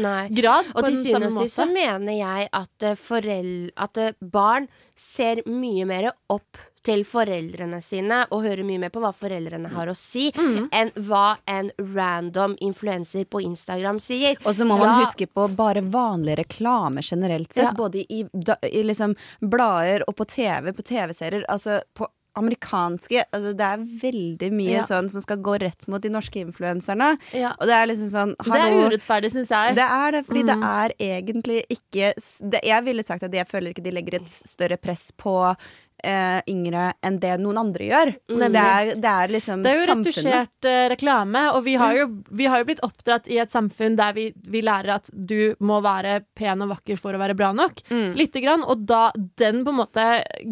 Nei. 0.00 0.22
grad. 0.38 0.70
Og 0.72 0.86
på 0.86 0.92
til 0.92 1.00
syvende 1.02 1.32
og 1.32 1.42
sist 1.42 1.58
så 1.58 1.66
mener 1.68 2.16
jeg 2.16 2.48
at, 2.56 2.86
eh, 2.86 2.96
forel- 2.96 3.72
at 3.76 4.00
eh, 4.00 4.14
barn 4.22 4.70
ser 4.96 5.42
mye 5.50 5.84
mer 5.88 6.12
opp 6.32 6.62
til 6.86 7.02
foreldrene 7.08 7.80
sine 7.82 8.22
og 8.30 8.44
hører 8.46 8.62
mye 8.66 8.78
mer 8.84 8.92
på 8.94 9.02
hva 9.02 9.10
foreldrene 9.16 9.72
har 9.74 9.90
å 9.90 9.96
si, 9.98 10.28
Mm. 10.36 10.68
enn 10.72 10.90
hva 11.08 11.36
en 11.50 11.70
random 11.96 12.56
influenser 12.62 13.24
på 13.26 13.42
Instagram 13.42 13.98
sier. 14.00 14.36
Og 14.46 14.54
så 14.54 14.64
må 14.64 14.78
man 14.78 14.88
Ja. 15.00 15.04
huske 15.04 15.26
på 15.26 15.48
bare 15.56 15.82
vanlig 15.82 16.36
reklame 16.38 17.02
generelt 17.02 17.52
sett. 17.52 17.64
Ja. 17.64 17.72
Både 17.72 18.04
i, 18.08 18.22
i 18.22 18.82
liksom 18.86 19.16
blader 19.42 20.02
og 20.06 20.14
på 20.16 20.26
TV, 20.26 20.72
på 20.72 20.82
TV-serier. 20.84 21.44
Altså 21.48 21.80
på 21.94 22.06
amerikanske 22.36 23.22
altså 23.32 23.54
Det 23.56 23.64
er 23.64 23.78
veldig 24.02 24.50
mye 24.52 24.74
Ja. 24.76 24.82
sånn 24.82 25.08
som 25.10 25.22
skal 25.22 25.38
gå 25.38 25.58
rett 25.58 25.86
mot 25.88 26.02
de 26.02 26.10
norske 26.10 26.36
influenserne. 26.44 27.16
Ja. 27.32 27.54
Og 27.58 27.66
det 27.66 27.72
er 27.74 27.86
liksom 27.86 28.10
sånn 28.12 28.34
Det 28.44 28.60
er 28.60 28.90
urettferdig, 28.90 29.30
syns 29.32 29.48
jeg. 29.48 29.74
Det 29.74 29.86
er 29.88 30.10
det, 30.12 30.26
fordi 30.26 30.44
det 30.44 30.56
Mm. 30.58 30.64
er 30.64 30.90
egentlig 31.00 31.62
ikke 31.70 32.12
det, 32.50 32.60
Jeg 32.62 32.84
ville 32.84 33.02
sagt 33.02 33.22
at 33.22 33.32
jeg 33.32 33.46
føler 33.48 33.72
ikke 33.72 33.82
de 33.82 33.90
legger 33.90 34.14
et 34.20 34.28
større 34.28 34.76
press 34.76 35.10
på 35.16 35.56
eh, 36.04 36.40
yngre 36.50 36.92
enn 37.04 37.18
det 37.22 37.34
noen 37.40 37.58
andre 37.60 37.86
gjør. 37.88 38.10
Mm. 38.30 38.42
Det 38.52 38.62
er, 38.62 38.90
det 39.02 39.12
er 39.12 39.32
liksom 39.34 39.62
Det 39.64 39.70
er 39.72 39.78
jo 39.80 39.86
samfunnet. 39.90 40.16
retusjert 40.16 40.68
eh, 40.70 40.88
reklame, 40.92 41.42
og 41.54 41.62
vi 41.64 41.74
har, 41.80 41.94
jo, 41.96 42.06
vi 42.30 42.46
har 42.50 42.60
jo 42.62 42.68
blitt 42.68 42.82
oppdratt 42.86 43.28
i 43.32 43.38
et 43.42 43.50
samfunn 43.52 43.96
der 43.98 44.12
vi, 44.16 44.26
vi 44.46 44.62
lærer 44.66 44.96
at 44.98 45.10
du 45.12 45.54
må 45.60 45.80
være 45.84 46.20
pen 46.36 46.62
og 46.66 46.72
vakker 46.74 46.98
for 47.00 47.16
å 47.16 47.22
være 47.22 47.36
bra 47.38 47.52
nok. 47.56 47.80
Mm. 47.90 48.10
Lite 48.18 48.42
grann, 48.44 48.64
og 48.64 48.84
da 48.88 49.10
den 49.40 49.62
på 49.64 49.72
en 49.74 49.80
måte 49.80 50.06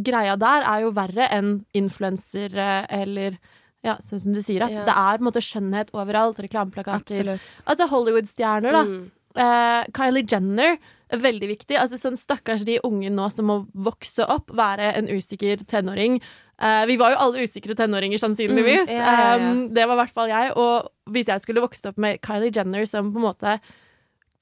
greia 0.04 0.36
der 0.40 0.64
er 0.64 0.86
jo 0.86 0.94
verre 0.96 1.28
enn 1.34 1.58
influensere 1.76 2.86
eller 2.90 3.36
ja, 3.84 3.98
sånn 4.00 4.20
som 4.22 4.32
du 4.32 4.40
sier, 4.40 4.62
at 4.64 4.72
Ja. 4.72 4.84
det 4.86 4.94
er 4.96 5.18
på 5.18 5.22
en 5.22 5.28
måte 5.28 5.42
skjønnhet 5.44 5.90
overalt. 5.92 6.38
Reklameplakater. 6.40 7.20
Absolutt. 7.20 7.62
Altså 7.68 7.86
Hollywood-stjerner, 7.90 8.72
da. 8.72 8.84
Mm. 8.88 9.10
Uh, 9.34 9.84
Kylie 9.92 10.24
Jenner 10.30 10.76
er 10.78 10.78
veldig 11.12 11.50
viktig. 11.50 11.76
Altså 11.80 11.98
sånn 12.00 12.16
Stakkars 12.18 12.64
de 12.66 12.78
unge 12.86 13.10
nå 13.12 13.28
som 13.32 13.48
må 13.50 13.58
vokse 13.74 14.24
opp, 14.30 14.52
være 14.56 14.94
en 14.98 15.10
usikker 15.12 15.64
tenåring. 15.70 16.20
Uh, 16.62 16.84
vi 16.86 16.96
var 17.00 17.14
jo 17.14 17.22
alle 17.22 17.46
usikre 17.48 17.74
tenåringer, 17.78 18.20
sannsynligvis. 18.22 18.88
Mm, 18.88 18.96
ja, 18.96 19.14
ja, 19.14 19.30
ja. 19.30 19.52
Um, 19.52 19.62
det 19.74 19.86
var 19.88 19.96
i 19.96 20.02
hvert 20.04 20.18
fall 20.18 20.32
jeg. 20.32 20.52
Og 20.60 21.14
hvis 21.14 21.30
jeg 21.32 21.44
skulle 21.44 21.64
vokst 21.64 21.88
opp 21.90 21.98
med 22.00 22.20
Kylie 22.24 22.54
Jenner 22.54 22.86
som 22.88 23.10
på 23.12 23.20
en 23.20 23.28
måte 23.28 23.56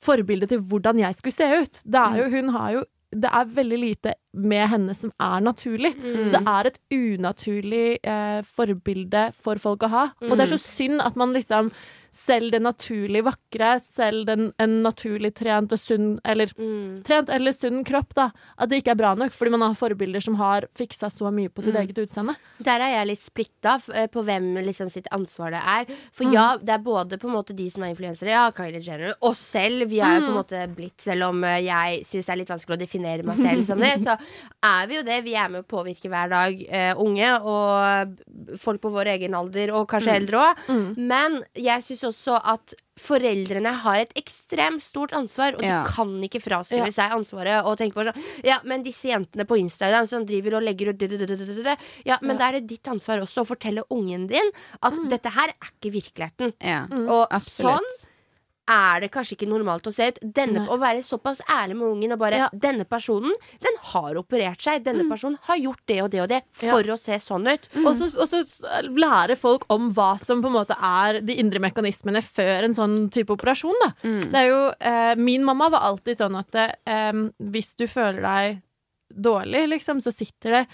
forbilde 0.02 0.48
til 0.50 0.62
hvordan 0.66 0.98
jeg 0.98 1.14
skulle 1.14 1.36
se 1.36 1.46
ut 1.62 1.80
det 1.86 2.00
er 2.00 2.16
jo, 2.18 2.24
Hun 2.32 2.48
har 2.56 2.70
jo 2.74 2.80
Det 3.12 3.30
er 3.30 3.50
veldig 3.54 3.78
lite 3.78 4.14
med 4.32 4.68
henne 4.72 4.94
som 4.96 5.10
er 5.20 5.40
naturlig. 5.44 5.92
Mm. 5.94 6.24
Så 6.24 6.30
det 6.32 6.40
er 6.48 6.68
et 6.68 6.78
unaturlig 6.96 7.88
eh, 8.08 8.38
forbilde 8.56 9.26
for 9.36 9.60
folk 9.60 9.84
å 9.84 9.90
ha. 9.92 10.04
Og 10.24 10.32
det 10.32 10.46
er 10.46 10.52
så 10.54 10.58
synd 10.62 11.02
at 11.04 11.18
man 11.20 11.34
liksom 11.36 11.68
selv 12.12 12.50
det 12.52 12.60
naturlig 12.60 13.22
vakre, 13.24 13.80
selv 13.80 14.26
den, 14.28 14.52
en 14.60 14.82
naturlig 14.84 15.30
trent 15.34 15.72
og 15.72 15.78
sunn 15.80 16.18
eller 16.28 16.52
Mm. 16.58 17.02
trent 17.02 17.30
eller 17.32 17.52
sunn 17.52 17.82
kropp, 17.88 18.12
da, 18.14 18.30
at 18.58 18.68
det 18.68 18.82
ikke 18.82 18.90
er 18.92 19.00
bra 19.00 19.14
nok 19.14 19.32
fordi 19.32 19.50
man 19.50 19.62
har 19.62 19.74
forbilder 19.74 20.20
som 20.22 20.34
har 20.36 20.66
fiksa 20.76 21.08
så 21.10 21.32
mye 21.32 21.48
på 21.48 21.62
sitt 21.62 21.74
Mm. 21.74 21.80
eget 21.88 21.98
utseende. 22.04 22.36
Der 22.62 22.80
er 22.80 22.90
jeg 22.98 23.06
litt 23.06 23.20
splitta 23.24 23.80
eh, 23.94 24.06
på 24.08 24.22
hvem 24.24 24.54
liksom 24.62 24.90
sitt 24.92 25.06
ansvar 25.10 25.50
det 25.52 25.62
er. 25.64 25.96
For 26.12 26.24
Mm. 26.26 26.32
ja, 26.34 26.56
det 26.58 26.68
er 26.68 26.78
både 26.84 27.18
på 27.18 27.28
en 27.28 27.34
måte 27.34 27.56
de 27.56 27.70
som 27.70 27.82
er 27.82 27.94
influensere, 27.94 28.28
ja, 28.28 28.50
Kylie 28.52 28.82
Jenner, 28.82 29.14
oss 29.22 29.38
selv. 29.38 29.88
Vi 29.88 30.00
er 30.00 30.20
jo 30.20 30.26
på 30.26 30.28
en 30.28 30.34
Mm. 30.36 30.44
måte 30.44 30.74
blitt, 30.76 31.00
selv 31.00 31.22
om 31.30 31.42
eh, 31.44 31.62
jeg 31.62 32.04
syns 32.04 32.26
det 32.26 32.32
er 32.32 32.36
litt 32.36 32.48
vanskelig 32.52 32.76
å 32.76 32.82
definere 32.86 33.24
meg 33.24 33.36
selv 33.38 33.64
som 33.64 33.78
det, 33.78 33.98
så 34.00 34.18
er 34.62 34.86
vi 34.86 34.96
jo 34.96 35.02
det. 35.02 35.24
Vi 35.24 35.34
er 35.34 35.48
med 35.48 35.64
å 35.64 35.66
påvirke 35.66 36.10
hver 36.10 36.28
dag 36.28 36.52
uh, 36.72 37.00
unge 37.00 37.40
og 37.42 38.18
folk 38.58 38.80
på 38.82 38.90
vår 38.92 39.06
egen 39.16 39.34
alder, 39.34 39.70
og 39.72 39.88
kanskje 39.88 40.14
eldre 40.20 40.36
òg. 40.38 40.56
Mm. 40.68 40.96
Men 40.98 41.44
jeg 41.54 41.80
syns 41.82 42.01
også 42.04 42.40
at 42.44 42.74
foreldrene 42.98 43.72
har 43.82 44.02
et 44.02 44.12
ekstremt 44.20 44.82
stort 44.84 45.12
ansvar, 45.16 45.54
og 45.56 45.60
de 45.64 45.66
Ja. 45.66 45.84
kan 45.88 46.08
ikke 46.22 46.40
fraskrive 46.42 46.86
Ja. 46.86 46.90
seg 46.90 47.10
ansvaret 47.16 47.64
og 47.64 47.78
tenke 47.78 47.94
på 47.94 48.04
sånn 48.04 48.22
Ja, 48.44 48.60
men 48.64 48.82
disse 48.82 49.08
jentene 49.08 49.44
på 49.46 49.58
Instagram 49.58 50.06
som 50.06 50.24
driver 50.26 50.56
og 50.56 50.62
legger 50.62 50.90
ut. 50.92 51.76
Ja, 52.04 52.18
men 52.22 52.36
da 52.38 52.48
er 52.48 52.52
det 52.60 52.66
ditt 52.68 52.84
ansvar 52.84 53.20
også 53.22 53.42
å 53.42 53.46
fortelle 53.46 53.82
ungen 53.90 54.26
din 54.28 54.50
at 54.82 54.94
dette 55.08 55.30
her 55.30 55.48
er 55.48 55.68
ikke 55.80 55.92
virkeligheten. 55.92 56.52
Ja, 56.60 56.86
Og 56.90 57.28
absolutt. 57.30 57.80
sånn 57.80 58.06
er 58.68 59.00
det 59.00 59.10
kanskje 59.10 59.34
ikke 59.36 59.48
normalt 59.50 59.86
å 59.86 59.92
se 59.92 60.06
ut. 60.12 60.18
Denne, 60.22 60.68
å 60.70 60.76
være 60.78 61.02
såpass 61.02 61.40
ærlig 61.50 61.74
med 61.76 61.88
ungen 61.88 62.12
og 62.12 62.18
bare 62.20 62.36
Ja. 62.38 62.48
Denne 62.54 62.84
personen, 62.86 63.32
den 63.60 63.76
har 63.82 64.14
operert 64.14 64.60
seg. 64.62 64.84
Denne 64.84 65.08
personen 65.10 65.36
har 65.42 65.56
gjort 65.58 65.80
det 65.86 66.02
og 66.02 66.10
det 66.10 66.20
og 66.22 66.28
det 66.28 66.42
Ja. 66.62 66.70
for 66.70 66.82
å 66.82 66.96
se 66.98 67.18
sånn 67.18 67.46
ut. 67.52 67.68
Og 67.84 67.96
så 67.96 68.06
og 68.16 68.28
så 68.28 68.44
lære 68.86 69.36
folk 69.36 69.64
om 69.68 69.90
hva 69.92 70.18
som 70.20 70.40
på 70.40 70.46
en 70.46 70.52
måte 70.54 70.76
er 70.80 71.20
de 71.20 71.34
indre 71.34 71.58
mekanismene 71.58 72.22
før 72.22 72.64
en 72.64 72.74
sånn 72.74 73.10
type 73.10 73.30
operasjon. 73.34 73.74
Da. 73.82 73.92
Mm. 74.04 74.30
Det 74.30 74.34
er 74.44 74.48
jo, 74.48 74.72
eh, 74.80 75.14
min 75.16 75.44
mamma 75.44 75.68
var 75.70 75.80
alltid 75.80 76.16
sånn 76.18 76.38
at 76.38 76.54
eh, 76.86 77.12
hvis 77.42 77.74
du 77.76 77.86
føler 77.86 78.22
deg 78.22 78.62
dårlig, 79.12 79.68
liksom, 79.68 79.98
så 80.00 80.12
sitter 80.14 80.50
det 80.50 80.66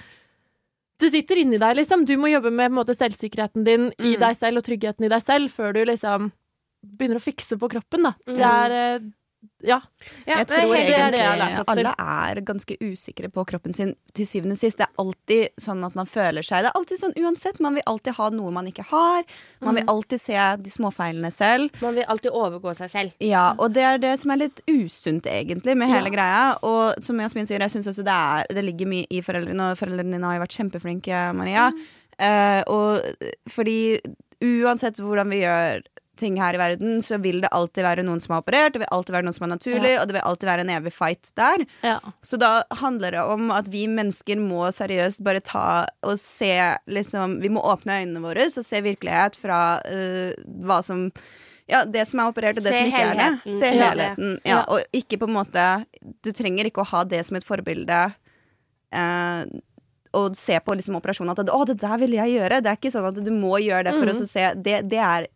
det 1.00 1.12
sitter 1.12 1.36
inni 1.36 1.58
deg, 1.58 1.76
liksom. 1.76 2.04
Du 2.04 2.16
må 2.18 2.26
jobbe 2.28 2.50
med 2.52 2.72
måte, 2.72 2.90
selvsikkerheten 2.94 3.62
din 3.64 3.92
i 4.00 4.16
Mm. 4.16 4.18
deg 4.18 4.36
selv 4.36 4.56
og 4.58 4.64
tryggheten 4.64 5.04
i 5.04 5.08
deg 5.08 5.22
selv 5.22 5.48
før 5.50 5.72
du 5.72 5.84
liksom 5.84 6.32
begynner 6.82 7.18
å 7.20 7.24
fikse 7.24 7.58
på 7.58 7.68
kroppen, 7.70 8.02
da. 8.02 8.14
Det 8.26 8.36
Mm. 8.36 8.50
er 8.50 8.70
eh, 8.72 8.98
Ja. 9.62 9.80
Ja, 10.26 10.38
jeg 10.38 10.48
tror 10.48 10.56
det 10.74 10.88
er 10.90 10.98
egentlig 10.98 11.10
det 11.12 11.18
jeg 11.18 11.64
alle 11.68 11.92
er 11.96 12.40
ganske 12.42 12.76
usikre 12.82 13.28
på 13.30 13.44
kroppen 13.46 13.72
sin 13.72 13.94
til 14.12 14.26
syvende 14.26 14.52
og 14.56 14.58
sist. 14.58 14.78
Det 14.78 14.86
er 14.88 14.98
alltid 14.98 15.50
sånn 15.62 15.84
at 15.86 15.94
man 15.94 16.06
føler 16.06 16.42
seg 16.42 16.64
Det 16.64 16.70
er 16.72 16.78
alltid 16.78 16.98
sånn 16.98 17.14
uansett. 17.22 17.60
Man 17.60 17.74
vil 17.74 17.84
alltid 17.86 18.14
ha 18.14 18.30
noe 18.30 18.50
man 18.50 18.66
ikke 18.66 18.82
har. 18.90 19.22
Man 19.62 19.76
vil 19.76 19.84
alltid 19.86 20.20
se 20.20 20.34
de 20.58 20.70
småfeilene 20.70 21.30
selv. 21.32 21.70
Man 21.80 21.94
vil 21.94 22.04
alltid 22.08 22.32
overgå 22.32 22.74
seg 22.76 22.90
selv. 22.90 23.12
Ja, 23.20 23.54
og 23.58 23.72
det 23.74 23.82
er 23.82 23.98
det 23.98 24.18
som 24.18 24.30
er 24.32 24.38
litt 24.42 24.60
usunt, 24.66 25.22
egentlig, 25.30 25.76
med 25.76 25.88
hele 25.88 26.10
greia. 26.10 26.58
Og 26.64 27.00
som 27.00 27.16
Jasmin 27.18 27.46
sier, 27.46 27.60
jeg 27.60 27.70
syns 27.70 27.86
også 27.86 28.02
det, 28.04 28.18
er, 28.18 28.44
det 28.50 28.64
ligger 28.64 28.86
mye 28.90 29.06
i 29.08 29.20
foreldrene, 29.22 29.70
og 29.70 29.78
foreldrene 29.78 30.12
dine 30.18 30.26
har 30.26 30.34
jo 30.40 30.46
vært 30.46 30.58
kjempeflinke, 30.58 31.34
Maria. 31.34 31.70
Eh, 32.18 32.62
og 32.66 33.06
fordi 33.48 34.00
uansett 34.42 34.98
hvordan 34.98 35.30
vi 35.30 35.42
gjør 35.44 35.82
ting 36.18 36.36
her 36.42 36.54
i 36.56 36.60
verden, 36.60 36.98
så 37.04 37.16
vil 37.22 37.40
det 37.44 37.48
alltid 37.54 37.84
være 37.86 38.04
noen 38.06 38.20
som 38.20 38.34
har 38.34 38.42
operert, 38.42 38.74
det 38.74 38.82
vil 38.82 38.90
alltid 38.92 39.14
være 39.16 39.26
noe 39.28 39.36
som 39.36 39.46
er 39.46 39.52
naturlig, 39.54 39.94
og 40.00 40.06
det 40.10 40.16
vil 40.18 40.26
alltid 40.28 40.48
være 40.50 40.64
en 40.66 40.72
evig 40.76 40.92
fight 40.92 41.30
der. 41.38 41.64
ja. 41.86 41.98
Så 42.22 42.38
da 42.42 42.50
handler 42.82 43.10
det 43.16 43.22
om 43.22 43.50
at 43.54 43.68
vi 43.72 43.86
mennesker 43.88 44.36
må 44.42 44.68
seriøst 44.74 45.22
bare 45.24 45.40
ta 45.40 45.86
og 46.02 46.18
se 46.18 46.52
liksom 46.88 47.38
Vi 47.40 47.48
må 47.54 47.62
åpne 47.62 48.00
øynene 48.02 48.20
våre 48.24 48.46
og 48.50 48.64
se 48.66 48.80
virkelighet 48.84 49.36
fra 49.38 49.60
uh, 49.86 50.32
hva 50.66 50.82
som 50.84 51.08
ja, 51.68 51.82
det 51.84 52.06
som 52.08 52.20
er 52.20 52.30
operert, 52.32 52.56
og 52.56 52.64
det 52.64 52.72
Se 52.72 52.78
som 52.78 52.86
ikke 52.88 53.00
er 53.04 53.18
det. 53.18 53.58
Se 53.60 53.70
helheten. 53.76 54.30
Ja, 54.44 54.54
Ja. 54.54 54.64
og 54.72 54.80
ikke 54.96 55.18
på 55.20 55.26
en 55.28 55.34
måte 55.36 55.64
Du 56.24 56.30
trenger 56.32 56.64
ikke 56.64 56.80
å 56.80 56.86
ha 56.94 57.04
det 57.04 57.26
som 57.26 57.36
et 57.36 57.44
forbilde. 57.44 58.14
Eh, 58.92 59.44
og 60.16 60.36
se 60.40 60.56
på 60.64 60.74
liksom 60.78 60.96
operasjonen 60.96 61.34
at 61.34 61.38
'Å, 61.44 61.66
det 61.66 61.76
der 61.82 61.98
vil 62.00 62.12
jeg 62.16 62.38
gjøre'. 62.40 62.62
Det 62.62 62.70
er 62.72 62.76
ikke 62.80 62.92
sånn 62.94 63.08
at 63.08 63.22
du 63.24 63.30
må 63.30 63.58
gjøre 63.60 63.84
det 63.84 63.92
for 63.92 64.06
Mhm. 64.06 64.22
å 64.22 64.28
se. 64.28 64.54
Det, 64.56 64.88
det 64.88 64.98
er 64.98 65.26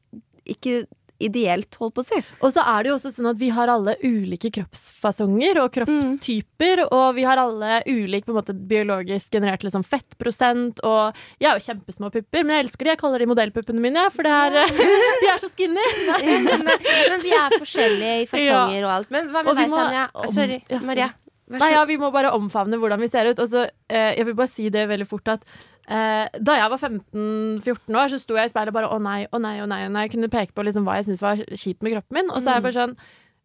ikke 0.56 0.82
ideelt, 1.22 1.76
holdt 1.80 1.94
på 1.96 2.02
å 2.02 2.06
si. 2.06 2.18
Og 2.42 2.52
så 2.54 2.64
er 2.66 2.82
det 2.82 2.90
jo 2.90 2.96
også 2.96 3.12
sånn 3.14 3.30
at 3.30 3.38
vi 3.40 3.50
har 3.54 3.70
alle 3.70 3.94
ulike 4.02 4.50
kroppsfasonger 4.54 5.60
og 5.62 5.70
kroppstyper, 5.76 6.84
og 6.88 7.06
vi 7.18 7.26
har 7.26 7.40
alle 7.40 7.80
ulik 7.86 8.26
på 8.26 8.34
en 8.34 8.38
måte 8.40 8.56
biologisk 8.56 9.36
generert 9.36 9.64
liksom, 9.66 9.86
fettprosent, 9.86 10.82
og 10.86 11.22
jeg 11.42 11.50
har 11.50 11.60
jo 11.60 11.66
kjempesmå 11.68 12.12
pupper, 12.14 12.42
men 12.42 12.56
jeg 12.56 12.66
elsker 12.66 12.88
de. 12.88 12.94
Jeg 12.94 13.02
kaller 13.02 13.22
de 13.22 13.30
modellpuppene 13.30 13.82
mine, 13.84 14.06
for 14.14 14.26
det 14.26 14.34
er, 14.34 14.76
de 15.22 15.32
er 15.32 15.42
så 15.42 15.50
skinny. 15.52 15.88
men, 16.26 16.62
men 16.66 17.24
vi 17.24 17.34
er 17.38 17.58
forskjellige 17.58 18.20
i 18.24 18.30
fasonger 18.30 18.86
og 18.86 18.94
alt. 18.98 19.12
Men 19.14 19.32
hva 19.32 19.46
med 19.46 19.62
deg, 19.62 19.76
Sanja? 19.76 20.06
Sorry, 20.32 20.62
ja, 20.68 20.82
Maria. 20.84 21.12
Nei, 21.52 21.68
ja, 21.74 21.82
Vi 21.84 21.98
må 22.00 22.08
bare 22.14 22.30
omfavne 22.32 22.78
hvordan 22.80 23.00
vi 23.02 23.10
ser 23.12 23.28
ut. 23.28 23.40
Og 23.42 23.48
så, 23.50 23.66
eh, 23.92 24.14
jeg 24.16 24.28
vil 24.28 24.36
bare 24.38 24.50
si 24.50 24.70
det 24.72 24.86
veldig 24.88 25.08
fort 25.08 25.34
at 25.34 25.44
Da 25.88 26.54
jeg 26.56 26.70
var 26.72 26.78
15-14 26.78 27.98
år, 27.98 28.12
så 28.12 28.20
sto 28.22 28.36
jeg 28.38 28.48
i 28.48 28.52
speilet 28.52 28.74
bare 28.76 28.90
å 28.92 29.00
nei, 29.02 29.24
å 29.30 29.40
nei, 29.42 29.56
å 29.60 29.66
nei. 29.66 29.82
Og 29.88 29.92
nei. 29.92 30.06
Jeg 30.06 30.14
kunne 30.14 30.30
peke 30.32 30.54
på 30.54 30.64
liksom 30.64 30.86
hva 30.86 31.00
jeg 31.00 31.08
syntes 31.08 31.24
var 31.24 31.42
kjipt 31.50 31.82
med 31.82 31.96
kroppen 31.96 32.20
min. 32.20 32.30
Og 32.30 32.38
så 32.40 32.52
er 32.52 32.60
jeg 32.60 32.66
bare 32.68 32.78
sånn 32.78 32.96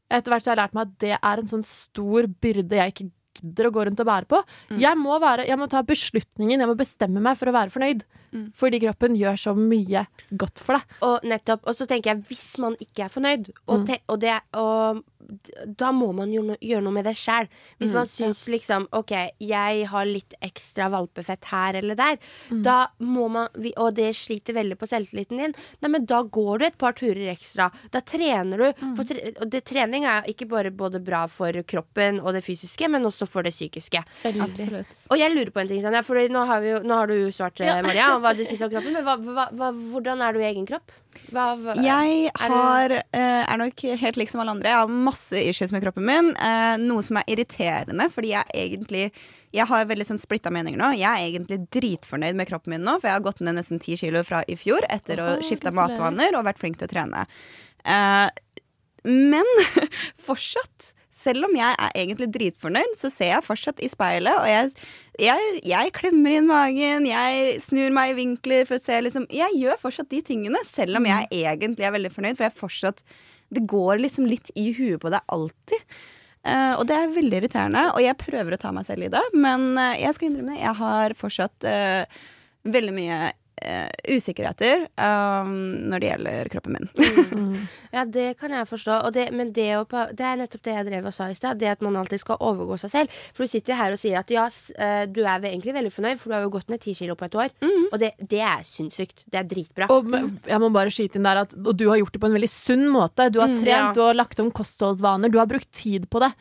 Etter 0.08 0.32
hvert 0.32 0.44
så 0.46 0.54
har 0.54 0.56
jeg 0.56 0.62
lært 0.62 0.76
meg 0.78 0.86
at 0.86 0.92
det 1.04 1.16
er 1.18 1.40
en 1.42 1.50
sånn 1.50 1.64
stor 1.68 2.28
byrde 2.40 2.78
jeg 2.78 2.94
ikke 2.94 3.10
gidder 3.42 3.68
å 3.68 3.72
gå 3.76 3.84
rundt 3.90 4.00
og 4.00 4.08
bære 4.08 4.30
på. 4.32 4.40
Jeg, 4.80 4.96
må 4.98 5.18
være, 5.20 5.44
jeg 5.50 5.60
må 5.60 5.68
ta 5.68 5.82
beslutningen, 5.84 6.64
jeg 6.64 6.70
må 6.70 6.78
bestemme 6.80 7.20
meg 7.26 7.36
for 7.38 7.52
å 7.52 7.54
være 7.58 7.74
fornøyd. 7.74 8.06
Fordi 8.56 8.82
kroppen 8.84 9.16
gjør 9.18 9.38
så 9.40 9.56
mye 9.58 10.06
godt 10.30 10.60
for 10.64 10.78
deg. 10.78 10.98
Og 11.08 11.28
nettopp, 11.28 11.68
og 11.68 11.78
så 11.78 11.88
tenker 11.90 12.14
jeg, 12.14 12.24
hvis 12.30 12.48
man 12.64 12.76
ikke 12.84 13.06
er 13.08 13.14
fornøyd, 13.14 13.52
og, 13.68 13.86
te, 13.88 14.00
og, 14.08 14.20
det, 14.22 14.40
og 14.58 15.04
da 15.66 15.92
må 15.92 16.12
man 16.16 16.32
jo 16.32 16.44
no, 16.46 16.56
gjøre 16.62 16.84
noe 16.86 16.96
med 16.96 17.08
det 17.08 17.16
sjæl. 17.20 17.50
Hvis 17.82 17.94
man 17.96 18.08
syns 18.10 18.46
liksom 18.52 18.88
OK, 18.96 19.14
jeg 19.44 19.88
har 19.92 20.08
litt 20.08 20.36
ekstra 20.46 20.90
valpefett 20.94 21.50
her 21.52 21.80
eller 21.82 21.98
der, 22.00 22.20
da 22.64 22.78
må 23.04 23.28
man 23.32 23.48
Og 23.78 23.94
det 23.98 24.10
sliter 24.18 24.56
veldig 24.56 24.78
på 24.80 24.88
selvtilliten 24.90 25.42
din. 25.42 25.56
Nei, 25.84 25.92
men 25.92 26.06
da 26.08 26.22
går 26.24 26.60
du 26.60 26.66
et 26.68 26.78
par 26.80 26.96
turer 26.98 27.32
ekstra. 27.34 27.70
Da 27.92 28.02
trener 28.06 28.62
du. 28.62 28.68
For 28.98 29.08
tre, 29.08 29.34
og 29.36 29.50
det, 29.52 29.64
trening 29.68 30.06
er 30.08 30.28
ikke 30.30 30.48
bare 30.50 30.72
både 30.72 31.02
bra 31.04 31.26
for 31.32 31.56
kroppen 31.68 32.22
og 32.22 32.34
det 32.38 32.44
fysiske, 32.46 32.90
men 32.92 33.06
også 33.08 33.28
for 33.30 33.46
det 33.46 33.54
psykiske. 33.56 34.02
Absolutt. 34.28 35.04
Og 35.12 35.20
jeg 35.20 35.34
lurer 35.34 35.52
på 35.54 35.62
en 35.64 35.72
ting, 35.72 35.82
Sanja, 35.84 36.04
for 36.06 36.20
nå 36.32 36.46
har, 36.50 36.64
vi 36.64 36.74
jo, 36.74 36.82
nå 36.88 37.02
har 37.02 37.12
du 37.12 37.16
jo 37.18 37.32
svart, 37.34 37.60
ja. 37.64 37.80
Maria, 37.86 38.10
om 38.18 38.24
hva 38.26 38.34
du 38.38 38.44
syns 38.46 38.62
om 38.66 38.72
kroppen. 38.74 38.94
Men 38.98 39.06
hva, 39.08 39.16
hva, 39.22 39.46
hva, 39.56 39.70
hvordan 39.94 40.22
er 40.26 40.34
du 40.36 40.42
i 40.42 40.48
egen 40.50 40.66
kropp? 40.70 40.92
Jeg 41.82 42.32
er 42.34 42.48
du- 42.52 42.54
har, 42.58 42.92
eh, 43.14 43.44
er 43.54 43.58
nok 43.62 43.82
helt 44.02 44.18
lik 44.20 44.30
som 44.30 44.42
alle 44.44 44.54
andre. 44.58 44.70
Jeg 44.74 44.82
har 44.84 44.88
masse 45.08 45.34
issues 45.42 45.72
med 45.74 45.84
kroppen 45.86 46.06
min. 46.06 46.34
eh, 46.38 46.78
noe 46.78 47.02
som 47.04 47.18
er 47.18 47.24
irriterende, 47.32 48.10
fordi 48.14 48.34
jeg 48.36 48.46
egentlig 48.54 49.12
Jeg 49.54 49.66
har 49.66 49.86
veldig 49.88 50.04
sånn 50.06 50.20
splitta 50.20 50.52
meninger 50.52 50.78
nå. 50.78 50.90
Jeg 51.00 51.08
er 51.08 51.24
egentlig 51.32 51.70
dritfornøyd 51.72 52.36
med 52.36 52.50
kroppen 52.50 52.74
min 52.76 52.84
nå, 52.84 52.98
for 53.00 53.08
jeg 53.08 53.16
har 53.16 53.24
gått 53.24 53.40
ned 53.42 53.56
nesten 53.56 53.80
ti 53.80 53.96
kilo 53.96 54.22
fra 54.28 54.44
i 54.48 54.56
fjor 54.60 54.84
etter 54.90 55.18
å 55.24 55.38
skifte 55.42 55.72
matvaner 55.74 56.36
og 56.36 56.44
vært 56.46 56.60
flink 56.60 56.78
til 56.78 56.86
å 56.90 56.92
trene. 56.92 57.24
Eh, 57.86 58.30
men 59.06 59.46
fortsatt, 60.28 60.92
selv 61.28 61.48
om 61.48 61.56
jeg 61.58 61.76
er 61.76 61.94
egentlig 62.00 62.30
dritfornøyd, 62.34 62.96
så 62.98 63.12
ser 63.12 63.34
jeg 63.34 63.46
fortsatt 63.46 63.82
i 63.84 63.90
speilet, 63.92 64.34
og 64.40 64.48
jeg, 64.48 64.72
jeg, 65.22 65.62
jeg 65.68 65.94
klemmer 65.98 66.38
inn 66.40 66.50
magen, 66.50 67.08
jeg 67.10 67.58
snur 67.66 67.96
meg 67.96 68.14
i 68.14 68.20
vinkler 68.22 68.68
for 68.70 68.80
å 68.80 68.84
se 68.84 69.00
liksom 69.04 69.26
Jeg 69.34 69.58
gjør 69.60 69.80
fortsatt 69.82 70.12
de 70.14 70.22
tingene, 70.26 70.62
selv 70.68 71.00
om 71.00 71.08
jeg 71.10 71.30
egentlig 71.44 71.88
er 71.88 71.96
veldig 71.98 72.14
fornøyd, 72.14 72.38
for 72.38 72.48
jeg 72.48 72.60
fortsatt 72.60 73.04
Det 73.54 73.66
går 73.70 74.04
liksom 74.04 74.30
litt 74.30 74.52
i 74.60 74.70
huet 74.76 75.02
på 75.04 75.12
deg 75.14 75.34
alltid. 75.34 75.98
Uh, 76.48 76.78
og 76.78 76.86
det 76.88 76.96
er 76.96 77.12
veldig 77.12 77.40
irriterende, 77.42 77.84
og 77.92 78.00
jeg 78.04 78.20
prøver 78.22 78.56
å 78.56 78.60
ta 78.62 78.72
meg 78.76 78.86
selv 78.88 79.08
i 79.08 79.12
det, 79.12 79.24
men 79.36 79.74
uh, 79.76 79.98
jeg 80.00 80.16
skal 80.16 80.30
innrømme 80.30 80.56
jeg 80.56 80.76
har 80.80 81.16
fortsatt 81.20 81.68
uh, 81.68 82.22
veldig 82.68 82.94
mye 82.96 83.18
eh, 83.62 83.90
usikkerheter 84.16 84.88
um, 84.98 85.54
når 85.90 86.04
det 86.04 86.12
gjelder 86.12 86.54
kroppen 86.54 86.78
min. 86.78 87.68
Ja, 87.98 88.04
det 88.06 88.36
kan 88.38 88.52
jeg 88.52 88.68
forstå. 88.68 88.98
Og 89.08 89.14
det, 89.16 89.30
men 89.34 89.54
det, 89.56 89.70
å, 89.80 89.86
det 89.88 90.26
er 90.28 90.40
nettopp 90.42 90.66
det 90.68 90.74
jeg 90.76 90.86
drev 90.90 91.08
og 91.10 91.14
sa 91.16 91.30
i 91.32 91.38
stad. 91.38 91.58
Det 91.62 91.70
at 91.72 91.84
man 91.86 91.96
alltid 91.98 92.22
skal 92.22 92.38
overgå 92.44 92.76
seg 92.82 92.92
selv. 92.92 93.22
For 93.34 93.48
du 93.48 93.52
sitter 93.52 93.78
her 93.80 93.96
og 93.96 94.02
sier 94.02 94.20
at 94.20 94.34
ja, 94.34 94.44
eh, 94.76 95.06
du 95.10 95.22
er 95.24 95.48
egentlig 95.48 95.74
veldig 95.74 95.94
fornøyd, 95.96 96.20
for 96.20 96.30
du 96.30 96.36
har 96.36 96.44
jo 96.46 96.52
gått 96.54 96.70
ned 96.70 96.84
ti 96.84 96.94
kilo 96.98 97.16
på 97.18 97.26
et 97.30 97.38
år. 97.40 97.54
Og 97.64 97.96
det, 98.02 98.12
det 98.20 98.42
er 98.44 98.66
sinnssykt. 98.68 99.24
Det 99.32 99.40
er 99.40 99.48
dritbra. 99.50 99.88
Og 99.94 100.12
jeg 100.12 100.62
må 100.62 100.70
bare 100.76 100.94
skyte 100.94 101.18
inn 101.18 101.28
der 101.28 101.42
at 101.46 101.56
Og 101.58 101.72
du 101.80 101.88
har 101.90 102.02
gjort 102.02 102.18
det 102.18 102.22
på 102.22 102.30
en 102.30 102.38
veldig 102.38 102.52
sunn 102.52 102.86
måte. 102.92 103.30
Du 103.34 103.40
har 103.42 103.56
trent, 103.56 103.72
ja. 103.72 103.88
du 103.96 104.04
har 104.04 104.18
lagt 104.20 104.44
om 104.44 104.52
kostholdsvaner, 104.54 105.32
du 105.34 105.40
har 105.42 105.50
brukt 105.50 105.72
tid 105.72 106.10
på 106.12 106.22
det. 106.24 106.34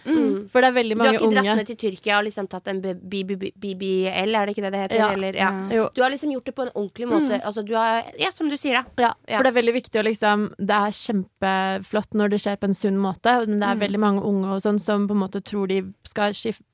For 0.51 0.61
det 0.61 0.73
er 0.73 0.77
veldig 0.81 0.99
mange 0.99 1.15
unge 1.15 1.21
Du 1.21 1.25
har 1.25 1.31
ikke 1.31 1.35
dratt 1.37 1.47
unge 1.47 1.57
ned 1.63 1.71
til 1.71 1.81
Tyrkia 1.87 2.19
og 2.19 2.27
liksom 2.29 2.51
tatt 2.53 2.73
en 2.73 2.83
BBL, 2.83 4.35
er 4.35 4.51
det 4.51 4.57
ikke 4.57 4.67
det 4.67 4.75
det 4.75 4.83
heter? 4.85 5.01
Ja. 5.01 5.11
Eller, 5.15 5.41
ja. 5.41 5.51
Du 5.95 6.03
har 6.03 6.13
liksom 6.13 6.35
gjort 6.35 6.51
det 6.51 6.57
på 6.57 6.67
en 6.67 6.73
ordentlig 6.75 7.06
måte. 7.11 7.41
Altså, 7.43 7.65
du 7.67 7.75
har, 7.75 8.05
ja, 8.19 8.31
som 8.35 8.49
du 8.49 8.57
sier, 8.57 8.75
da. 8.83 8.85
Ja, 9.09 9.13
Ja. 9.29 9.37
for 9.39 9.45
det 9.45 9.53
er 9.55 9.63
veldig 9.63 9.75
viktig 9.83 10.01
å 10.01 10.05
liksom 10.07 10.49
Det 10.59 10.71
er 10.77 10.91
kjempeflott 10.93 12.15
når 12.15 12.31
det 12.31 12.41
skjer 12.43 12.57
på 12.61 12.65
en 12.71 12.75
sunn 12.75 12.99
måte, 12.99 13.47
men 13.47 13.61
det 13.61 13.69
er 13.69 13.83
veldig 13.89 14.01
mange 14.03 14.23
unge 14.23 14.55
og 14.57 14.63
sånn 14.63 14.81
som 14.81 15.07
på 15.09 15.13
en 15.17 15.23
måte 15.25 15.43
tror 15.43 15.69
de 15.69 15.83
skal 16.05 16.33
skifte 16.33 16.65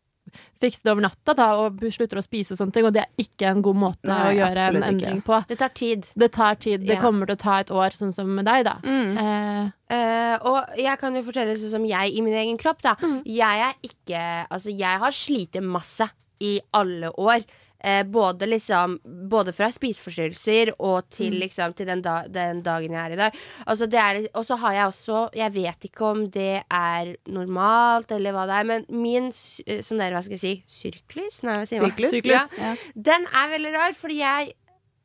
fikse 0.62 0.84
det 0.86 0.92
over 0.92 1.02
natta 1.02 1.34
da, 1.34 1.46
og 1.60 1.80
slutter 1.92 2.16
å 2.16 2.22
spise 2.22 2.52
og 2.54 2.58
sånne 2.60 2.72
ting, 2.72 2.84
og 2.86 2.92
det 2.94 3.02
er 3.02 3.10
ikke 3.20 3.48
en 3.50 3.60
god 3.60 3.76
måte 3.76 4.06
Nei, 4.08 4.20
å 4.30 4.36
gjøre 4.38 4.62
en 4.70 4.82
endring 4.86 5.18
ikke. 5.18 5.24
på. 5.26 5.40
Det 5.48 5.58
tar 5.58 5.68
tid. 5.74 6.06
Det 6.16 6.28
tar 6.32 6.54
tid. 6.54 6.86
Det 6.86 6.94
Ja. 6.94 7.00
kommer 7.02 7.26
til 7.26 7.34
å 7.34 7.38
ta 7.42 7.58
et 7.58 7.66
år, 7.74 7.90
sånn 7.90 8.12
som 8.14 8.32
med 8.34 8.44
deg, 8.46 8.64
da. 8.64 8.76
Eh, 8.86 9.70
Eh, 9.92 10.38
og 10.40 10.64
jeg 10.78 10.98
kan 10.98 11.14
jo 11.14 11.22
fortelle 11.22 11.54
sånn 11.58 11.70
som 11.70 11.84
jeg 11.84 12.14
i 12.16 12.20
min 12.22 12.32
egen 12.32 12.56
kropp, 12.56 12.80
da. 12.80 12.94
Jeg 13.26 13.60
er 13.60 13.74
ikke 13.82 14.46
Altså, 14.50 14.70
jeg 14.78 14.98
har 14.98 15.10
slitt 15.10 15.60
masse 15.60 16.08
i 16.40 16.60
alle 16.72 17.10
år. 17.18 17.40
Eh, 17.82 18.04
både 18.06 18.46
liksom 18.46 19.00
Både 19.30 19.50
fra 19.50 19.66
spiseforstyrrelser 19.74 20.70
og 20.78 21.08
til 21.10 21.34
liksom 21.40 21.72
Til 21.74 21.88
den, 21.88 22.02
da, 22.04 22.20
den 22.30 22.60
dagen 22.62 22.94
jeg 22.94 23.02
er 23.02 23.14
i 23.16 23.18
dag. 23.18 23.38
Altså 23.66 23.88
det 23.90 23.98
er 23.98 24.20
Og 24.38 24.44
så 24.46 24.54
har 24.62 24.76
jeg 24.76 24.86
også 24.92 25.22
Jeg 25.34 25.54
vet 25.56 25.86
ikke 25.88 26.04
om 26.12 26.20
det 26.30 26.62
er 26.62 27.10
normalt, 27.26 28.14
eller 28.14 28.36
hva 28.36 28.46
det 28.46 28.60
er, 28.60 28.68
men 28.70 28.86
min 29.02 29.26
eh, 29.66 29.82
sånn 29.82 29.98
der, 29.98 30.14
hva 30.14 30.22
skal 30.22 30.38
jeg 30.38 30.44
si 30.44 30.54
Syrklus? 30.78 31.42
Nei, 31.42 31.58
hva 31.58 31.66
sier 31.66 31.82
man? 31.82 31.90
Syklus? 31.96 32.30
Ja. 32.30 32.46
Ja. 32.62 32.72
Den 33.10 33.26
er 33.26 33.50
veldig 33.56 33.74
rar, 33.74 33.98
fordi 33.98 34.20
jeg 34.22 34.54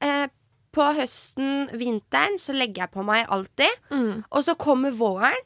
eh, 0.06 0.26
På 0.78 0.92
høsten, 0.94 1.72
vinteren, 1.82 2.38
så 2.38 2.54
legger 2.54 2.86
jeg 2.86 2.94
på 2.94 3.06
meg 3.08 3.26
alltid. 3.34 3.86
mm. 3.90 4.26
Og 4.30 4.44
så 4.46 4.54
kommer 4.60 4.94
våren, 4.94 5.40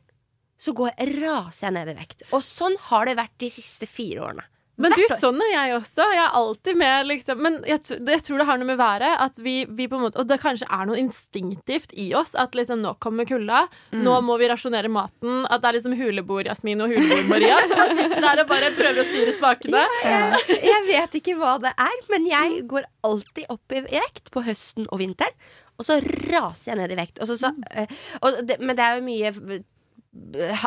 så 0.59 0.73
går, 0.75 0.97
raser 1.21 1.69
jeg 1.69 1.77
ned 1.79 1.93
i 1.93 1.95
vekt. 2.01 2.25
Og 2.35 2.43
sånn 2.43 2.75
har 2.89 3.07
det 3.07 3.15
vært 3.21 3.37
de 3.39 3.47
siste 3.53 3.87
fire 3.87 4.25
årene. 4.27 4.43
Men 4.83 4.95
du, 4.97 5.03
sånn 5.21 5.41
er 5.45 5.51
jeg 5.53 5.75
også. 5.77 6.05
Jeg 6.15 6.21
er 6.23 6.37
alltid 6.39 6.79
med, 6.81 7.07
liksom. 7.09 7.41
Men 7.45 7.59
jeg, 7.69 7.81
jeg 7.97 8.23
tror 8.25 8.41
det 8.41 8.47
har 8.49 8.61
noe 8.61 8.69
med 8.71 8.79
været 8.81 9.23
at 9.27 9.39
vi, 9.41 9.55
vi 9.69 9.87
på 9.91 9.99
en 9.99 10.05
måte 10.07 10.21
Og 10.21 10.27
det 10.29 10.39
kanskje 10.43 10.67
er 10.71 10.89
noe 10.89 10.99
instinktivt 10.99 11.95
i 11.99 12.11
oss. 12.17 12.33
At 12.39 12.57
liksom 12.57 12.83
nå 12.83 12.95
kommer 13.03 13.27
kulda, 13.29 13.63
nå 13.95 14.17
må 14.25 14.37
vi 14.41 14.49
rasjonere 14.51 14.91
maten. 14.91 15.45
At 15.47 15.63
det 15.63 15.71
er 15.71 15.79
liksom 15.79 15.97
huleboer-Jasmin 15.99 16.83
og 16.83 16.93
huleboer-Maria 16.93 17.61
som 17.71 17.95
sitter 17.99 18.27
der 18.27 18.43
og 18.43 18.51
bare 18.51 18.73
prøver 18.77 19.03
å 19.03 19.07
styre 19.07 19.37
spakene. 19.37 19.85
Jeg 20.03 20.83
vet 20.89 21.19
ikke 21.21 21.37
hva 21.39 21.57
det 21.61 21.73
er, 21.77 21.97
men 22.11 22.29
jeg 22.29 22.63
går 22.71 22.87
alltid 23.07 23.51
opp 23.53 23.75
i 23.75 23.83
vekt 23.87 24.31
på 24.33 24.43
høsten 24.45 24.89
og 24.89 25.01
vinteren. 25.01 25.35
Og 25.81 25.87
så 25.87 25.97
raser 26.29 26.71
jeg 26.71 26.77
ned 26.77 26.91
i 26.93 26.97
vekt. 26.99 27.21
Og 27.23 27.29
så, 27.29 27.37
så, 27.41 27.49
eh, 27.73 27.89
og 28.21 28.43
det, 28.45 28.59
men 28.61 28.77
det 28.77 28.85
er 28.85 28.99
jo 28.99 29.05
mye 29.07 29.61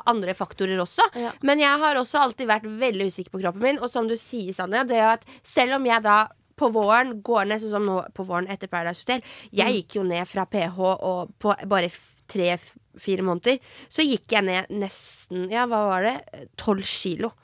andre 0.09 0.35
faktorer 0.37 0.81
også. 0.81 1.05
Ja. 1.21 1.35
Men 1.45 1.61
jeg 1.61 1.81
har 1.83 1.99
også 2.01 2.23
alltid 2.23 2.49
vært 2.49 2.69
veldig 2.81 3.11
usikker 3.13 3.35
på 3.35 3.43
kroppen 3.43 3.65
min. 3.65 3.83
Og 3.83 3.93
som 3.93 4.09
du 4.09 4.17
sier, 4.21 4.55
Sanja, 4.57 4.85
det 4.89 5.03
at 5.05 5.29
selv 5.45 5.79
om 5.79 5.89
jeg 5.89 6.05
da 6.05 6.25
på 6.57 6.71
våren 6.75 7.17
går 7.27 7.51
ned, 7.51 7.61
sånn 7.61 7.75
som 7.75 7.87
nå 7.89 7.99
på 8.15 8.27
våren 8.29 8.47
etter 8.53 8.71
Paradise 8.71 9.03
Hotel 9.03 9.25
Jeg 9.51 9.75
gikk 9.75 9.97
jo 9.99 10.05
ned 10.07 10.29
fra 10.31 10.45
PH 10.47 10.79
og 10.95 11.33
på 11.43 11.55
bare 11.71 11.91
tre-fire 12.31 13.25
måneder. 13.27 13.59
Så 13.91 14.07
gikk 14.07 14.33
jeg 14.33 14.47
ned 14.47 14.71
nesten 14.73 15.49
Ja, 15.53 15.67
hva 15.69 15.83
var 15.91 16.07
det? 16.07 16.47
Tolv 16.61 16.87
kilo. 16.89 17.35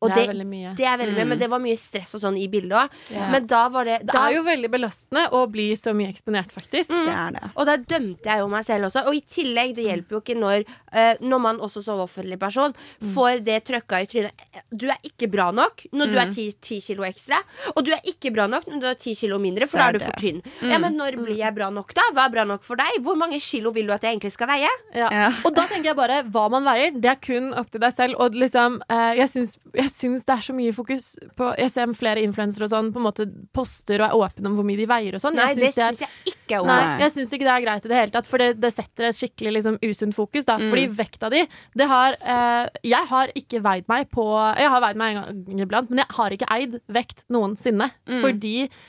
Og 0.00 0.12
Det 0.12 0.22
er 0.22 0.30
veldig 0.30 0.46
mye. 0.46 0.74
det 0.76 0.86
er 0.86 0.98
veldig 1.00 1.16
mye, 1.16 1.28
men 1.32 1.40
det 1.40 1.48
var 1.50 1.62
mye 1.64 1.78
stress 1.80 2.14
og 2.14 2.22
sånn 2.22 2.36
i 2.38 2.46
bildet 2.52 2.76
òg. 2.76 2.96
Yeah. 3.10 3.30
Men 3.32 3.46
da 3.50 3.62
var 3.72 3.88
det, 3.88 3.98
Det 4.06 4.20
er 4.20 4.36
jo 4.36 4.42
veldig 4.46 4.70
belastende 4.70 5.24
å 5.32 5.42
bli 5.50 5.66
så 5.76 5.94
mye 5.96 6.12
eksponert, 6.12 6.52
faktisk. 6.52 6.92
Det 6.94 7.16
er 7.16 7.36
det. 7.38 7.50
Og 7.56 7.66
da 7.66 7.76
dømte 7.76 8.30
jeg 8.30 8.44
jo 8.44 8.48
meg 8.52 8.64
selv 8.68 8.90
også. 8.90 9.06
Og 9.08 9.18
i 9.18 9.22
tillegg, 9.22 9.74
det 9.76 9.88
hjelper 9.88 10.18
jo 10.18 10.22
ikke 10.22 10.38
når 10.38 10.66
uh, 10.66 11.14
Når 11.20 11.40
man 11.40 11.60
også 11.60 11.82
som 11.82 12.00
offentlig 12.00 12.38
person 12.38 12.74
får 13.14 13.42
det 13.46 13.64
trøkka 13.66 14.02
i 14.02 14.06
trynet. 14.06 14.46
Du 14.70 14.86
er 14.90 14.98
ikke 15.06 15.28
bra 15.30 15.50
nok 15.50 15.86
når 15.92 16.12
du 16.12 16.18
er 16.20 16.32
ti, 16.34 16.46
ti 16.60 16.80
kilo 16.84 17.04
ekstra. 17.06 17.40
Og 17.74 17.84
du 17.86 17.92
er 17.94 18.02
ikke 18.06 18.32
bra 18.34 18.46
nok 18.50 18.68
når 18.70 18.80
du 18.82 18.86
er 18.90 18.98
ti 19.00 19.14
kilo 19.18 19.38
mindre, 19.42 19.66
for 19.66 19.80
da 19.80 19.88
er 19.88 19.96
er 19.96 19.98
du 19.98 20.04
for 20.04 20.20
tynn. 20.20 20.42
Ja, 20.62 20.78
Men 20.82 20.96
når 20.98 21.18
blir 21.20 21.38
jeg 21.38 21.54
bra 21.56 21.68
nok, 21.72 21.92
da? 21.96 22.04
Hva 22.14 22.26
er 22.26 22.34
bra 22.34 22.44
nok 22.48 22.64
for 22.66 22.78
deg? 22.80 23.00
Hvor 23.04 23.18
mange 23.18 23.40
kilo 23.42 23.72
vil 23.74 23.88
du 23.88 23.94
at 23.96 24.04
jeg 24.04 24.16
egentlig 24.16 24.32
skal 24.34 24.50
veie? 24.50 24.70
Ja. 24.96 25.08
Ja. 25.12 25.28
Og 25.46 25.54
da 25.56 25.66
tenker 25.70 25.92
jeg 25.92 25.98
bare 25.98 26.22
hva 26.32 26.46
man 26.52 26.66
veier, 26.66 26.94
det 26.94 27.10
er 27.12 27.20
kun 27.22 27.52
opp 27.56 27.70
til 27.72 27.82
deg 27.82 27.94
selv. 27.96 28.18
Og 28.22 28.36
liksom, 28.36 28.80
uh, 28.90 29.12
jeg, 29.16 29.28
syns, 29.32 29.56
jeg 29.86 29.92
syns 29.94 30.24
det 30.26 30.34
er 30.34 30.44
så 30.46 30.54
mye 30.56 30.74
fokus 30.76 31.08
på 31.38 31.50
Jeg 31.60 31.72
ser 31.74 31.92
flere 31.96 32.22
influensere 32.24 32.66
og 32.66 32.72
sånn 32.72 32.90
på 32.94 33.00
en 33.00 33.06
måte 33.06 33.26
poster 33.56 34.02
og 34.02 34.06
er 34.08 34.26
åpne 34.26 34.50
om 34.50 34.58
hvor 34.58 34.66
mye 34.66 34.80
de 34.80 34.88
veier 34.90 35.16
og 35.16 35.22
sånn. 35.22 35.36
Nei, 35.38 35.48
Jeg 35.52 35.60
det 35.62 35.72
syns 35.76 36.02
jeg 36.04 36.32
ikke 36.32 36.60
er 36.60 36.66
Nei, 36.68 36.80
jeg 37.04 37.14
syns 37.16 37.36
ikke 37.36 37.46
det 37.48 37.54
er 37.54 37.64
greit 37.66 37.86
i 37.86 37.92
det 37.92 38.00
hele 38.00 38.14
tatt, 38.14 38.28
for 38.28 38.42
det, 38.42 38.50
det 38.62 38.72
setter 38.74 39.08
et 39.10 39.18
skikkelig 39.18 39.54
liksom, 39.58 39.78
usunt 39.82 40.16
fokus. 40.16 40.46
Da. 40.48 40.58
Fordi 40.62 40.86
vekta 41.00 41.30
di 41.32 41.44
det 41.76 41.88
har, 41.90 42.18
eh, 42.20 42.82
Jeg 42.86 43.10
har 43.12 43.32
ikke 43.38 43.62
veid 43.64 43.88
meg 43.90 44.10
på 44.14 44.26
Jeg 44.58 44.72
har 44.72 44.84
veid 44.84 45.00
meg 45.00 45.16
en 45.16 45.22
gang 45.22 45.64
iblant, 45.66 45.90
men 45.90 46.04
jeg 46.04 46.18
har 46.18 46.36
ikke 46.36 46.50
eid 46.58 46.78
vekt 46.92 47.24
noensinne. 47.32 47.90
Fordi 48.22 48.56
eh, 48.66 48.84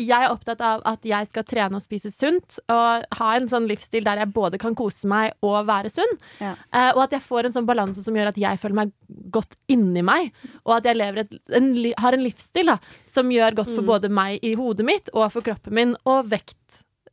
jeg 0.00 0.18
er 0.18 0.32
opptatt 0.32 0.62
av 0.64 0.82
at 0.88 1.04
jeg 1.06 1.28
skal 1.30 1.46
trene 1.46 1.78
og 1.78 1.84
spise 1.84 2.10
sunt, 2.14 2.58
og 2.72 3.04
ha 3.18 3.30
en 3.36 3.48
sånn 3.50 3.68
livsstil 3.70 4.04
der 4.06 4.22
jeg 4.22 4.32
både 4.34 4.60
kan 4.62 4.76
kose 4.78 5.08
meg 5.10 5.36
og 5.44 5.68
være 5.68 5.92
sunn. 5.92 6.16
Ja. 6.42 6.54
Eh, 6.74 6.90
og 6.94 7.04
at 7.06 7.16
jeg 7.16 7.24
får 7.24 7.48
en 7.48 7.56
sånn 7.56 7.68
balanse 7.68 8.04
som 8.04 8.16
gjør 8.16 8.32
at 8.32 8.40
jeg 8.40 8.60
føler 8.62 8.80
meg 8.82 8.94
godt 9.34 9.56
inni 9.72 10.04
meg, 10.06 10.32
og 10.66 10.78
at 10.80 10.88
jeg 10.90 10.98
lever 10.98 11.24
et, 11.24 11.36
en, 11.58 11.70
har 12.04 12.16
en 12.16 12.24
livsstil 12.24 12.72
da, 12.74 12.78
som 13.06 13.30
gjør 13.32 13.60
godt 13.62 13.74
for 13.76 13.86
både 13.86 14.10
meg 14.12 14.42
i 14.44 14.54
hodet 14.58 14.86
mitt 14.88 15.12
og 15.14 15.28
for 15.34 15.46
kroppen 15.46 15.76
min, 15.78 15.94
og 16.08 16.26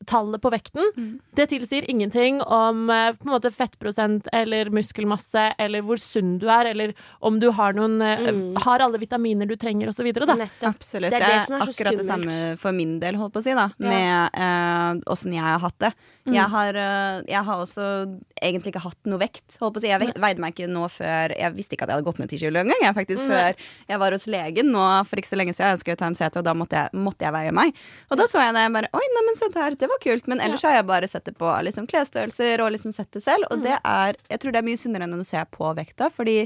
tallet 0.10 0.42
på 0.42 0.50
vekten, 0.52 0.90
Mm. 0.98 1.20
det 1.38 1.46
tilsier 1.52 1.86
ingenting 1.90 2.42
om 2.42 2.90
eh, 2.90 3.12
på 3.14 3.28
en 3.28 3.34
måte 3.36 3.52
fettprosent 3.54 4.28
eller 4.34 4.72
muskelmasse 4.74 5.54
eller 5.60 5.86
hvor 5.86 6.02
sunn 6.02 6.38
du 6.42 6.48
er, 6.50 6.72
eller 6.74 6.94
om 7.22 7.40
du 7.40 7.52
har 7.56 7.74
noen 7.78 8.02
eh, 8.02 8.18
Mm. 8.30 8.58
Har 8.66 8.82
alle 8.84 9.00
vitaminer 9.00 9.48
du 9.48 9.56
trenger, 9.56 9.88
og 9.90 9.96
så 9.96 10.04
videre, 10.04 10.26
Absolutt. 10.62 11.12
Det 11.12 11.20
Det 11.20 11.28
er 11.28 11.40
det 11.40 11.46
som 11.48 11.56
er 11.56 11.66
akkurat 11.68 11.98
det 11.98 12.06
samme 12.06 12.58
for 12.60 12.72
min 12.76 13.00
del, 13.00 13.16
holdt 13.16 13.34
på 13.34 13.40
å 13.40 13.44
si, 13.46 13.54
da. 13.54 13.70
Med 13.80 14.30
eh, 14.34 15.02
åssen 15.12 15.34
jeg 15.34 15.42
har 15.46 15.60
hatt 15.60 15.80
det. 15.80 15.94
Mm. 16.26 16.34
Jeg, 16.36 16.50
har, 16.50 16.76
eh, 16.76 17.22
jeg 17.28 17.44
har 17.46 17.64
også 17.64 17.86
egentlig 18.42 18.74
ikke 18.74 18.84
hatt 18.84 19.10
noe 19.10 19.22
vekt. 19.22 19.58
Holdt 19.62 19.76
på 19.76 19.82
å 19.82 19.84
si. 19.84 19.92
Jeg 19.92 20.14
veide 20.20 20.42
meg 20.44 20.56
ikke 20.56 20.70
nå 20.72 20.86
før 20.94 21.34
Jeg 21.36 21.56
visste 21.56 21.76
ikke 21.76 21.88
at 21.88 21.92
jeg 21.92 22.00
hadde 22.00 22.08
gått 22.08 22.22
ned 22.22 22.32
10 22.32 22.42
kilo 22.44 22.62
engang. 22.62 22.86
Faktisk, 22.98 23.24
før 23.30 23.60
jeg 23.90 24.02
var 24.04 24.16
hos 24.16 24.26
legen 24.32 24.72
nå 24.74 24.86
for 25.10 25.22
ikke 25.22 25.32
så 25.32 25.40
lenge 25.40 25.56
siden. 25.56 25.76
Jeg 25.76 25.84
skulle 25.84 26.00
ta 26.00 26.10
en 26.10 26.18
CT, 26.18 26.42
og 26.42 26.48
da 26.48 26.56
måtte 26.58 26.82
jeg, 26.82 27.02
måtte 27.08 27.28
jeg 27.28 27.36
veie 27.36 27.54
meg. 27.56 27.80
Og 28.10 28.20
da 28.22 28.28
så 28.32 28.44
jeg 28.44 28.56
det. 28.58 28.66
Jeg 28.68 28.76
bare 28.78 28.92
Oi, 29.00 29.06
neimen 29.16 29.40
se 29.40 29.52
der, 29.54 29.78
det 29.80 29.92
var 29.92 30.04
kult. 30.04 30.30
Men 30.32 30.44
ellers 30.46 30.66
har 30.68 30.78
jeg 30.80 30.90
bare 30.90 31.12
sett 31.12 31.30
det 31.30 31.36
på 31.40 31.54
liksom, 31.68 31.88
klesstørrelser 31.92 32.66
og 32.66 32.74
liksom 32.76 32.96
sett 32.96 33.12
det 33.16 33.24
selv. 33.26 33.50
Og 33.54 33.64
det 33.66 33.78
er 33.80 34.20
Jeg 34.30 34.42
tror 34.44 34.56
det 34.56 34.62
er 34.64 34.70
mye 34.70 34.80
sunnere 34.80 35.10
enn 35.10 35.20
å 35.20 35.28
se 35.28 35.42
på 35.54 35.74
vekta, 35.78 36.10
fordi 36.14 36.42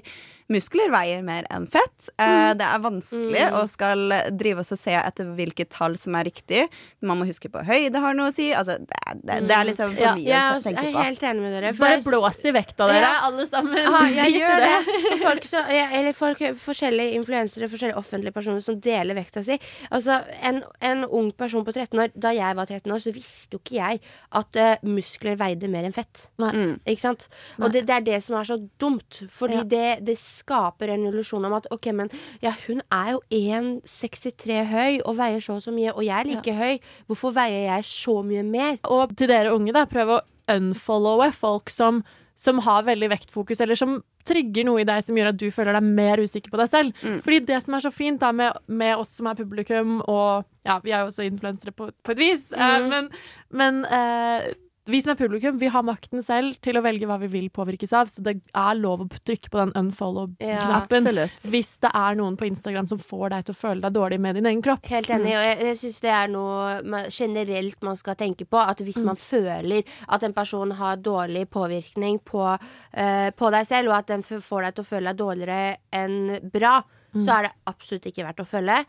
muskler 0.53 0.91
veier 0.93 1.23
mer 1.25 1.47
enn 1.53 1.65
fett. 1.71 2.09
Mm. 2.21 2.57
det 2.59 2.65
er 2.67 2.81
vanskelig 2.83 3.43
å 3.57 3.63
skal 3.69 4.13
drive 4.37 4.61
oss 4.63 4.71
og 4.75 4.79
se 4.79 4.93
etter 4.99 5.29
hvilket 5.37 5.69
tall 5.73 5.95
som 5.99 6.15
er 6.19 6.27
riktig. 6.29 6.63
Man 7.01 7.19
må 7.21 7.25
huske 7.27 7.49
på 7.51 7.63
høyde 7.65 7.99
har 8.03 8.13
noe 8.17 8.29
å 8.31 8.35
si. 8.35 8.51
Altså, 8.55 8.77
det, 8.79 8.99
det, 9.23 9.39
det 9.49 9.55
er 9.57 9.67
liksom 9.69 9.93
for 9.95 10.03
Ja, 10.03 10.13
mye 10.17 10.29
Jeg 10.29 10.57
å 10.57 10.63
tenke 10.63 10.83
på. 10.83 10.89
jeg 10.91 10.95
er 10.99 11.07
helt 11.09 11.25
enig 11.31 11.41
med 11.45 11.53
dere. 11.57 11.73
for 11.73 11.85
Bare 11.87 11.97
jeg- 11.97 12.05
blås 12.07 12.39
i 12.45 12.53
vekta, 12.55 12.87
dere, 12.91 13.01
Ja. 13.03 13.13
alle 13.29 13.47
sammen. 13.49 13.77
Ja, 13.83 14.03
jeg 14.23 14.35
gjør 14.39 14.63
det. 14.63 14.77
For 15.09 15.17
folk, 15.27 15.43
så, 15.49 15.63
ja, 15.73 15.85
eller 15.99 16.13
folk, 16.17 16.43
forskjellige 16.63 17.17
influensere, 17.19 17.69
forskjellige 17.71 17.97
offentlige 17.99 18.33
personer 18.35 18.61
som 18.63 18.79
deler 18.79 19.17
vekta 19.17 19.43
si. 19.43 19.59
Altså, 19.91 20.19
en, 20.41 20.61
en 20.81 21.05
ung 21.05 21.31
person 21.37 21.65
på 21.65 21.73
13 21.73 21.99
år 21.99 22.11
Da 22.15 22.31
jeg 22.35 22.55
var 22.55 22.65
13 22.69 22.91
år, 22.93 22.99
så 23.03 23.13
visste 23.15 23.57
jo 23.57 23.59
ikke 23.63 23.75
jeg 23.79 24.01
at 24.31 24.55
uh, 24.61 24.75
muskler 24.87 25.35
veide 25.39 25.69
mer 25.71 25.87
enn 25.87 25.93
fett. 25.95 26.27
Nei. 26.41 26.51
Mm. 26.53 26.73
Ikke 26.85 27.01
sant? 27.01 27.27
Nei. 27.57 27.65
Og 27.67 27.73
det, 27.73 27.85
det 27.89 27.95
er 27.97 28.05
det 28.07 28.19
som 28.23 28.37
er 28.39 28.47
så 28.49 28.57
dumt. 28.79 29.21
Fordi 29.33 29.53
Ja. 29.61 29.63
det, 29.63 29.87
det 30.05 30.17
skaper 30.43 30.93
en 30.93 31.07
illusjon 31.09 31.47
om 31.49 31.57
at 31.57 31.69
OK, 31.73 31.89
men 31.95 32.11
ja, 32.43 32.53
hun 32.67 32.83
er 32.93 33.13
jo 33.15 33.21
1,63 33.33 34.63
høy 34.69 35.01
og 35.01 35.17
veier 35.19 35.43
så 35.43 35.57
og 35.57 35.65
så 35.65 35.73
mye, 35.75 35.93
og 35.93 36.03
jeg 36.05 36.17
er 36.19 36.29
like 36.29 36.57
høy. 36.57 36.81
Hvorfor 37.09 37.35
veier 37.35 37.69
jeg 37.69 37.87
så 37.89 38.19
mye 38.25 38.43
mer? 38.47 38.81
Og 38.91 39.15
til 39.17 39.31
dere 39.31 39.53
unge, 39.55 39.75
da, 39.75 39.85
prøv 39.89 40.17
å 40.17 40.23
unfollowe 40.51 41.29
folk 41.35 41.71
som, 41.71 42.01
som 42.35 42.59
har 42.65 42.83
veldig 42.87 43.11
vektfokus, 43.13 43.61
eller 43.63 43.79
som 43.79 44.01
trigger 44.27 44.67
noe 44.67 44.81
i 44.83 44.87
deg 44.87 45.03
som 45.03 45.17
gjør 45.19 45.31
at 45.33 45.39
du 45.39 45.49
føler 45.51 45.75
deg 45.75 45.87
mer 45.99 46.21
usikker 46.23 46.51
på 46.51 46.59
deg 46.61 46.71
selv. 46.71 47.05
Fordi 47.25 47.39
det 47.47 47.59
som 47.63 47.75
er 47.75 47.83
så 47.83 47.91
fint 47.91 48.21
da 48.21 48.31
med, 48.35 48.59
med 48.67 48.95
oss 48.99 49.15
som 49.17 49.27
er 49.27 49.39
publikum, 49.39 49.97
og 50.01 50.45
ja, 50.67 50.79
vi 50.83 50.93
er 50.93 51.03
jo 51.03 51.11
også 51.11 51.25
influensere 51.27 51.75
på, 51.75 51.89
på 51.91 52.15
et 52.15 52.21
vis, 52.21 52.45
eh, 52.55 52.85
men, 52.87 53.09
men 53.51 53.83
eh, 53.85 54.53
vi 54.85 54.99
som 55.01 55.13
er 55.13 55.17
publikum, 55.19 55.55
vi 55.59 55.69
har 55.71 55.83
makten 55.85 56.23
selv 56.25 56.57
til 56.63 56.75
å 56.75 56.81
velge 56.83 57.07
hva 57.07 57.15
vi 57.21 57.29
vil 57.31 57.45
påvirkes 57.53 57.93
av, 57.95 58.09
så 58.11 58.23
det 58.25 58.33
er 58.43 58.79
lov 58.79 59.05
å 59.05 59.07
trykke 59.13 59.51
på 59.51 59.59
den 59.61 59.71
unfollow-knappen. 59.79 61.07
ja, 61.15 61.27
hvis 61.53 61.77
det 61.83 61.91
er 61.95 62.17
noen 62.19 62.35
på 62.39 62.49
Instagram 62.49 62.89
som 62.91 62.99
får 62.99 63.31
deg 63.31 63.47
til 63.47 63.55
å 63.55 63.59
føle 63.61 63.85
deg 63.85 63.95
dårlig 63.95 64.19
med 64.25 64.35
din 64.39 64.49
egen 64.51 64.63
kropp. 64.65 64.83
Helt 64.91 65.11
enig. 65.15 65.31
Og 65.39 65.47
jeg, 65.47 65.59
jeg 65.69 65.79
syns 65.83 66.01
det 66.03 66.13
er 66.17 66.33
noe 66.33 66.65
man, 66.83 67.07
generelt 67.07 67.87
man 67.87 67.99
skal 67.99 68.19
tenke 68.19 68.47
på. 68.49 68.59
At 68.59 68.83
hvis 68.83 68.99
man 69.07 69.19
føler 69.19 69.87
at 70.11 70.27
en 70.27 70.35
person 70.35 70.75
har 70.75 70.99
dårlig 70.99 71.45
påvirkning 71.53 72.19
på, 72.27 72.43
uh, 72.43 73.29
på 73.31 73.53
deg 73.55 73.69
selv, 73.69 73.93
og 73.93 74.01
at 74.01 74.11
den 74.11 74.25
får 74.27 74.67
deg 74.67 74.75
til 74.75 74.83
å 74.83 74.91
føle 74.91 75.13
deg 75.13 75.23
dårligere 75.23 75.77
enn 75.95 76.51
bra, 76.51 76.81
så 77.13 77.35
er 77.35 77.45
det 77.45 77.51
absolutt 77.69 78.07
ikke 78.09 78.23
verdt 78.25 78.41
å 78.41 78.47
følge. 78.49 78.79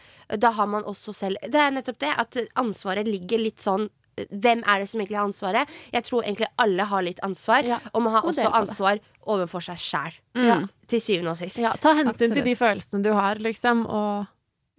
Da 0.41 0.51
har 0.57 0.69
man 0.71 0.87
også 0.89 1.13
selv 1.13 1.43
Det 1.53 1.61
er 1.61 1.75
nettopp 1.75 1.99
det, 2.01 2.13
at 2.23 2.39
ansvaret 2.61 3.09
ligger 3.09 3.43
litt 3.43 3.61
sånn 3.61 3.91
hvem 4.17 4.63
er 4.67 4.83
det 4.83 4.89
som 4.91 5.01
egentlig 5.01 5.19
har 5.19 5.29
ansvaret? 5.29 5.75
Jeg 5.95 6.07
tror 6.09 6.23
egentlig 6.25 6.51
alle 6.65 6.87
har 6.91 7.03
litt 7.07 7.23
ansvar, 7.27 7.65
Ja, 7.65 7.81
og 7.93 8.05
man 8.07 8.15
har 8.17 8.25
og 8.25 8.33
også 8.35 8.51
ansvar 8.61 9.01
overfor 9.23 9.65
seg 9.65 9.81
sjæl. 9.81 10.19
Ja. 10.35 10.61
Til 10.91 11.01
syvende 11.01 11.33
og 11.35 11.41
sist. 11.41 11.59
Ja, 11.63 11.73
ta 11.81 11.95
hensyn 11.99 12.35
til 12.35 12.45
de 12.45 12.55
følelsene 12.59 13.03
du 13.05 13.13
har, 13.17 13.41
liksom, 13.43 13.87
og 13.87 14.27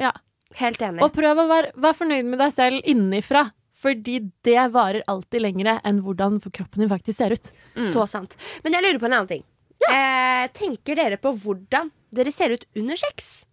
ja. 0.01 0.11
Helt 0.55 0.79
enig. 0.81 1.03
Og 1.03 1.11
prøv 1.11 1.41
å 1.41 1.47
være, 1.49 1.73
være 1.75 1.97
fornøyd 1.97 2.27
med 2.29 2.39
deg 2.39 2.53
selv 2.55 2.85
innenfra. 2.87 3.49
Fordi 3.85 4.21
det 4.47 4.61
varer 4.73 5.03
alltid 5.11 5.43
lengre 5.43 5.75
enn 5.85 5.99
hvordan 6.05 6.39
kroppen 6.45 6.81
din 6.81 6.89
faktisk 6.89 7.19
ser 7.19 7.35
ut. 7.35 7.49
Så 7.91 8.05
sant. 8.09 8.37
Men 8.63 8.73
jeg 8.77 8.85
lurer 8.85 9.01
på 9.01 9.09
en 9.09 9.17
annen 9.17 9.29
ting. 9.29 9.43
Eh, 9.91 10.45
tenker 10.55 10.97
dere 10.97 11.19
på 11.21 11.33
hvordan 11.43 11.91
dere 12.15 12.31
ser 12.33 12.55
ut 12.55 12.63
under 12.79 12.97
sex? 12.97 13.43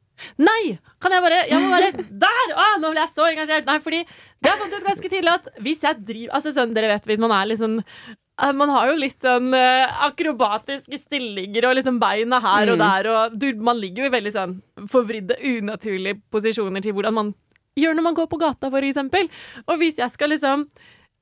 Nei! 0.41 0.79
Kan 1.03 1.14
jeg 1.14 1.25
bare 1.25 1.43
Jeg 1.51 1.61
må 1.62 1.70
bare 1.73 1.93
Der! 2.25 2.55
Å, 2.55 2.66
nå 2.83 2.93
ble 2.93 3.03
jeg 3.03 3.14
så 3.14 3.29
engasjert. 3.29 3.68
Nei, 3.68 3.79
fordi 3.85 4.03
det 4.43 4.51
har 4.51 4.59
fant 4.61 4.75
ut 4.75 4.89
ganske 4.89 5.12
tidlig 5.12 5.33
at 5.33 5.49
hvis 5.62 5.85
jeg 5.87 6.03
driver 6.03 6.37
Altså 6.39 6.53
sånn, 6.57 6.75
dere 6.75 6.91
vet, 6.91 7.07
hvis 7.11 7.23
man 7.23 7.35
er 7.37 7.53
eh, 7.53 8.53
man 8.59 8.73
har 8.75 8.91
jo 8.91 8.97
litt 8.99 9.23
sånn 9.23 9.53
eh, 9.55 10.03
akrobatiske 10.09 10.99
stillinger 11.05 11.68
og 11.68 11.77
liksom 11.79 12.01
beina 12.03 12.41
her 12.43 12.73
og 12.73 12.81
der. 12.81 13.11
Og 13.12 13.37
du, 13.39 13.53
man 13.62 13.79
ligger 13.79 14.05
jo 14.07 14.11
i 14.11 14.16
veldig 14.16 14.33
sånn 14.35 14.57
forvridde, 14.91 15.39
unaturlige 15.39 16.18
posisjoner 16.33 16.83
til 16.83 16.97
hvordan 16.97 17.18
man 17.20 17.35
gjør 17.79 17.95
når 17.97 18.09
man 18.09 18.16
går 18.18 18.29
på 18.29 18.41
gata, 18.41 18.73
for 18.73 18.85
eksempel. 18.85 19.31
Og 19.66 19.79
hvis 19.81 20.01
jeg 20.03 20.12
skal 20.12 20.33
liksom 20.35 20.66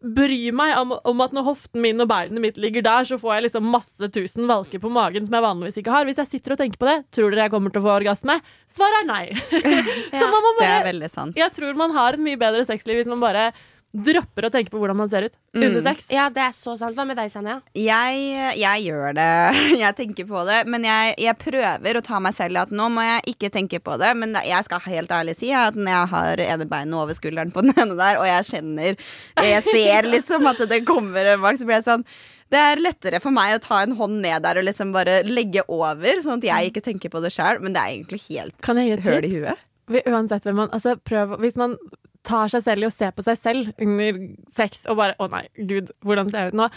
bry 0.01 0.49
meg 0.57 0.79
om, 0.81 0.95
om 1.05 1.21
at 1.21 1.35
når 1.37 1.45
hoften 1.45 1.83
min 1.85 2.01
og 2.01 2.09
beinet 2.09 2.41
mitt 2.41 2.61
ligger 2.61 2.85
der, 2.85 3.05
så 3.05 3.19
får 3.21 3.35
jeg 3.35 3.45
liksom 3.49 3.67
masse 3.69 4.09
tusen 4.15 4.49
valker 4.49 4.81
på 4.81 4.93
magen 4.93 5.27
som 5.27 5.37
jeg 5.37 5.45
vanligvis 5.45 5.81
ikke 5.83 5.93
har. 5.93 6.07
Hvis 6.09 6.23
jeg 6.23 6.31
sitter 6.31 6.57
og 6.57 6.63
tenker 6.63 6.81
på 6.81 6.89
det, 6.89 6.97
tror 7.13 7.35
dere 7.35 7.47
jeg 7.47 7.55
kommer 7.55 7.75
til 7.75 7.83
å 7.83 7.87
få 7.87 7.93
orgasme? 7.99 8.39
Svaret 8.71 9.03
er 9.03 9.11
nei. 9.11 9.25
så 10.19 10.25
man 10.25 10.47
må 10.47 10.55
Det 10.61 10.71
er 10.71 10.89
veldig 10.89 11.13
sant. 11.13 11.37
Jeg 11.39 11.53
tror 11.57 11.77
man 11.77 11.93
har 11.97 12.17
et 12.17 12.25
mye 12.31 12.41
bedre 12.41 12.65
sexliv 12.69 13.03
hvis 13.03 13.13
man 13.13 13.21
bare 13.23 13.51
dropper 13.91 14.47
å 14.47 14.51
tenke 14.55 14.71
på 14.71 14.79
hvordan 14.79 14.99
man 15.01 15.09
ser 15.11 15.27
ut 15.27 15.35
under 15.57 15.81
sex. 15.83 16.07
Ja, 16.15 16.29
det 16.31 16.43
er 16.45 16.53
så 16.55 16.77
sant. 16.79 16.95
Hva 16.95 17.03
med 17.09 17.19
deg, 17.19 17.31
Sanja? 17.33 17.57
Jeg, 17.75 18.21
jeg 18.61 18.85
gjør 18.87 19.17
det. 19.19 19.29
Jeg 19.83 19.97
tenker 19.99 20.29
på 20.29 20.45
det. 20.47 20.61
Men 20.71 20.85
jeg, 20.87 21.17
jeg 21.19 21.37
prøver 21.41 21.99
å 21.99 22.03
ta 22.07 22.21
meg 22.23 22.37
selv 22.37 22.55
i 22.59 22.61
at 22.63 22.75
nå 22.75 22.87
må 22.95 23.03
jeg 23.03 23.35
ikke 23.35 23.51
tenke 23.55 23.81
på 23.83 23.97
det. 24.01 24.13
Men 24.21 24.37
jeg 24.47 24.67
skal 24.67 24.83
helt 24.87 25.15
ærlig 25.15 25.35
si 25.41 25.51
at 25.57 25.75
når 25.79 25.91
jeg 25.91 26.11
har 26.15 26.43
ene 26.47 26.69
beinet 26.71 26.99
over 27.01 27.17
skulderen 27.17 27.51
på 27.55 27.65
den 27.67 27.75
ene 27.75 27.97
der, 27.99 28.21
og 28.21 28.29
jeg 28.29 28.47
kjenner 28.53 29.01
Jeg 29.41 29.65
ser 29.67 30.07
liksom 30.11 30.47
at 30.51 30.63
det 30.71 30.85
kommer 30.89 31.33
en 31.35 31.43
bak, 31.43 31.59
så 31.59 31.67
blir 31.67 31.81
jeg 31.81 31.89
sånn 31.89 32.07
det 32.51 32.59
er 32.59 32.81
lettere 32.83 33.21
for 33.23 33.31
meg 33.31 33.53
å 33.55 33.61
ta 33.63 33.77
en 33.85 33.93
hånd 33.95 34.17
ned 34.25 34.43
der 34.43 34.59
og 34.59 34.65
liksom 34.67 34.91
bare 34.91 35.21
legge 35.23 35.63
over, 35.71 36.19
sånn 36.19 36.41
at 36.41 36.47
jeg 36.49 36.73
ikke 36.73 36.83
tenker 36.83 37.13
på 37.13 37.21
det 37.23 37.31
sjøl. 37.31 37.61
Men 37.63 37.77
det 37.77 37.83
er 37.83 37.93
egentlig 37.95 38.19
helt 38.27 38.57
Kan 38.67 38.81
jeg 38.81 38.89
gi 38.89 38.95
et 38.97 39.05
høl 39.07 39.19
i 39.21 39.29
tips? 39.29 39.37
huet. 39.45 39.67
Uansett 40.11 40.47
hvem 40.47 40.59
man 40.59 40.73
altså 40.75 40.97
prøv, 40.99 41.37
Hvis 41.43 41.57
man 41.59 41.77
tar 42.27 42.53
seg 42.53 42.65
selv 42.65 42.85
i 42.85 42.89
å 42.89 42.95
se 42.95 43.11
på 43.15 43.25
seg 43.27 43.39
selv 43.41 43.75
under 43.81 44.23
sex 44.53 44.87
og 44.87 44.99
bare 45.01 45.17
'Å 45.19 45.31
nei, 45.31 45.47
gud, 45.67 45.93
hvordan 46.05 46.31
ser 46.31 46.47
jeg 46.47 46.55
ut 46.55 46.61
nå?' 46.61 46.71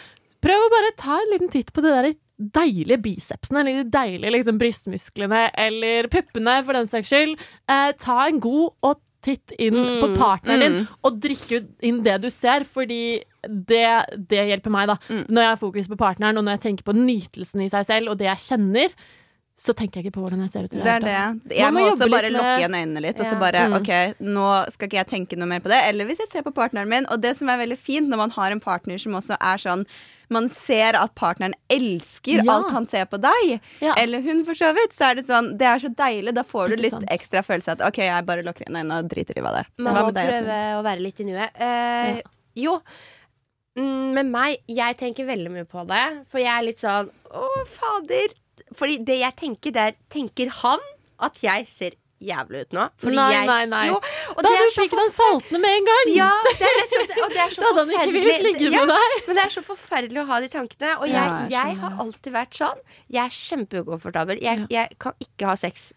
Prøv 0.43 0.59
å 0.59 0.71
bare 0.73 0.91
ta 0.99 1.17
en 1.21 1.31
liten 1.31 1.49
titt 1.49 1.71
på 1.71 1.81
de 1.81 1.89
der 1.93 2.13
deilige 2.35 2.99
bicepsene, 2.99 3.61
eller 3.61 3.83
de 3.83 3.91
deilige 3.93 4.33
liksom, 4.35 4.57
brystmusklene, 4.59 5.45
eller 5.55 6.09
puppene, 6.11 6.57
for 6.65 6.73
den 6.73 6.89
saks 6.91 7.07
skyld. 7.07 7.39
Eh, 7.69 7.91
ta 8.01 8.27
en 8.27 8.41
god 8.43 8.73
og 8.83 8.99
titt 9.23 9.53
inn 9.61 9.77
på 10.01 10.09
partneren 10.17 10.59
din, 10.59 10.87
og 11.05 11.21
drikke 11.23 11.61
inn 11.87 12.01
det 12.03 12.17
du 12.25 12.29
ser, 12.33 12.65
fordi 12.67 13.23
det, 13.47 13.87
det 14.17 14.43
hjelper 14.49 14.73
meg, 14.73 14.91
da. 14.91 14.97
Når 15.29 15.45
jeg 15.45 15.51
har 15.53 15.61
fokus 15.61 15.87
på 15.87 15.99
partneren, 15.99 16.37
og 16.37 16.43
når 16.43 16.57
jeg 16.57 16.65
tenker 16.67 16.83
på 16.89 16.97
nytelsen 16.97 17.63
i 17.63 17.69
seg 17.71 17.87
selv, 17.87 18.11
og 18.11 18.19
det 18.19 18.27
jeg 18.27 18.43
kjenner, 18.49 18.97
så 19.63 19.71
tenker 19.79 20.01
jeg 20.01 20.09
ikke 20.09 20.17
på 20.17 20.23
hvordan 20.25 20.41
jeg 20.43 20.51
ser 20.51 20.65
ut. 20.67 20.73
i 20.75 20.81
Det 20.83 20.91
er 20.91 21.03
det. 21.05 21.55
Jeg 21.55 21.71
må 21.71 21.79
må, 21.79 21.91
også 21.93 22.09
bare 22.11 22.29
lukke 22.33 22.55
igjen 22.59 22.73
øynene 22.75 23.01
litt, 23.05 23.19
og 23.23 23.25
så 23.29 23.37
bare 23.39 23.61
Mm. 23.69 23.75
OK, 23.79 23.91
nå 24.19 24.47
skal 24.73 24.89
ikke 24.89 24.97
jeg 24.99 25.07
tenke 25.07 25.37
noe 25.39 25.47
mer 25.47 25.61
på 25.63 25.69
det. 25.71 25.79
Eller 25.87 26.05
hvis 26.09 26.19
jeg 26.19 26.27
ser 26.33 26.43
på 26.43 26.51
partneren 26.51 26.89
min. 26.91 27.05
Og 27.09 27.21
det 27.23 27.31
som 27.39 27.47
er 27.47 27.57
veldig 27.61 27.77
fint 27.79 28.09
når 28.11 28.17
man 28.25 28.29
har 28.35 28.51
en 28.51 28.59
partner 28.59 28.99
som 28.99 29.13
også 29.15 29.37
er 29.39 29.57
sånn 29.63 29.85
man 30.33 30.47
ser 30.49 30.95
at 30.97 31.13
partneren 31.15 31.53
elsker 31.69 32.41
Ja. 32.43 32.51
alt 32.55 32.71
han 32.71 32.87
ser 32.87 33.05
på 33.05 33.19
deg, 33.21 33.61
Ja. 33.79 33.93
eller 33.97 34.19
hun 34.21 34.43
for 34.43 34.53
så 34.57 34.73
vidt. 34.73 34.91
Så 34.91 35.11
er 35.11 35.15
det 35.15 35.25
sånn, 35.27 35.57
det 35.57 35.67
er 35.67 35.77
så 35.79 35.93
deilig. 35.93 36.33
Da 36.33 36.43
får 36.43 36.69
du 36.69 36.75
litt 36.83 36.93
ekstra 37.11 37.43
følelse 37.45 37.71
av 37.71 37.81
at 37.81 37.87
OK, 37.87 37.97
jeg 38.03 38.25
bare 38.25 38.41
lukker 38.43 38.65
igjen 38.65 38.81
øynene 38.81 38.99
og 39.03 39.09
driter 39.09 39.37
i 39.37 39.41
hva 39.45 39.51
det 39.55 39.59
er. 39.63 39.67
Man 39.77 39.93
Hva 39.93 40.01
må 40.01 40.05
med 40.07 40.15
deg, 40.15 40.29
prøve 40.33 40.59
å 40.79 40.83
være 40.83 40.99
litt 41.05 41.19
i 41.19 41.23
nuet. 41.23 41.49
Eh, 41.55 42.21
Jo. 42.55 42.81
Mm, 43.77 44.13
Med 44.13 44.25
meg 44.29 44.57
Jeg 44.67 44.97
tenker 44.97 45.25
veldig 45.25 45.49
mye 45.51 45.65
på 45.65 45.85
det. 45.87 46.25
For 46.29 46.37
jeg 46.39 46.51
er 46.53 46.61
litt 46.67 46.79
sånn 46.79 47.09
Å, 47.33 47.47
fader. 47.65 48.27
Fordi 48.79 48.97
det 49.07 49.19
jeg 49.21 49.35
tenker, 49.39 49.71
det 49.75 49.83
er 49.89 49.99
Tenker 50.13 50.49
han 50.63 50.79
at 51.23 51.37
jeg 51.43 51.67
ser 51.71 51.95
jævlig 52.23 52.61
ut 52.65 52.75
nå? 52.77 52.83
Fordi 53.03 53.15
Nei, 53.17 53.29
jeg, 53.33 53.45
nei, 53.49 53.63
nei. 53.71 53.81
Jo, 53.89 53.97
Da 54.37 54.47
hadde 54.47 54.67
du 54.69 54.75
fikk 54.77 54.93
den 54.95 55.09
saltende 55.15 55.59
med 55.63 55.77
en 55.79 55.87
gang! 55.89 56.11
Ja, 56.15 56.29
det 56.47 56.53
er 56.69 56.77
rett 56.79 56.93
det. 56.93 57.17
Og 57.23 57.33
det 57.35 57.41
er 57.43 57.49
så 57.55 57.61
Da 57.65 57.71
hadde 57.73 57.83
han 57.83 58.07
ikke 58.07 58.13
villet 58.15 58.45
ligge 58.47 58.69
Ja, 58.71 58.83
med 58.85 58.93
deg. 58.95 59.17
Men 59.27 59.39
det 59.39 59.43
er 59.47 59.51
så 59.57 59.63
forferdelig 59.67 60.21
å 60.23 60.27
ha 60.29 60.39
de 60.43 60.51
tankene. 60.53 60.93
Og 61.01 61.07
jeg, 61.11 61.17
Ja, 61.17 61.41
jeg 61.51 61.57
jeg 61.73 61.81
har 61.83 61.97
alltid 62.05 62.35
vært 62.37 62.55
sånn. 62.61 62.79
Jeg 63.11 63.23
er 63.25 63.35
kjempeukomfortabel. 63.39 64.39
Jeg, 64.43 64.63
Ja. 64.69 64.81
jeg 64.81 64.97
kan 65.03 65.13
ikke 65.27 65.51
ha 65.51 65.55
sex 65.59 65.91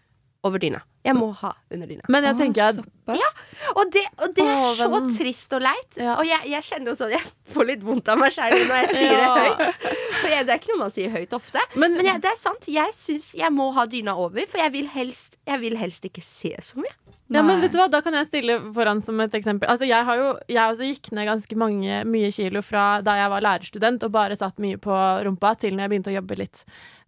over 0.45 0.61
dyna. 0.61 0.81
Jeg 1.07 1.15
må 1.15 1.29
ha 1.39 1.53
under 1.71 1.87
dyna. 1.87 2.03
Men 2.11 2.25
jeg 2.27 2.35
tenker 2.41 2.65
at 2.67 2.75
Såpass. 2.81 3.37
Og 3.79 3.91
det, 3.95 4.03
og 4.19 4.33
det 4.35 4.43
er 4.43 4.73
så 4.75 4.99
trist 5.15 5.53
og 5.55 5.61
leit. 5.63 5.95
Ja. 5.95 6.17
Og 6.19 6.27
jeg, 6.27 6.49
jeg 6.51 6.65
kjenner 6.67 6.91
jo 6.91 6.95
sånn 6.99 7.13
Jeg 7.15 7.23
får 7.55 7.67
litt 7.69 7.85
vondt 7.87 8.11
av 8.11 8.19
meg 8.19 8.33
sjæl 8.35 8.57
når 8.67 8.75
jeg 8.81 8.89
sier 8.97 9.15
Ja. 9.15 9.29
det 9.37 9.45
høyt. 9.47 9.87
For 10.17 10.33
jeg, 10.33 10.47
det 10.49 10.53
er 10.55 10.59
ikke 10.59 10.71
noe 10.73 10.81
man 10.83 10.91
sier 10.97 11.13
høyt 11.15 11.35
ofte. 11.37 11.63
Men, 11.75 11.95
Men 11.95 12.09
jeg, 12.11 12.21
det 12.25 12.31
er 12.33 12.39
sant. 12.41 12.67
Jeg 12.67 12.95
syns 12.97 13.29
jeg 13.39 13.53
må 13.55 13.69
ha 13.77 13.85
dyna 13.87 14.17
over, 14.19 14.43
for 14.51 14.59
jeg 14.59 14.73
vil 14.75 14.89
helst, 14.91 15.37
jeg 15.47 15.63
vil 15.63 15.77
helst 15.79 16.09
ikke 16.11 16.25
se 16.25 16.51
så 16.59 16.83
mye. 16.83 16.95
Ja, 17.27 17.41
men 17.43 17.59
vet 17.59 17.73
du 17.73 17.79
hva, 17.79 17.89
Da 17.91 17.99
kan 18.03 18.15
jeg 18.15 18.27
stille 18.29 18.53
foran 18.75 19.01
som 19.03 19.19
et 19.19 19.33
eksempel. 19.35 19.67
Altså, 19.67 19.87
Jeg 19.87 20.03
har 20.07 20.15
jo, 20.19 20.27
jeg 20.47 20.63
også 20.63 20.91
gikk 20.91 21.09
ned 21.15 21.27
ganske 21.27 21.57
mange, 21.59 22.03
mye 22.07 22.29
kilo 22.31 22.61
fra 22.63 23.01
da 23.03 23.17
jeg 23.19 23.31
var 23.33 23.43
lærerstudent 23.43 24.03
og 24.07 24.13
bare 24.15 24.35
satt 24.39 24.59
mye 24.63 24.79
på 24.79 24.95
rumpa, 25.27 25.55
til 25.59 25.75
når 25.75 25.83
jeg 25.87 25.91
begynte 25.95 26.13
å 26.13 26.17
jobbe 26.19 26.39
litt 26.39 26.63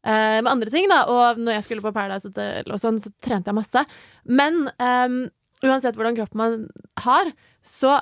med 0.05 0.51
andre 0.51 0.71
ting. 0.71 0.87
da 0.91 1.01
Og 1.11 1.41
når 1.41 1.57
jeg 1.57 1.65
skulle 1.65 1.83
på 1.83 1.91
Paradise 1.95 2.29
Hotel, 2.29 2.69
og 2.71 2.79
sånn, 2.79 3.01
så 3.03 3.11
trente 3.23 3.51
jeg 3.51 3.57
masse. 3.57 3.83
Men 4.25 4.69
um, 4.79 5.17
uansett 5.65 5.97
hvordan 5.97 6.15
kroppen 6.15 6.39
man 6.39 6.61
har, 7.03 7.33
så 7.65 7.97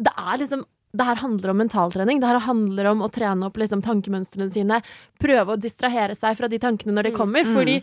det 0.00 0.14
er 0.16 0.40
liksom 0.40 0.64
det 0.94 1.04
her 1.08 1.18
handler 1.18 1.50
om 1.50 1.58
mentaltrening. 1.58 2.20
Det 2.22 2.30
her 2.30 2.38
handler 2.46 2.88
om 2.92 3.02
å 3.02 3.10
trene 3.10 3.48
opp 3.48 3.56
liksom, 3.58 3.82
tankemønstrene 3.82 4.46
sine. 4.54 4.80
Prøve 5.18 5.56
å 5.56 5.60
distrahere 5.60 6.14
seg 6.14 6.38
fra 6.38 6.50
de 6.50 6.60
tankene 6.62 6.94
når 6.94 7.08
de 7.08 7.16
kommer. 7.16 7.48
Fordi 7.50 7.80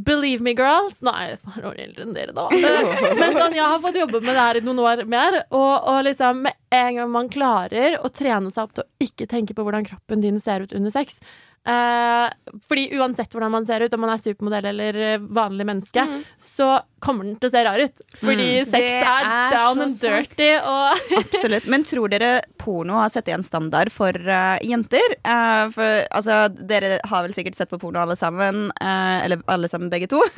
Believe 0.00 0.40
me, 0.40 0.52
girls 0.54 1.00
Nei, 1.04 1.32
jeg 1.32 1.38
er 1.58 1.66
år 1.66 1.80
eldre 1.82 2.04
enn 2.06 2.12
dere, 2.14 2.32
da. 2.36 2.46
Men 3.20 3.34
sånn, 3.34 3.56
jeg 3.56 3.66
har 3.66 3.80
fått 3.82 3.98
jobbe 3.98 4.20
med 4.22 4.36
det 4.36 4.44
her 4.44 4.60
i 4.60 4.62
noen 4.64 4.82
år 4.84 5.02
mer. 5.10 5.40
Og, 5.50 5.72
og 5.90 6.04
liksom, 6.06 6.44
med 6.46 6.56
en 6.76 7.00
gang 7.00 7.10
man 7.12 7.30
klarer 7.32 7.98
å 7.98 8.08
trene 8.14 8.52
seg 8.54 8.68
opp 8.68 8.76
til 8.76 8.86
å 8.86 9.06
ikke 9.08 9.28
tenke 9.30 9.56
på 9.56 9.66
hvordan 9.66 9.88
kroppen 9.88 10.22
din 10.22 10.38
ser 10.40 10.64
ut 10.64 10.74
under 10.76 10.94
sex 10.94 11.18
eh, 11.18 11.49
Fordi 11.64 12.86
uansett 12.98 13.32
hvordan 13.34 13.50
man 13.52 13.66
ser 13.66 13.84
ut, 13.84 13.94
om 13.94 14.00
man 14.00 14.14
er 14.14 14.22
supermodell 14.22 14.70
eller 14.72 14.96
eh, 15.14 15.18
vanlig 15.20 15.66
menneske, 15.68 16.04
så 16.40 16.80
kommer 17.00 17.24
den 17.24 17.36
til 17.40 17.48
å 17.48 17.52
se 17.52 17.62
rar 17.64 17.80
ut. 17.80 18.02
Fordi 18.20 18.48
sex 18.68 18.86
er, 19.00 19.28
er 19.28 19.54
down 19.54 19.82
and 19.84 19.96
dirty 20.00 20.50
og 20.58 21.00
Absolutt. 21.20 21.68
Men 21.72 21.84
tror 21.88 22.12
dere 22.12 22.30
porno 22.60 22.98
har 23.00 23.12
satt 23.12 23.28
igjen 23.30 23.44
standard 23.46 23.92
for 23.94 24.16
uh, 24.28 24.56
jenter? 24.64 25.16
Uh, 25.24 25.70
for 25.72 26.04
altså, 26.10 26.42
dere 26.52 26.98
har 27.08 27.24
vel 27.26 27.36
sikkert 27.36 27.56
sett 27.58 27.72
på 27.72 27.80
porno 27.80 28.02
alle 28.02 28.16
sammen. 28.20 28.68
Uh, 28.80 29.24
eller 29.24 29.44
alle 29.50 29.70
sammen, 29.72 29.90
begge 29.92 30.10
to. 30.10 30.22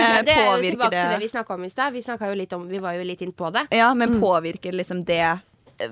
Eh, 0.00 0.22
Det 0.24 0.32
er 0.32 0.46
jo 0.46 0.60
tilbake 0.62 0.90
det 0.94 1.00
til 1.02 1.12
det 1.12 1.20
vi 1.24 1.28
snakka 1.28 1.54
om 1.54 1.64
i 1.66 1.70
stad. 1.70 1.92
Vi, 1.92 2.00
jo 2.00 2.36
litt 2.38 2.52
om- 2.56 2.66
vi 2.70 2.78
var 2.80 2.94
jo 2.96 3.02
litt 3.04 3.20
inn 3.24 3.32
på 3.36 3.50
det. 3.52 3.66
Ja, 3.74 3.90
men 3.94 4.20
påvirker 4.20 4.72
liksom 4.72 5.02
det 5.04 5.24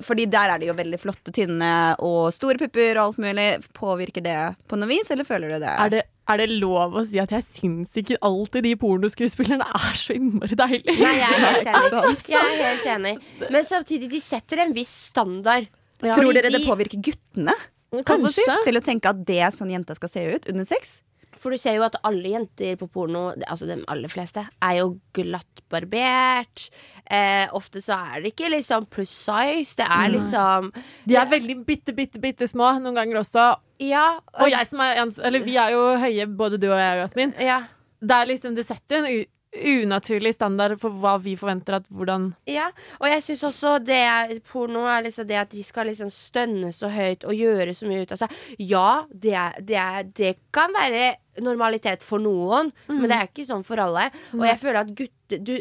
Fordi 0.04 0.26
der 0.30 0.52
er 0.54 0.60
det 0.62 0.68
jo 0.68 0.74
veldig 0.78 0.98
flotte, 1.00 1.32
tynne 1.34 1.70
og 2.04 2.28
store 2.36 2.58
pupper 2.60 2.98
og 2.98 3.02
alt 3.06 3.18
mulig. 3.24 3.46
Påvirker 3.76 4.24
det 4.24 4.36
på 4.68 4.78
noe 4.78 4.90
vis, 4.90 5.10
eller 5.14 5.24
føler 5.28 5.54
du 5.54 5.58
det? 5.64 5.72
er 5.72 5.92
det, 5.94 6.02
er 6.28 6.42
det 6.42 6.48
lov 6.60 6.98
å 7.00 7.04
si 7.08 7.20
at 7.22 7.32
jeg 7.32 7.46
syns 7.46 7.94
ikke 8.02 8.18
alltid 8.28 8.66
de 8.68 8.74
pornoskuespillerne 8.80 9.64
er 9.64 9.96
så 9.96 10.16
innmari 10.18 10.58
deilige? 10.60 10.98
Nei, 11.00 11.14
jeg 11.22 11.32
er 11.32 11.44
helt 11.46 11.70
enig. 11.72 11.80
Altså, 11.80 12.30
Jeg 12.34 12.52
er 12.52 12.62
helt 12.66 12.86
enig. 12.98 13.14
Men 13.48 13.64
samtidig, 13.68 14.10
de 14.12 14.20
setter 14.24 14.64
en 14.66 14.76
viss 14.76 14.92
standard. 15.08 15.70
Ja. 16.04 16.12
Tror 16.14 16.30
dere 16.30 16.44
dere 16.50 16.58
det 16.60 16.66
påvirker 16.68 17.00
guttene? 17.08 17.56
Kanskje. 17.88 18.44
Kanskje. 18.44 18.56
Til 18.68 18.76
å 18.76 18.84
tenke 18.84 19.08
at 19.14 19.20
det 19.26 19.38
er 19.40 19.54
sånn 19.54 19.70
jenta 19.72 19.96
skal 19.96 20.10
se 20.12 20.24
ut 20.36 20.48
under 20.52 20.68
sex? 20.68 20.98
For 21.38 21.54
du 21.54 21.60
ser 21.60 21.78
jo 21.78 21.86
at 21.86 21.98
alle 22.06 22.34
jenter 22.34 22.76
på 22.80 22.88
porno, 22.92 23.28
altså 23.46 23.68
de 23.68 23.78
aller 23.90 24.10
fleste, 24.12 24.44
er 24.64 24.74
jo 24.80 24.90
glattbarbert. 25.16 26.68
Eh, 27.08 27.46
ofte 27.56 27.80
så 27.84 27.96
er 27.96 28.20
det 28.24 28.34
ikke 28.34 28.50
liksom 28.52 28.88
pluss 28.92 29.14
size. 29.14 29.78
Det 29.78 29.86
er 29.86 30.12
liksom 30.12 30.68
De 31.08 31.16
er 31.16 31.30
veldig 31.30 31.62
bitte, 31.64 31.94
bitte, 31.96 32.20
bitte 32.20 32.48
små 32.50 32.74
noen 32.82 32.98
ganger 32.98 33.22
også. 33.22 33.48
Ja. 33.80 34.18
Og 34.42 34.50
jeg 34.52 34.68
som 34.68 34.82
er 34.84 35.00
eller 35.00 35.44
vi 35.46 35.56
er 35.56 35.72
jo 35.76 35.88
høye, 36.02 36.28
både 36.28 36.60
du 36.60 36.70
og 36.72 36.78
jeg, 36.78 37.02
Jasmin. 37.04 37.34
ja. 37.40 37.64
Det 37.98 38.14
er 38.14 38.28
liksom, 38.30 38.54
det 38.54 38.62
setter 38.68 39.02
en 39.02 39.24
unaturlig 39.58 40.34
standard 40.36 40.76
for 40.80 40.94
hva 41.00 41.14
vi 41.22 41.32
forventer 41.38 41.78
at 41.78 41.86
hvordan 41.88 42.28
Ja, 42.50 42.68
og 43.00 43.08
jeg 43.08 43.24
syns 43.24 43.44
også 43.48 43.78
det 43.82 43.96
er, 43.96 44.34
porno 44.44 44.84
er 44.86 45.06
liksom 45.06 45.28
det 45.28 45.38
at 45.40 45.50
de 45.54 45.64
skal 45.64 45.88
liksom 45.88 46.10
stønne 46.12 46.72
så 46.76 46.90
høyt 46.92 47.24
og 47.24 47.34
gjøre 47.34 47.74
så 47.74 47.88
mye 47.88 48.04
ut 48.04 48.12
av 48.12 48.20
seg. 48.22 48.36
Ja, 48.60 48.90
det, 49.10 49.32
er, 49.34 49.56
det, 49.64 49.78
er, 49.80 50.10
det 50.20 50.34
kan 50.54 50.74
være 50.76 51.14
normalitet 51.44 52.02
for 52.04 52.22
noen, 52.22 52.72
men 52.88 53.06
det 53.08 53.16
er 53.16 53.28
ikke 53.30 53.46
sånn 53.48 53.64
for 53.66 53.80
alle. 53.82 54.08
Og 54.36 54.44
jeg 54.46 54.58
føler 54.62 54.80
at 54.82 54.90
gutter 54.98 55.42
du, 55.44 55.54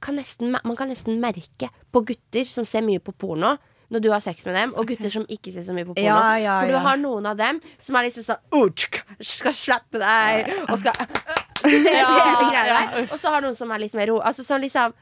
kan 0.00 0.16
nesten, 0.16 0.54
Man 0.64 0.76
kan 0.78 0.88
nesten 0.88 1.20
merke 1.20 1.68
på 1.92 2.04
gutter 2.08 2.48
som 2.48 2.64
ser 2.68 2.84
mye 2.86 3.02
på 3.04 3.12
porno. 3.12 3.56
Når 3.92 4.00
du 4.00 4.08
har 4.10 4.22
sex 4.24 4.46
med 4.48 4.56
dem, 4.56 4.72
og 4.80 4.88
gutter 4.88 5.12
som 5.12 5.26
ikke 5.28 5.52
ser 5.52 5.62
så 5.66 5.74
mye 5.76 5.84
på 5.84 5.92
porno. 5.94 6.06
Ja, 6.08 6.36
ja, 6.40 6.54
For 6.62 6.72
du 6.72 6.78
har 6.86 6.96
noen 6.98 7.26
av 7.28 7.36
dem 7.38 7.60
som 7.78 7.98
er 8.00 8.08
liksom 8.08 8.24
sånn 8.26 8.72
Skal 9.20 9.54
slappe 9.54 10.00
deg 10.00 10.48
og 10.64 10.78
skal 10.80 11.43
Ja. 11.64 13.04
Og 13.04 13.14
så 13.20 13.30
har 13.32 13.42
noen 13.44 13.54
som 13.56 13.70
er 13.74 13.78
litt 13.82 13.94
mer 13.96 14.08
ro. 14.10 14.18
Altså 14.24 14.44
sånn 14.46 14.60
liksom 14.64 14.92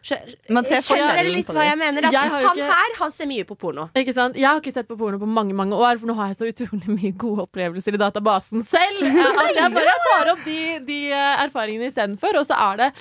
Man 0.55 0.65
ser 0.69 0.83
forskjellen 0.87 1.31
litt 1.35 1.47
på 1.49 1.57
hva 1.57 1.65
jeg 1.67 1.79
mener? 1.81 2.07
At 2.09 2.13
Jeg 2.15 2.31
har 2.33 2.43
han 2.47 2.57
ikke- 2.59 2.69
her, 2.73 2.95
han 2.99 3.11
ser 3.15 3.27
mye 3.31 3.45
på 3.49 3.57
porno. 3.59 3.89
Ikke 3.99 4.15
sant? 4.15 4.37
Jeg 4.37 4.47
har 4.49 4.61
ikke 4.61 4.73
sett 4.73 4.89
på 4.89 4.97
porno 4.99 5.19
på 5.19 5.27
mange 5.29 5.55
mange 5.55 5.75
år, 5.75 5.99
for 5.99 6.07
nå 6.11 6.15
har 6.19 6.33
jeg 6.33 6.37
så 6.43 6.51
utrolig 6.53 6.89
mye 6.89 7.13
gode 7.19 7.47
opplevelser 7.49 7.95
i 7.95 8.03
databasen 8.03 8.63
selv. 8.65 9.03
At 9.43 9.55
jeg 9.57 9.75
bare 9.75 9.97
tar 10.09 10.33
opp 10.35 10.45
de, 10.45 10.61
de 10.87 11.01
eh, 11.13 11.45
erfaringene 11.47 11.91
istedenfor. 11.91 12.39
Og 12.41 12.47
så 12.47 12.59
er 12.73 12.77
det 12.85 12.93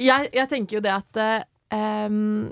jeg, 0.00 0.30
jeg 0.32 0.48
tenker 0.48 0.78
jo 0.78 0.80
det 0.80 0.92
at 0.96 1.46
em, 1.74 2.50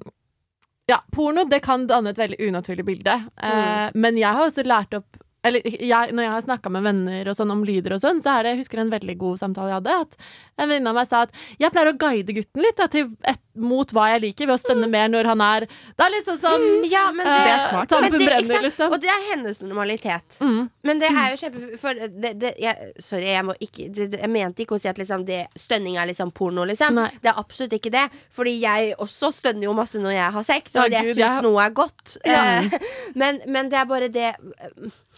Ja, 0.88 1.00
porno 1.12 1.44
det 1.48 1.62
kan 1.62 1.86
danne 1.86 2.10
et 2.14 2.16
veldig 2.20 2.38
unaturlig 2.48 2.84
bilde. 2.84 3.14
Eh, 3.42 3.90
Men 3.94 4.16
jeg 4.16 4.32
har 4.32 4.46
også 4.46 4.64
lært 4.64 4.94
opp 4.96 5.18
eller 5.46 5.62
jeg, 5.64 6.12
når 6.12 6.24
jeg 6.24 6.32
har 6.34 6.44
snakka 6.44 6.70
med 6.74 6.86
venner 6.86 7.28
og 7.30 7.36
sånn 7.38 7.52
om 7.54 7.64
lyder 7.66 7.94
og 7.94 8.02
sånn, 8.02 8.22
så 8.24 8.34
er 8.34 8.44
det, 8.44 8.54
jeg 8.54 8.62
husker 8.64 8.82
en 8.82 8.90
veldig 8.90 9.14
god 9.20 9.40
samtale 9.40 9.70
jeg 9.70 9.78
hadde. 9.78 9.98
At 10.06 10.16
en 10.58 10.70
venninne 10.72 10.90
av 10.90 10.98
meg 10.98 11.10
sa 11.10 11.24
at 11.26 11.36
jeg 11.62 11.74
pleier 11.74 11.92
å 11.92 11.98
guide 12.00 12.34
gutten 12.40 12.64
litt 12.64 12.80
da, 12.80 12.88
til 12.90 13.12
et, 13.22 13.42
mot 13.58 13.90
hva 13.92 14.06
jeg 14.14 14.22
liker, 14.22 14.46
ved 14.46 14.54
å 14.56 14.62
stønne 14.62 14.88
mer 14.88 15.08
når 15.12 15.24
han 15.30 15.40
er 15.44 15.66
Det 15.66 16.04
er 16.06 16.12
liksom 16.16 16.38
sånn 16.40 16.66
Ja, 16.90 17.10
men 17.12 17.26
eh, 17.26 17.44
Det 17.44 17.52
er 17.52 17.64
smart. 17.68 17.90
Men 17.90 18.10
det- 18.12 18.20
ikke 18.20 18.28
brenner, 18.30 18.54
sant? 18.54 18.64
liksom. 18.68 18.92
Og 18.92 19.00
det 19.02 19.10
er 19.10 19.22
hennes 19.32 19.60
normalitet. 19.62 20.38
Mm. 20.40 20.70
Men 20.84 20.98
det 20.98 21.10
er 21.10 21.30
jo 21.34 21.36
kjempe 21.42 21.78
For 21.78 21.94
det, 21.94 22.32
det, 22.38 22.54
jeg, 22.58 22.92
sorry, 23.00 23.26
jeg 23.34 23.44
må 23.44 23.54
ikke 23.60 23.88
det, 23.94 24.10
det, 24.12 24.20
Jeg 24.20 24.30
mente 24.30 24.62
ikke 24.64 24.76
å 24.78 24.80
si 24.80 24.88
at 24.88 24.96
liksom 24.98 25.24
det, 25.26 25.46
stønning 25.58 25.96
er 25.98 26.06
liksom 26.06 26.30
porno, 26.32 26.64
liksom. 26.64 26.94
Nei. 26.94 27.10
Det 27.22 27.28
er 27.32 27.38
absolutt 27.38 27.72
ikke 27.78 27.90
det. 27.92 28.06
Fordi 28.34 28.56
jeg 28.60 28.94
også 28.98 29.32
stønner 29.34 29.64
jo 29.68 29.72
masse 29.74 29.98
når 29.98 30.12
jeg 30.16 30.32
har 30.38 30.42
sex, 30.44 30.76
og 30.76 30.90
jeg 30.90 31.04
Gud, 31.04 31.14
syns 31.16 31.24
jeg- 31.24 31.42
noe 31.42 31.64
er 31.66 31.70
godt. 31.70 32.16
Ja. 32.24 32.44
Eh, 32.62 32.78
men, 33.14 33.40
men 33.46 33.68
det 33.68 33.78
er 33.78 33.84
bare 33.86 34.08
det 34.08 34.34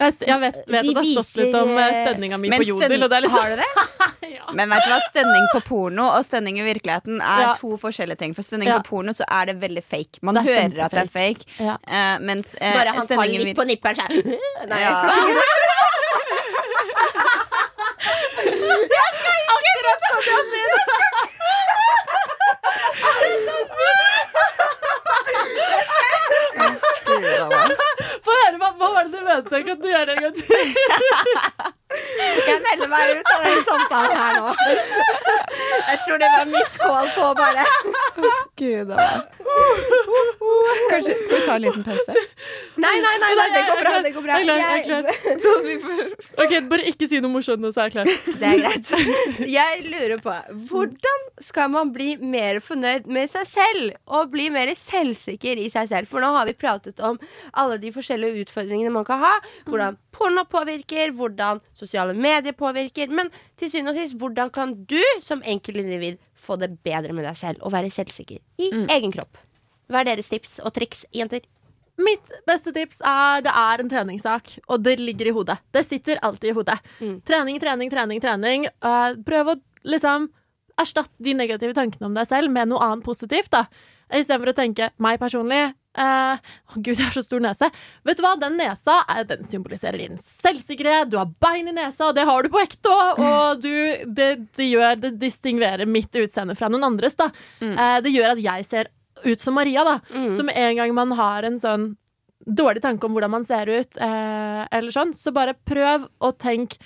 Jeg, 0.01 0.13
jeg 0.27 0.39
vet, 0.41 0.55
vet 0.67 0.71
De 0.71 0.77
at 0.77 0.85
det 0.85 0.95
har 0.97 1.23
stått 1.23 1.35
litt 1.43 1.55
om 1.55 1.69
eh, 1.77 1.87
eh, 1.87 2.05
stønninga 2.07 2.37
mi 2.41 2.49
på 2.49 2.65
jodel, 2.65 3.03
og 3.05 3.09
det 3.11 3.17
er 3.17 3.21
liksom 3.27 3.41
Har 3.41 3.49
du 3.49 3.55
det? 3.61 4.31
ja. 4.35 4.45
Men 4.57 4.69
vet 4.71 4.83
du 4.85 4.89
hva, 4.91 4.99
stønning 5.05 5.45
på 5.53 5.61
porno 5.67 6.07
og 6.17 6.23
stønning 6.25 6.57
i 6.59 6.65
virkeligheten 6.65 7.21
er 7.21 7.41
Ja. 7.41 7.53
to 7.59 7.75
forskjellige 7.77 8.17
ting. 8.17 8.30
For 8.37 8.45
stønning 8.45 8.69
Ja. 8.69 8.77
på 8.79 8.89
porno 8.89 9.13
så 9.15 9.25
er 9.27 9.51
det 9.51 9.57
veldig 9.61 9.83
fake. 9.83 10.19
Man 10.21 10.37
er 10.37 10.47
hører 10.47 10.85
at 10.85 10.91
det 10.91 11.03
er 11.05 11.11
fake. 11.11 11.47
Ja. 11.59 11.75
Uh, 11.87 12.17
mens 12.25 12.55
uh, 12.61 12.67
Bare 12.73 12.95
han 12.95 13.07
tar 13.07 13.25
litt 13.31 13.57
på 13.57 13.67
nipperen, 13.67 13.95
så 13.95 14.01
er 14.07 14.09
Nei, 14.71 14.81
jeg 14.81 14.95
skal 14.97 15.09
ikke 15.11 15.69
Gud, 27.11 27.23
da, 27.37 27.45
hva? 27.49 27.61
Få 28.25 28.35
høre, 28.37 28.57
hva 28.61 28.71
var 28.79 29.03
det 29.05 29.11
du 29.11 29.25
mente? 29.25 29.61
Kan 29.67 29.81
du 29.81 29.87
gjøre 29.91 30.05
det 30.09 30.15
en 30.15 30.23
gang 30.23 30.35
til? 30.39 31.80
Jeg 31.91 32.59
melder 32.65 32.87
meg 32.91 33.13
ut 33.19 33.29
av 33.35 33.43
den 33.45 33.63
samtalen 33.67 34.17
her 34.17 34.39
nå. 34.39 34.53
Jeg 35.81 35.99
tror 36.05 36.21
det 36.21 36.29
var 36.35 36.45
mitt 36.51 36.77
call 36.81 37.07
på 37.15 37.29
bare 37.37 37.65
Gud, 38.61 38.91
a? 38.91 39.07
Kanskje, 40.91 41.15
Skal 41.25 41.35
vi 41.35 41.45
ta 41.45 41.55
en 41.55 41.61
liten 41.65 41.83
pause? 41.83 42.23
Nei, 42.81 42.93
nei, 43.03 43.15
nei, 43.21 43.31
nei 43.37 43.47
det 43.55 43.61
går 43.67 43.81
bra. 43.81 43.93
Det 44.05 44.11
går 44.15 44.25
bra. 44.25 44.37
Jeg 44.39 44.47
er 44.47 44.83
klar, 44.85 45.07
jeg 45.07 45.17
er 45.17 45.19
klar. 45.25 45.39
Sånn 45.43 45.59
at 45.59 45.67
vi 45.67 45.75
får 45.83 46.45
Ok, 46.45 46.53
Bare 46.71 46.85
ikke 46.91 47.07
si 47.11 47.19
noe 47.23 47.33
morsomt 47.33 47.63
nå, 47.63 47.71
så 47.75 47.83
er 47.85 47.89
jeg 47.89 47.95
klar. 47.97 48.11
Det 48.41 48.51
er 48.51 48.61
greit. 48.61 48.93
Jeg 49.51 49.83
lurer 49.91 50.21
på 50.23 50.35
hvordan 50.71 51.25
skal 51.43 51.71
man 51.73 51.91
bli 51.95 52.13
mer 52.21 52.61
fornøyd 52.63 53.09
med 53.11 53.31
seg 53.33 53.49
selv? 53.49 53.97
Og 54.07 54.31
bli 54.33 54.47
mer 54.53 54.71
selvsikker 54.77 55.59
i 55.61 55.67
seg 55.73 55.89
selv? 55.91 56.09
For 56.11 56.23
nå 56.23 56.31
har 56.37 56.47
vi 56.49 56.55
pratet 56.57 57.01
om 57.03 57.19
alle 57.59 57.79
de 57.81 57.91
forskjellige 57.95 58.45
utfordringene 58.47 58.93
man 58.93 59.07
kan 59.07 59.21
ha. 59.23 59.33
Hvordan 59.69 59.97
porno 60.21 60.43
påvirker, 60.49 61.13
hvordan 61.17 61.61
sosiale 61.77 62.13
medier 62.13 62.55
påvirker. 62.57 63.09
Men 63.09 63.31
til 63.59 63.71
syvende 63.71 63.95
og 63.95 64.01
sist, 64.01 64.17
hvordan 64.21 64.51
kan 64.53 64.75
du 64.89 65.01
som 65.23 65.41
enkeltindivid 65.41 66.19
få 66.37 66.59
det 66.61 66.75
bedre 66.85 67.15
med 67.17 67.25
deg 67.27 67.39
selv 67.39 67.65
og 67.65 67.73
være 67.73 67.93
selvsikker 67.93 68.41
i 68.61 68.69
egen 68.97 69.13
kropp? 69.13 69.39
Hva 69.91 70.03
er 70.03 70.13
deres 70.13 70.29
tips 70.31 70.59
og 70.63 70.71
triks, 70.75 71.03
jenter? 71.15 71.43
Mitt 72.01 72.31
beste 72.47 72.71
tips 72.73 73.01
er 73.05 73.43
det 73.45 73.51
er 73.51 73.81
en 73.81 73.89
treningssak, 73.91 74.55
og 74.71 74.83
det 74.85 74.95
ligger 75.01 75.29
i 75.29 75.33
hodet. 75.35 75.57
Det 75.75 75.83
sitter 75.85 76.21
alltid 76.23 76.53
i 76.53 76.55
hodet. 76.55 76.77
Mm. 77.01 77.17
Trening, 77.27 77.59
trening, 77.61 77.91
trening, 77.91 78.21
trening. 78.23 78.69
Eh, 78.71 79.17
prøv 79.27 79.51
å 79.51 79.57
liksom 79.83 80.29
erstatte 80.81 81.13
de 81.21 81.35
negative 81.37 81.75
tankene 81.77 82.07
om 82.07 82.15
deg 82.15 82.29
selv 82.29 82.53
med 82.53 82.71
noe 82.71 82.81
annet 82.85 83.05
positivt. 83.05 83.51
da 83.51 83.65
Istedenfor 84.11 84.51
å 84.51 84.57
tenke 84.57 84.89
meg 85.03 85.19
personlig 85.21 85.73
eh, 85.97 86.37
Å 86.71 86.75
gud, 86.79 86.95
jeg 86.95 87.03
har 87.03 87.15
så 87.15 87.23
stor 87.25 87.41
nese. 87.43 87.69
Vet 88.07 88.17
du 88.19 88.23
hva, 88.23 88.35
den 88.39 88.57
nesa 88.59 88.99
eh, 89.09 89.23
den 89.27 89.43
symboliserer 89.43 89.97
din 89.99 90.17
selvsikkerhet. 90.41 91.09
Du 91.11 91.17
har 91.19 91.31
bein 91.43 91.67
i 91.67 91.75
nesa, 91.75 92.09
og 92.09 92.15
det 92.15 92.25
har 92.27 92.43
du 92.43 92.49
på 92.53 92.61
ekte 92.63 92.91
òg. 92.91 93.19
Og 93.19 93.61
du, 93.63 93.71
det, 94.07 94.29
det 94.57 94.69
gjør 94.69 94.95
Det 95.01 95.13
distingverer 95.21 95.89
mitt 95.89 96.15
utseende 96.15 96.55
fra 96.55 96.69
noen 96.71 96.87
andres. 96.91 97.15
da 97.19 97.31
Eh, 97.61 97.97
Det 98.01 98.11
gjør 98.13 98.33
at 98.35 98.41
jeg 98.43 98.65
ser 98.65 98.91
ut 99.25 99.41
som 99.41 99.53
Maria, 99.53 99.83
da. 99.83 99.99
Så 100.35 100.43
med 100.43 100.55
en 100.57 100.75
gang 100.79 100.93
man 100.97 101.11
har 101.17 101.43
en 101.43 101.59
sånn 101.61 101.91
dårlig 102.41 102.81
tanke 102.81 103.05
om 103.05 103.13
hvordan 103.13 103.29
man 103.29 103.43
ser 103.45 103.69
ut, 103.69 103.97
uh, 104.01 104.63
eller 104.73 104.89
sånn, 104.89 105.11
så 105.13 105.29
bare 105.35 105.53
prøv 105.53 106.07
å 106.19 106.31
tenke 106.33 106.79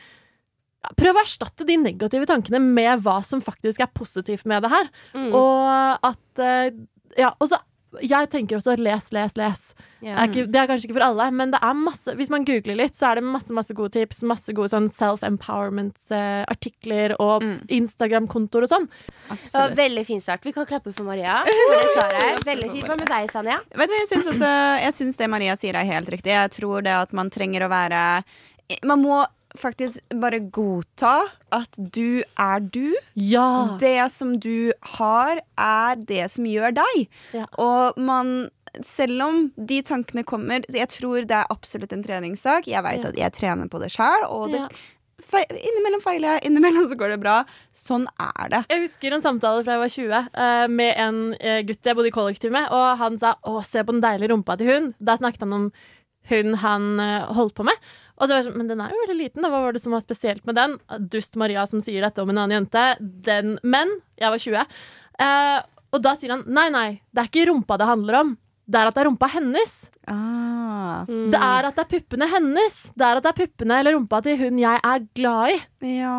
Prøv 1.00 1.16
å 1.16 1.22
erstatte 1.24 1.66
de 1.66 1.78
negative 1.82 2.28
tankene 2.30 2.60
med 2.62 3.00
hva 3.02 3.16
som 3.26 3.40
faktisk 3.42 3.80
er 3.82 3.88
positivt 3.96 4.44
med 4.46 4.62
det 4.62 4.70
her. 4.70 4.90
Mm. 5.16 5.32
Og 5.34 6.04
at 6.12 6.44
Ja, 7.18 7.32
og 7.40 7.50
så 7.50 7.58
jeg 8.02 8.30
tenker 8.34 8.58
også 8.58 8.76
les, 8.80 9.12
les, 9.16 9.34
les. 9.38 9.62
Yeah. 10.04 10.18
Er 10.22 10.28
ikke, 10.30 10.46
det 10.52 10.60
er 10.62 10.68
kanskje 10.70 10.86
ikke 10.90 10.98
for 11.00 11.06
alle, 11.08 11.26
men 11.34 11.52
det 11.54 11.60
er 11.66 11.74
masse, 11.80 12.14
hvis 12.20 12.30
man 12.30 12.46
googler 12.46 12.76
litt, 12.78 12.96
så 12.98 13.06
er 13.10 13.16
det 13.20 13.24
masse 13.26 13.54
masse 13.56 13.74
gode 13.74 13.92
tips. 13.96 14.22
Masse 14.28 14.54
gode 14.54 14.70
sånn 14.74 14.90
self-empowerment-artikler 14.92 17.16
og 17.20 17.42
Mm. 17.44 17.60
Instagram-kontoer 17.70 18.64
og 18.64 18.70
sånn. 18.70 18.88
Det 19.30 19.54
var 19.54 19.70
veldig 19.76 20.06
fin 20.06 20.22
start. 20.22 20.44
Vi 20.46 20.52
kan 20.54 20.66
klappe 20.66 20.94
for 20.94 21.04
Maria. 21.04 21.44
For 21.46 21.82
det 21.82 21.90
svaret. 21.96 22.46
Veldig 22.52 22.72
fint. 22.72 22.86
Hva 22.86 22.96
med 23.00 23.08
deg, 23.10 23.32
Sanja? 23.32 23.60
Vet 23.76 23.90
du 23.90 23.94
hva, 23.94 24.00
jeg 24.04 24.08
syns 24.12 24.28
også 24.36 24.50
Jeg 24.84 24.94
syns 24.94 25.18
det 25.18 25.30
Maria 25.30 25.56
sier, 25.58 25.76
er 25.76 25.84
helt 25.90 26.10
riktig. 26.10 26.32
Jeg 26.36 26.52
tror 26.52 26.82
det 26.86 26.92
at 26.94 27.14
man 27.14 27.30
trenger 27.34 27.62
å 27.66 27.70
være 27.72 28.24
Man 28.86 29.02
må 29.02 29.26
faktisk 29.60 30.00
bare 30.22 30.40
godta 30.54 31.18
at 31.56 31.78
du 31.78 32.24
er 32.40 32.60
du. 32.60 32.96
Ja! 33.16 33.78
Det 33.82 34.12
som 34.12 34.36
du 34.40 34.74
har, 34.98 35.42
er 35.58 35.96
det 35.96 36.30
som 36.34 36.48
gjør 36.50 36.76
deg. 36.82 37.08
Ja. 37.34 37.48
Og 37.62 38.00
man 38.02 38.50
selv 38.84 39.22
om 39.24 39.38
de 39.56 39.78
tankene 39.88 40.26
kommer 40.28 40.66
Jeg 40.74 40.90
tror 40.92 41.24
det 41.24 41.38
er 41.38 41.52
absolutt 41.54 41.94
en 41.96 42.04
treningssak. 42.04 42.68
Jeg 42.68 42.84
vet 42.84 43.04
Ja. 43.04 43.10
at 43.10 43.16
jeg 43.16 43.34
trener 43.34 43.70
på 43.72 43.80
det 43.80 43.92
sjøl, 43.94 44.26
og 44.28 44.52
det, 44.52 44.68
innimellom 45.32 46.02
feiler 46.04 46.36
jeg, 46.36 46.50
innimellom 46.50 46.88
så 46.90 46.98
går 47.00 47.16
det 47.16 47.20
bra. 47.24 47.38
Sånn 47.74 48.08
er 48.20 48.50
det. 48.52 48.62
Jeg 48.70 48.84
husker 48.84 49.16
en 49.16 49.24
samtale 49.24 49.64
fra 49.64 49.78
jeg 49.78 49.84
var 49.84 49.94
20 49.96 50.30
eh, 50.44 50.68
med 50.68 50.94
en 50.98 51.20
eh, 51.40 51.62
gutt 51.64 51.88
jeg 51.88 51.96
bodde 51.96 52.12
i 52.12 52.16
kollektiv 52.16 52.52
med, 52.52 52.68
og 52.70 52.98
han 52.98 53.18
sa 53.18 53.36
'Å, 53.44 53.64
se 53.66 53.84
på 53.84 53.96
den 53.96 54.02
deilige 54.02 54.32
rumpa 54.34 54.58
til 54.58 54.68
hun'. 54.68 54.94
Da 55.00 55.18
snakket 55.18 55.40
han 55.42 55.54
om 55.54 55.72
hun 56.30 56.56
han 56.56 57.00
eh, 57.00 57.34
holdt 57.34 57.56
på 57.56 57.64
med. 57.64 57.76
Og 58.18 58.30
det 58.30 58.36
var 58.38 58.44
sånn, 58.48 58.58
Men 58.58 58.68
den 58.72 58.80
er 58.82 58.94
jo 58.94 59.02
veldig 59.04 59.18
liten, 59.20 59.42
da. 59.44 59.50
Hva 59.52 59.62
var 59.66 59.74
det 59.76 59.82
som 59.84 59.92
var 59.92 60.02
spesielt 60.06 60.46
med 60.48 60.56
den? 60.56 60.78
Dust 61.12 61.36
Maria 61.36 61.66
som 61.68 61.82
sier 61.84 62.02
dette 62.06 62.22
om 62.24 62.30
en 62.32 62.38
annen 62.46 62.62
jente. 62.62 62.84
Den, 63.02 63.58
men 63.64 63.92
jeg 64.22 64.32
var 64.32 64.40
20. 64.40 64.66
Eh, 65.20 65.60
og 65.96 66.02
da 66.04 66.16
sier 66.20 66.32
han 66.36 66.44
nei, 66.48 66.70
nei, 66.72 66.88
det 67.12 67.24
er 67.26 67.30
ikke 67.32 67.48
rumpa 67.52 67.78
det 67.80 67.88
handler 67.90 68.20
om. 68.22 68.34
Det 68.66 68.80
er 68.80 68.88
at 68.90 68.96
det 68.98 69.02
er 69.04 69.08
rumpa 69.12 69.28
hennes. 69.30 69.74
Ah, 70.10 71.04
Det 71.06 71.38
er 71.38 71.68
at 71.68 71.76
det 71.78 71.84
er 71.84 71.90
puppene 71.92 72.28
hennes. 72.32 72.78
Det 72.98 73.06
er 73.06 73.20
at 73.20 73.26
det 73.28 73.32
er 73.34 73.38
puppene 73.44 73.78
eller 73.82 73.94
rumpa 73.94 74.22
til 74.26 74.40
hun 74.40 74.58
jeg 74.64 74.80
er 74.82 75.04
glad 75.18 75.52
i. 75.54 75.60
ja. 76.00 76.16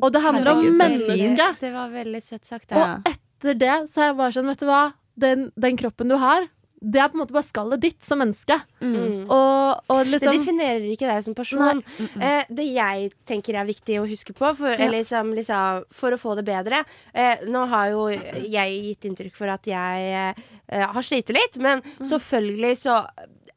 Og 0.00 0.12
det 0.14 0.22
handler 0.24 0.52
om 0.54 0.62
Herregud, 0.62 0.78
mennesket. 0.78 1.60
Det 1.60 1.72
var 1.74 1.90
veldig 1.92 2.22
søtt 2.24 2.46
sagt. 2.48 2.70
Ja. 2.72 2.94
Og 3.02 3.10
etter 3.10 3.58
det 3.58 3.74
så 3.90 4.00
er 4.00 4.06
jeg 4.12 4.16
bare 4.22 4.32
sånn, 4.38 4.48
vet 4.48 4.62
du 4.62 4.66
hva 4.70 4.80
Den, 5.20 5.50
den 5.60 5.76
kroppen 5.76 6.08
du 6.08 6.16
har, 6.16 6.46
det 6.80 7.00
er 7.00 7.10
på 7.12 7.18
en 7.18 7.20
måte 7.20 7.34
bare 7.36 7.44
skallet 7.44 7.82
ditt 7.82 8.02
som 8.04 8.18
menneske. 8.22 8.56
Mm. 8.80 9.26
Og, 9.28 9.82
og 9.92 9.98
Det 10.06 10.14
liksom 10.14 10.38
definerer 10.38 10.86
ikke 10.88 11.10
deg 11.10 11.24
som 11.26 11.34
person. 11.36 11.82
Eh, 12.20 12.44
det 12.48 12.66
jeg 12.72 13.10
tenker 13.28 13.58
er 13.60 13.68
viktig 13.68 13.98
å 14.00 14.06
huske 14.08 14.32
på 14.36 14.54
for, 14.56 14.72
ja. 14.72 14.88
liksom, 14.92 15.34
liksom, 15.36 15.84
for 15.92 16.16
å 16.16 16.20
få 16.20 16.36
det 16.38 16.46
bedre 16.48 16.82
eh, 17.12 17.44
Nå 17.50 17.66
har 17.68 17.90
jo 17.92 18.06
jeg 18.10 18.80
gitt 18.88 19.10
inntrykk 19.10 19.36
for 19.36 19.52
at 19.52 19.68
jeg 19.68 20.32
eh, 20.72 20.88
har 20.88 21.04
slitt 21.04 21.28
litt, 21.36 21.60
men 21.60 21.84
selvfølgelig 22.00 22.74
så 22.80 23.02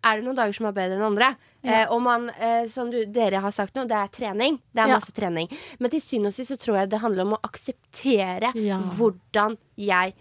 er 0.03 0.19
det 0.19 0.25
noen 0.25 0.35
dager 0.35 0.55
som 0.57 0.67
er 0.67 0.75
bedre 0.75 0.97
enn 0.99 1.05
andre. 1.07 1.29
Eh, 1.63 1.85
og 1.87 2.01
man, 2.03 2.25
eh, 2.35 2.65
som 2.67 2.89
du, 2.91 3.05
dere 3.07 3.39
har 3.39 3.53
sagt 3.55 3.77
nå, 3.77 3.85
det 3.87 3.95
er 3.95 4.11
trening. 4.11 4.57
Det 4.75 4.83
er 4.83 4.89
Ja. 4.91 4.97
masse 4.99 5.13
trening. 5.15 5.47
Men 5.79 5.93
til 5.93 6.01
syvende 6.03 6.27
og 6.27 6.35
sist 6.35 6.51
så 6.51 6.57
tror 6.59 6.81
jeg 6.81 6.89
det 6.91 6.99
handler 6.99 7.23
om 7.23 7.35
å 7.37 7.41
akseptere 7.47 8.51
Ja. 8.59 8.81
hvordan 8.97 9.57
jeg 9.77 10.13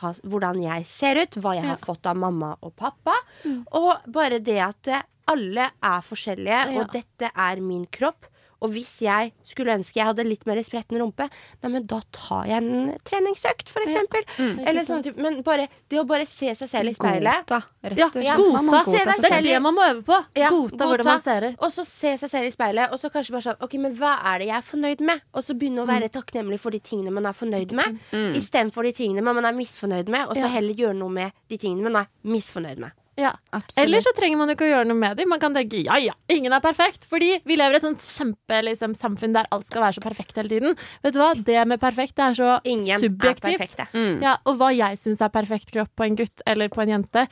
har, 0.00 0.20
hvordan 0.22 0.60
jeg 0.62 0.86
ser 0.86 1.20
ut, 1.22 1.36
hva 1.42 1.54
jeg 1.58 1.66
har 1.66 1.82
fått 1.82 2.06
av 2.06 2.16
mamma 2.20 2.54
og 2.60 2.74
pappa. 2.76 3.14
Og 3.78 4.06
bare 4.12 4.38
det 4.44 4.58
at 4.62 4.90
alle 5.26 5.70
er 5.82 6.04
forskjellige, 6.06 6.62
og 6.78 6.92
dette 6.94 7.30
er 7.34 7.60
min 7.60 7.86
kropp. 7.90 8.28
Og 8.64 8.70
hvis 8.72 9.02
jeg 9.04 9.32
skulle 9.44 9.74
ønske 9.76 9.98
jeg 10.00 10.06
hadde 10.08 10.24
litt 10.24 10.46
mer 10.48 10.56
spretten 10.64 10.96
rumpe, 10.98 11.26
nei, 11.62 11.70
men 11.70 11.84
da 11.86 11.98
tar 12.12 12.46
jeg 12.48 12.56
en 12.62 12.94
treningsøkt, 13.04 13.68
for 13.68 13.84
eksempel. 13.84 14.24
Eller 14.66 14.86
sånn 14.88 15.02
type. 15.04 15.20
Men 15.20 15.42
bare, 15.44 15.68
det 15.92 16.00
å 16.00 16.06
bare 16.08 16.24
se 16.26 16.54
seg 16.56 16.68
selv 16.70 16.88
i 16.88 16.94
speilet. 16.96 17.44
Godta, 17.46 17.60
rett 17.84 18.00
og 18.00 18.12
slett. 18.16 18.24
ja, 18.24 18.36
godta. 18.40 18.82
Se 18.88 19.02
godta 19.04 19.22
Det 19.26 19.32
er 19.32 19.42
det 19.42 19.60
man 19.62 19.74
må 19.76 19.84
øve 19.90 20.02
på. 20.08 20.18
Ja, 20.40 20.48
godta 20.48 20.76
godta. 20.76 20.86
hvordan 20.88 21.04
man 21.12 21.22
ser 21.22 21.48
ut. 21.50 21.56
Og 21.60 21.72
så 21.76 21.84
se 21.86 22.16
seg 22.24 22.30
selv 22.32 22.46
i 22.46 22.50
speilet, 22.56 22.90
og 22.92 22.98
så 22.98 23.10
kanskje 23.12 23.36
bare 23.36 23.46
sånn 23.50 23.62
OK, 23.62 23.74
men 23.78 23.94
hva 24.00 24.14
er 24.32 24.38
det 24.38 24.48
jeg 24.48 24.56
er 24.56 24.66
fornøyd 24.72 25.00
med? 25.12 25.20
Og 25.34 25.42
så 25.44 25.54
begynne 25.58 25.84
å 25.84 25.86
være 25.86 26.08
takknemlig 26.16 26.58
for 26.60 26.70
de 26.70 26.80
tingene 26.80 27.12
man 27.12 27.26
er 27.26 27.32
fornøyd 27.36 27.72
med, 27.76 28.00
Mm. 28.12 28.34
istedenfor 28.40 28.82
de 28.84 28.92
tingene 28.92 29.22
man 29.22 29.44
er 29.44 29.52
misfornøyd 29.52 30.08
med, 30.08 30.28
og 30.28 30.36
så 30.36 30.48
heller 30.48 30.74
gjøre 30.74 30.96
noe 30.96 31.10
med 31.10 31.32
de 31.48 31.58
tingene 31.58 31.82
man 31.90 31.96
er 31.96 32.06
misfornøyd 32.24 32.78
med. 32.78 32.90
Ja. 33.16 33.32
Eller 33.80 34.02
så 34.04 34.12
trenger 34.16 34.36
man 34.36 34.50
jo 34.50 34.56
ikke 34.58 34.66
å 34.66 34.70
gjøre 34.74 34.88
noe 34.90 34.98
med 35.00 35.16
dem. 35.16 35.30
Man 35.32 35.40
kan 35.40 35.54
tenke 35.56 35.80
ja 35.80 35.96
ja, 36.02 36.12
ingen 36.28 36.52
er 36.52 36.60
perfekt. 36.64 37.06
Fordi 37.08 37.30
vi 37.48 37.56
lever 37.56 37.78
i 37.78 37.80
et 37.80 37.86
sånt 37.86 38.04
kjempe 38.04 38.60
liksom, 38.68 38.92
der 39.32 39.48
alt 39.50 39.66
skal 39.70 39.86
være 39.86 39.96
så 39.96 40.04
perfekt 40.04 40.36
hele 40.36 40.52
tiden. 40.52 40.76
Vet 41.04 41.16
du 41.16 41.20
hva, 41.22 41.32
Det 41.34 41.66
med 41.68 41.80
perfekt 41.80 42.16
det 42.16 42.24
er 42.26 42.34
så 42.36 42.60
Ingen 42.68 43.00
subjektivt. 43.00 43.78
er. 43.80 43.88
Mm. 43.96 44.20
Ja, 44.22 44.36
og 44.44 44.60
hva 44.60 44.70
jeg 44.76 45.00
syns 45.00 45.22
er 45.24 45.32
perfekt 45.32 45.72
kropp 45.72 45.92
på 45.96 46.04
en 46.04 46.16
gutt 46.16 46.44
eller 46.46 46.68
på 46.68 46.82
en 46.84 46.92
jente, 46.96 47.26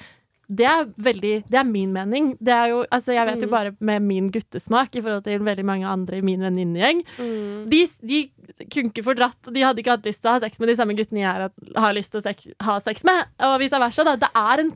det 0.48 0.66
er 0.66 0.84
veldig 1.00 1.44
Det 1.50 1.58
er 1.60 1.64
min 1.64 1.92
mening. 1.92 2.36
Det 2.40 2.52
er 2.52 2.68
jo, 2.72 2.84
altså 2.92 3.14
jeg 3.14 3.26
vet 3.26 3.42
jo 3.42 3.48
bare 3.48 3.72
med 3.80 4.02
min 4.02 4.30
guttesmak 4.30 4.94
i 4.96 5.00
forhold 5.00 5.24
til 5.24 5.38
veldig 5.40 5.64
mange 5.64 5.86
andre 5.86 6.18
i 6.18 6.24
min 6.26 6.40
venninnegjeng. 6.40 7.04
Mm. 7.18 7.70
De, 7.70 7.84
de 8.02 8.20
kunne 8.70 8.90
ikke 8.92 9.04
fordratt 9.06 9.52
De 9.54 9.62
hadde 9.64 9.80
ikke 9.80 9.96
hatt 9.96 10.04
lyst 10.06 10.20
til 10.22 10.30
å 10.30 10.34
ha 10.36 10.40
sex 10.44 10.58
med 10.60 10.68
de 10.68 10.76
samme 10.76 10.94
guttene 10.98 11.22
jeg 11.24 11.30
har, 11.32 11.50
har 11.76 11.94
lyst 11.96 12.12
til 12.12 12.20
å 12.20 12.26
sex, 12.26 12.46
ha 12.60 12.78
sex 12.80 13.04
med, 13.04 13.24
og 13.40 13.56
vice 13.62 13.80
versa. 13.80 14.04
Da. 14.04 14.16
Det 14.16 14.30
er 14.34 14.64
en 14.66 14.74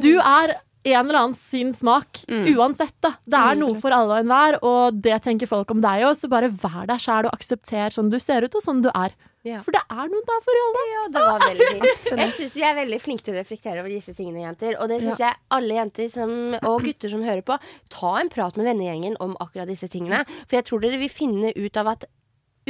Du 0.00 0.12
er 0.18 0.56
en 0.90 1.04
eller 1.04 1.18
annen 1.18 1.34
sin 1.36 1.74
smak, 1.76 2.22
Mm. 2.26 2.46
uansett. 2.56 2.94
da 3.02 3.10
Det 3.26 3.36
er 3.36 3.58
noe 3.60 3.74
for 3.80 3.90
alle 3.92 4.14
og 4.16 4.24
enhver, 4.24 4.58
og 4.64 5.00
det 5.02 5.22
tenker 5.22 5.46
folk 5.46 5.70
om 5.70 5.80
deg 5.82 6.04
òg. 6.08 6.16
Så 6.16 6.28
bare 6.28 6.48
vær 6.48 6.86
deg 6.88 6.98
sjæl 6.98 7.26
og 7.28 7.34
aksepter 7.36 7.90
sånn 7.92 8.08
du 8.10 8.18
ser 8.18 8.42
ut, 8.44 8.54
og 8.54 8.62
sånn 8.64 8.80
du 8.82 8.88
er. 8.94 9.12
Ja. 9.46 9.62
For 9.64 9.72
det 9.72 9.80
er 9.88 10.10
noe 10.12 10.24
der 10.28 10.40
for 10.44 10.60
alle. 10.66 10.80
Ja, 10.90 11.02
det 11.14 11.20
var 11.24 11.44
veldig 11.46 11.68
fint. 11.70 12.08
Jeg 12.20 12.32
syns 12.36 12.56
vi 12.58 12.64
er 12.68 12.76
veldig 12.76 12.98
flinke 13.00 13.24
til 13.24 13.32
å 13.32 13.38
reflektere 13.38 13.80
over 13.80 13.92
disse 13.92 14.12
tingene, 14.16 14.42
jenter. 14.44 14.76
Og 14.76 14.90
det 14.92 15.00
syns 15.00 15.22
jeg 15.22 15.38
alle 15.56 15.78
jenter 15.78 16.10
som, 16.12 16.34
og 16.60 16.84
gutter 16.84 17.12
som 17.12 17.24
hører 17.24 17.44
på, 17.46 17.56
ta 17.94 18.12
en 18.20 18.32
prat 18.32 18.60
med 18.60 18.68
vennegjengen 18.68 19.16
om 19.24 19.32
akkurat 19.40 19.70
disse 19.70 19.88
tingene. 19.92 20.26
For 20.44 20.58
jeg 20.60 20.68
tror 20.68 20.84
dere 20.84 21.00
vil 21.00 21.12
finne 21.12 21.54
ut 21.56 21.80
av 21.80 21.94
at 21.94 22.04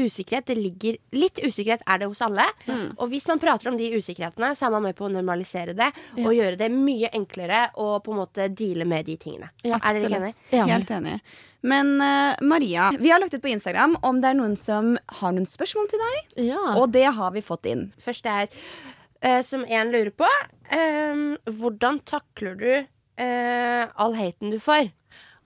usikkerhet, 0.04 0.48
det 0.50 0.56
ligger 0.58 0.98
Litt 1.16 1.40
usikkerhet 1.42 1.82
er 1.86 2.00
det 2.00 2.08
hos 2.10 2.20
alle. 2.24 2.46
Og 2.96 3.10
hvis 3.12 3.26
man 3.30 3.40
prater 3.42 3.70
om 3.70 3.78
de 3.78 3.90
usikkerhetene, 3.96 4.52
så 4.56 4.68
er 4.68 4.74
man 4.74 4.84
med 4.88 4.96
på 4.98 5.06
å 5.06 5.12
normalisere 5.12 5.74
det 5.76 5.90
og 6.20 6.32
gjøre 6.36 6.58
det 6.60 6.70
mye 6.72 7.10
enklere 7.16 7.66
å 7.80 7.92
på 8.04 8.14
en 8.14 8.20
måte 8.22 8.48
deale 8.56 8.86
med 8.88 9.08
de 9.08 9.16
tingene. 9.20 9.50
Ja, 9.64 9.80
er 9.80 9.96
dere 9.96 10.06
ikke 10.06 10.20
enig? 10.20 10.34
Ja. 10.54 10.68
Helt 10.70 10.92
enig. 10.94 11.16
Men 11.66 11.96
uh, 12.00 12.38
Maria, 12.40 12.88
vi 12.96 13.10
har 13.12 13.20
lagt 13.20 13.34
ut 13.34 13.42
på 13.42 13.52
Instagram 13.52 13.98
om 14.06 14.22
det 14.22 14.30
er 14.30 14.38
noen 14.38 14.56
som 14.56 14.94
har 15.20 15.34
noen 15.36 15.48
spørsmål 15.48 15.90
til 15.90 16.00
deg. 16.04 16.38
Ja. 16.52 16.62
Og 16.78 16.88
det 16.94 17.04
har 17.18 17.34
vi 17.36 17.44
fått 17.44 17.68
inn. 17.68 17.90
Først 18.00 18.28
er, 18.30 18.48
uh, 19.26 19.40
som 19.46 19.66
en 19.66 19.92
lurer 19.92 20.14
på, 20.14 20.30
Uh, 20.70 21.34
hvordan 21.50 21.96
takler 22.06 22.52
du 22.54 22.68
eh, 23.20 23.88
all 23.96 24.14
haten 24.14 24.52
du 24.54 24.58
får? 24.62 24.90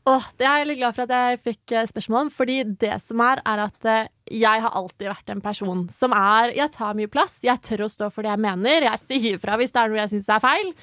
Åh, 0.04 0.24
det 0.36 0.44
er 0.44 0.58
jeg 0.60 0.68
litt 0.68 0.80
glad 0.82 0.96
for 0.96 1.06
at 1.06 1.12
jeg 1.16 1.38
fikk 1.40 1.72
eh, 1.72 1.86
spørsmål 1.88 2.26
om. 2.26 2.30
Fordi 2.32 2.58
det 2.82 2.98
som 3.00 3.22
er, 3.24 3.40
er 3.48 3.62
at 3.64 3.86
eh, 3.88 4.10
jeg 4.36 4.64
har 4.64 4.76
alltid 4.76 5.08
vært 5.08 5.32
en 5.32 5.40
person 5.44 5.86
som 5.92 6.12
er 6.16 6.52
Jeg 6.56 6.72
tar 6.76 6.96
mye 6.98 7.08
plass. 7.08 7.38
Jeg 7.44 7.62
tør 7.64 7.86
å 7.86 7.88
stå 7.92 8.10
for 8.12 8.24
det 8.24 8.34
jeg 8.34 8.42
mener. 8.44 8.84
Jeg 8.90 9.00
sier 9.00 9.40
fra 9.40 9.56
hvis 9.60 9.72
det 9.72 9.80
er 9.80 9.92
noe 9.92 10.02
jeg 10.02 10.12
syns 10.12 10.28
er 10.28 10.44
feil. 10.44 10.74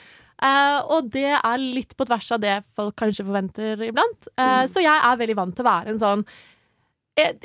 Uh, 0.41 0.79
og 0.95 1.11
det 1.13 1.35
er 1.37 1.61
litt 1.61 1.91
på 1.93 2.05
tvers 2.09 2.31
av 2.33 2.39
det 2.41 2.55
folk 2.73 2.95
kanskje 2.97 3.27
forventer 3.27 3.83
iblant. 3.85 4.25
Eh, 4.41 4.63
Så 4.73 4.81
jeg 4.81 4.89
er 4.97 5.19
veldig 5.19 5.35
vant 5.37 5.53
til 5.53 5.61
å 5.61 5.69
være 5.69 5.93
en 5.93 5.99
sånn 6.01 6.23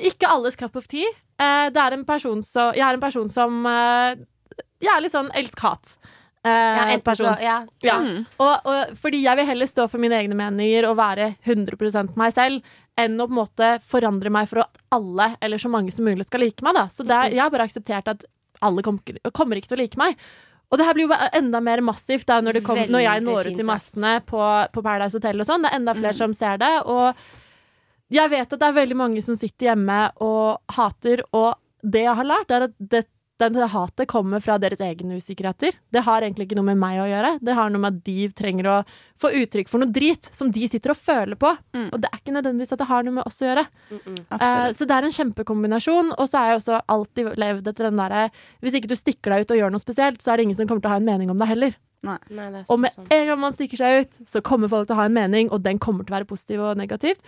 Ikke 0.01 0.31
alles 0.33 0.57
cup 0.57 0.79
of 0.81 0.89
tea. 0.89 1.11
Uh, 1.37 1.69
det 1.69 1.83
er 1.83 1.93
en 1.93 2.07
person 2.09 2.41
så, 2.41 2.71
jeg 2.73 2.87
er 2.87 2.97
en 2.97 3.03
person 3.03 3.29
som 3.29 3.69
Jeg 3.69 4.89
er 4.95 5.05
litt 5.05 5.13
sånn 5.13 5.29
elsk-hat. 5.37 5.99
Eh, 6.47 6.77
Ja, 6.77 6.99
person. 7.03 7.27
så, 7.27 7.43
ja, 7.43 7.67
Ja. 7.83 7.99
Mm. 7.99 8.27
Og, 8.39 8.67
og 8.71 8.97
fordi 9.03 9.23
jeg 9.25 9.37
vil 9.37 9.47
heller 9.47 9.67
stå 9.67 9.89
for 9.91 9.99
mine 10.03 10.15
egne 10.21 10.37
meninger 10.39 10.87
og 10.89 10.97
være 11.01 11.35
100 11.45 12.15
meg 12.17 12.35
selv, 12.37 12.63
enn 12.97 13.19
å 13.21 13.27
på 13.27 13.35
en 13.35 13.41
måte 13.41 13.71
forandre 13.83 14.31
meg 14.31 14.49
for 14.49 14.63
at 14.63 14.79
alle, 14.95 15.37
eller 15.43 15.59
så 15.59 15.69
mange 15.73 15.93
som 15.93 16.07
mulig, 16.07 16.27
skal 16.29 16.41
like 16.41 16.63
meg. 16.63 16.75
da 16.79 16.87
Så 16.89 17.05
det 17.05 17.17
er, 17.17 17.35
jeg 17.35 17.43
har 17.43 17.51
bare 17.51 17.67
akseptert 17.67 18.09
at 18.09 18.25
alle 18.63 18.83
kom, 18.83 19.01
kommer 19.35 19.59
ikke 19.59 19.73
til 19.75 19.79
å 19.79 19.83
like 19.83 20.01
meg. 20.01 20.17
Og 20.71 20.79
det 20.79 20.87
her 20.87 20.97
blir 20.97 21.07
jo 21.07 21.19
enda 21.39 21.61
mer 21.63 21.83
massivt 21.85 22.27
da 22.27 22.41
når, 22.43 22.59
det 22.59 22.65
kom, 22.67 22.79
når 22.91 23.05
jeg 23.05 23.23
når 23.23 23.51
ut 23.53 23.61
i 23.63 23.67
massene 23.67 24.15
på, 24.27 24.41
på 24.73 24.83
Paradise 24.83 25.15
Hotel 25.15 25.43
og 25.43 25.47
sånn. 25.47 25.63
Det 25.63 25.71
er 25.71 25.79
enda 25.79 25.95
flere 25.95 26.19
som 26.19 26.35
ser 26.35 26.59
det. 26.63 26.73
Og 26.91 27.15
jeg 28.17 28.33
vet 28.33 28.53
at 28.53 28.59
det 28.63 28.67
er 28.67 28.81
veldig 28.81 28.97
mange 28.99 29.23
som 29.23 29.39
sitter 29.39 29.71
hjemme 29.71 30.01
og 30.25 30.59
hater, 30.75 31.23
og 31.37 31.55
det 31.87 32.03
jeg 32.07 32.19
har 32.19 32.27
lært, 32.27 32.51
er 32.51 32.67
at 32.67 32.75
det, 32.79 33.05
den 33.41 33.57
hatet 33.69 34.09
kommer 34.09 34.41
fra 34.41 34.57
deres 34.61 34.81
egne 34.81 35.19
usikkerheter. 35.21 35.77
Det 35.93 36.03
har 36.07 36.25
egentlig 36.25 36.47
ikke 36.47 36.57
noe 36.59 36.71
med 36.71 36.81
meg 36.81 37.01
å 37.03 37.09
gjøre. 37.09 37.33
Det 37.45 37.57
har 37.59 37.73
noe 37.73 37.83
med 37.83 37.99
at 37.99 38.05
de 38.07 38.29
trenger 38.37 38.69
å 38.73 38.77
få 39.21 39.31
uttrykk 39.43 39.69
for 39.69 39.83
noe 39.83 39.93
drit 39.93 40.29
som 40.33 40.49
de 40.53 40.69
sitter 40.71 40.95
og 40.95 41.01
føler 41.01 41.39
på. 41.41 41.51
Mm. 41.77 41.89
Og 41.91 42.01
det 42.01 42.09
er 42.11 42.21
ikke 42.23 42.37
nødvendigvis 42.37 42.73
at 42.73 42.81
det 42.81 42.89
har 42.89 43.05
noe 43.05 43.19
med 43.19 43.29
oss 43.29 43.43
å 43.43 43.51
gjøre. 43.51 43.67
Mm-mm. 43.91 44.21
Uh, 44.33 44.69
så 44.77 44.89
det 44.89 44.97
er 44.97 45.09
en 45.09 45.17
kjempekombinasjon. 45.19 46.15
Og 46.17 46.31
så 46.31 46.41
har 46.41 46.53
jeg 46.55 46.63
også 46.63 46.81
alltid 46.97 47.35
levd 47.43 47.69
etter 47.73 47.91
den 47.91 48.01
derre 48.01 48.23
Hvis 48.65 48.79
ikke 48.79 48.93
du 48.93 48.97
stikker 48.97 49.35
deg 49.35 49.45
ut 49.45 49.53
og 49.53 49.61
gjør 49.61 49.77
noe 49.77 49.85
spesielt, 49.85 50.25
så 50.25 50.33
er 50.33 50.41
det 50.41 50.49
ingen 50.49 50.59
som 50.61 50.71
kommer 50.71 50.85
til 50.87 50.93
å 50.93 50.97
ha 50.97 51.03
en 51.03 51.11
mening 51.11 51.33
om 51.33 51.45
deg 51.45 51.53
heller. 51.53 51.77
Nei, 52.07 52.17
det 52.31 52.41
er 52.47 52.57
Og 52.71 52.81
med 52.81 52.95
sånn. 52.95 53.11
en 53.13 53.29
gang 53.29 53.41
man 53.43 53.55
stikker 53.57 53.81
seg 53.81 54.01
ut, 54.05 54.19
så 54.29 54.43
kommer 54.45 54.71
folk 54.73 54.89
til 54.89 54.97
å 54.97 55.01
ha 55.01 55.07
en 55.11 55.17
mening, 55.17 55.51
og 55.53 55.65
den 55.65 55.81
kommer 55.83 56.07
til 56.07 56.15
å 56.15 56.19
være 56.21 56.31
positiv 56.31 56.63
og 56.63 56.81
negativ. 56.81 57.21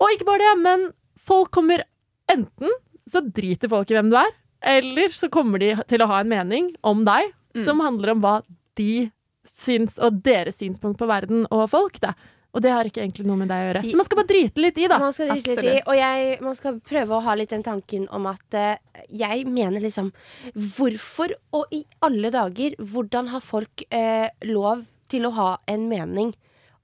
Og 0.00 0.16
ikke 0.16 0.28
bare 0.28 0.44
det, 0.44 0.54
men 0.64 0.86
folk 1.20 1.52
kommer 1.54 1.84
enten 2.32 2.72
så 3.10 3.22
driter 3.24 3.70
folk 3.70 3.90
i 3.90 3.96
hvem 3.96 4.10
du 4.12 4.16
er, 4.20 4.30
eller 4.62 5.14
så 5.16 5.30
kommer 5.32 5.62
de 5.62 5.74
til 5.88 6.02
å 6.02 6.08
ha 6.10 6.20
en 6.20 6.30
mening 6.30 6.74
om 6.86 7.04
deg 7.06 7.32
som 7.64 7.80
handler 7.82 8.14
om 8.14 8.20
hva 8.22 8.34
de 8.78 9.10
syns, 9.46 9.96
og 9.98 10.20
deres 10.24 10.60
synspunkt 10.60 11.00
på 11.00 11.08
verden 11.10 11.46
og 11.50 11.64
folk. 11.72 11.98
Da. 12.02 12.12
Og 12.50 12.62
det 12.64 12.72
har 12.74 12.86
ikke 12.86 13.02
egentlig 13.02 13.26
noe 13.28 13.38
med 13.38 13.50
deg 13.50 13.62
å 13.62 13.66
gjøre. 13.68 13.82
Så 13.86 13.98
man 13.98 14.06
skal 14.08 14.18
bare 14.20 14.30
drite 14.30 14.62
litt 14.62 14.78
i, 14.80 14.86
da. 14.90 14.98
Man 15.02 15.14
skal 15.14 15.30
drite 15.30 15.54
litt 15.62 15.78
i, 15.78 15.82
og 15.86 15.98
jeg, 15.98 16.38
man 16.42 16.58
skal 16.58 16.80
prøve 16.86 17.16
å 17.16 17.22
ha 17.26 17.36
litt 17.38 17.52
den 17.54 17.64
tanken 17.66 18.08
om 18.14 18.26
at 18.30 18.56
uh, 18.58 19.04
jeg 19.06 19.46
mener 19.46 19.82
liksom 19.84 20.10
Hvorfor 20.54 21.36
og 21.56 21.70
i 21.74 21.84
alle 22.06 22.32
dager, 22.34 22.74
hvordan 22.78 23.30
har 23.34 23.44
folk 23.44 23.84
uh, 23.94 24.26
lov 24.50 24.84
til 25.10 25.26
å 25.26 25.34
ha 25.38 25.50
en 25.70 25.86
mening 25.90 26.34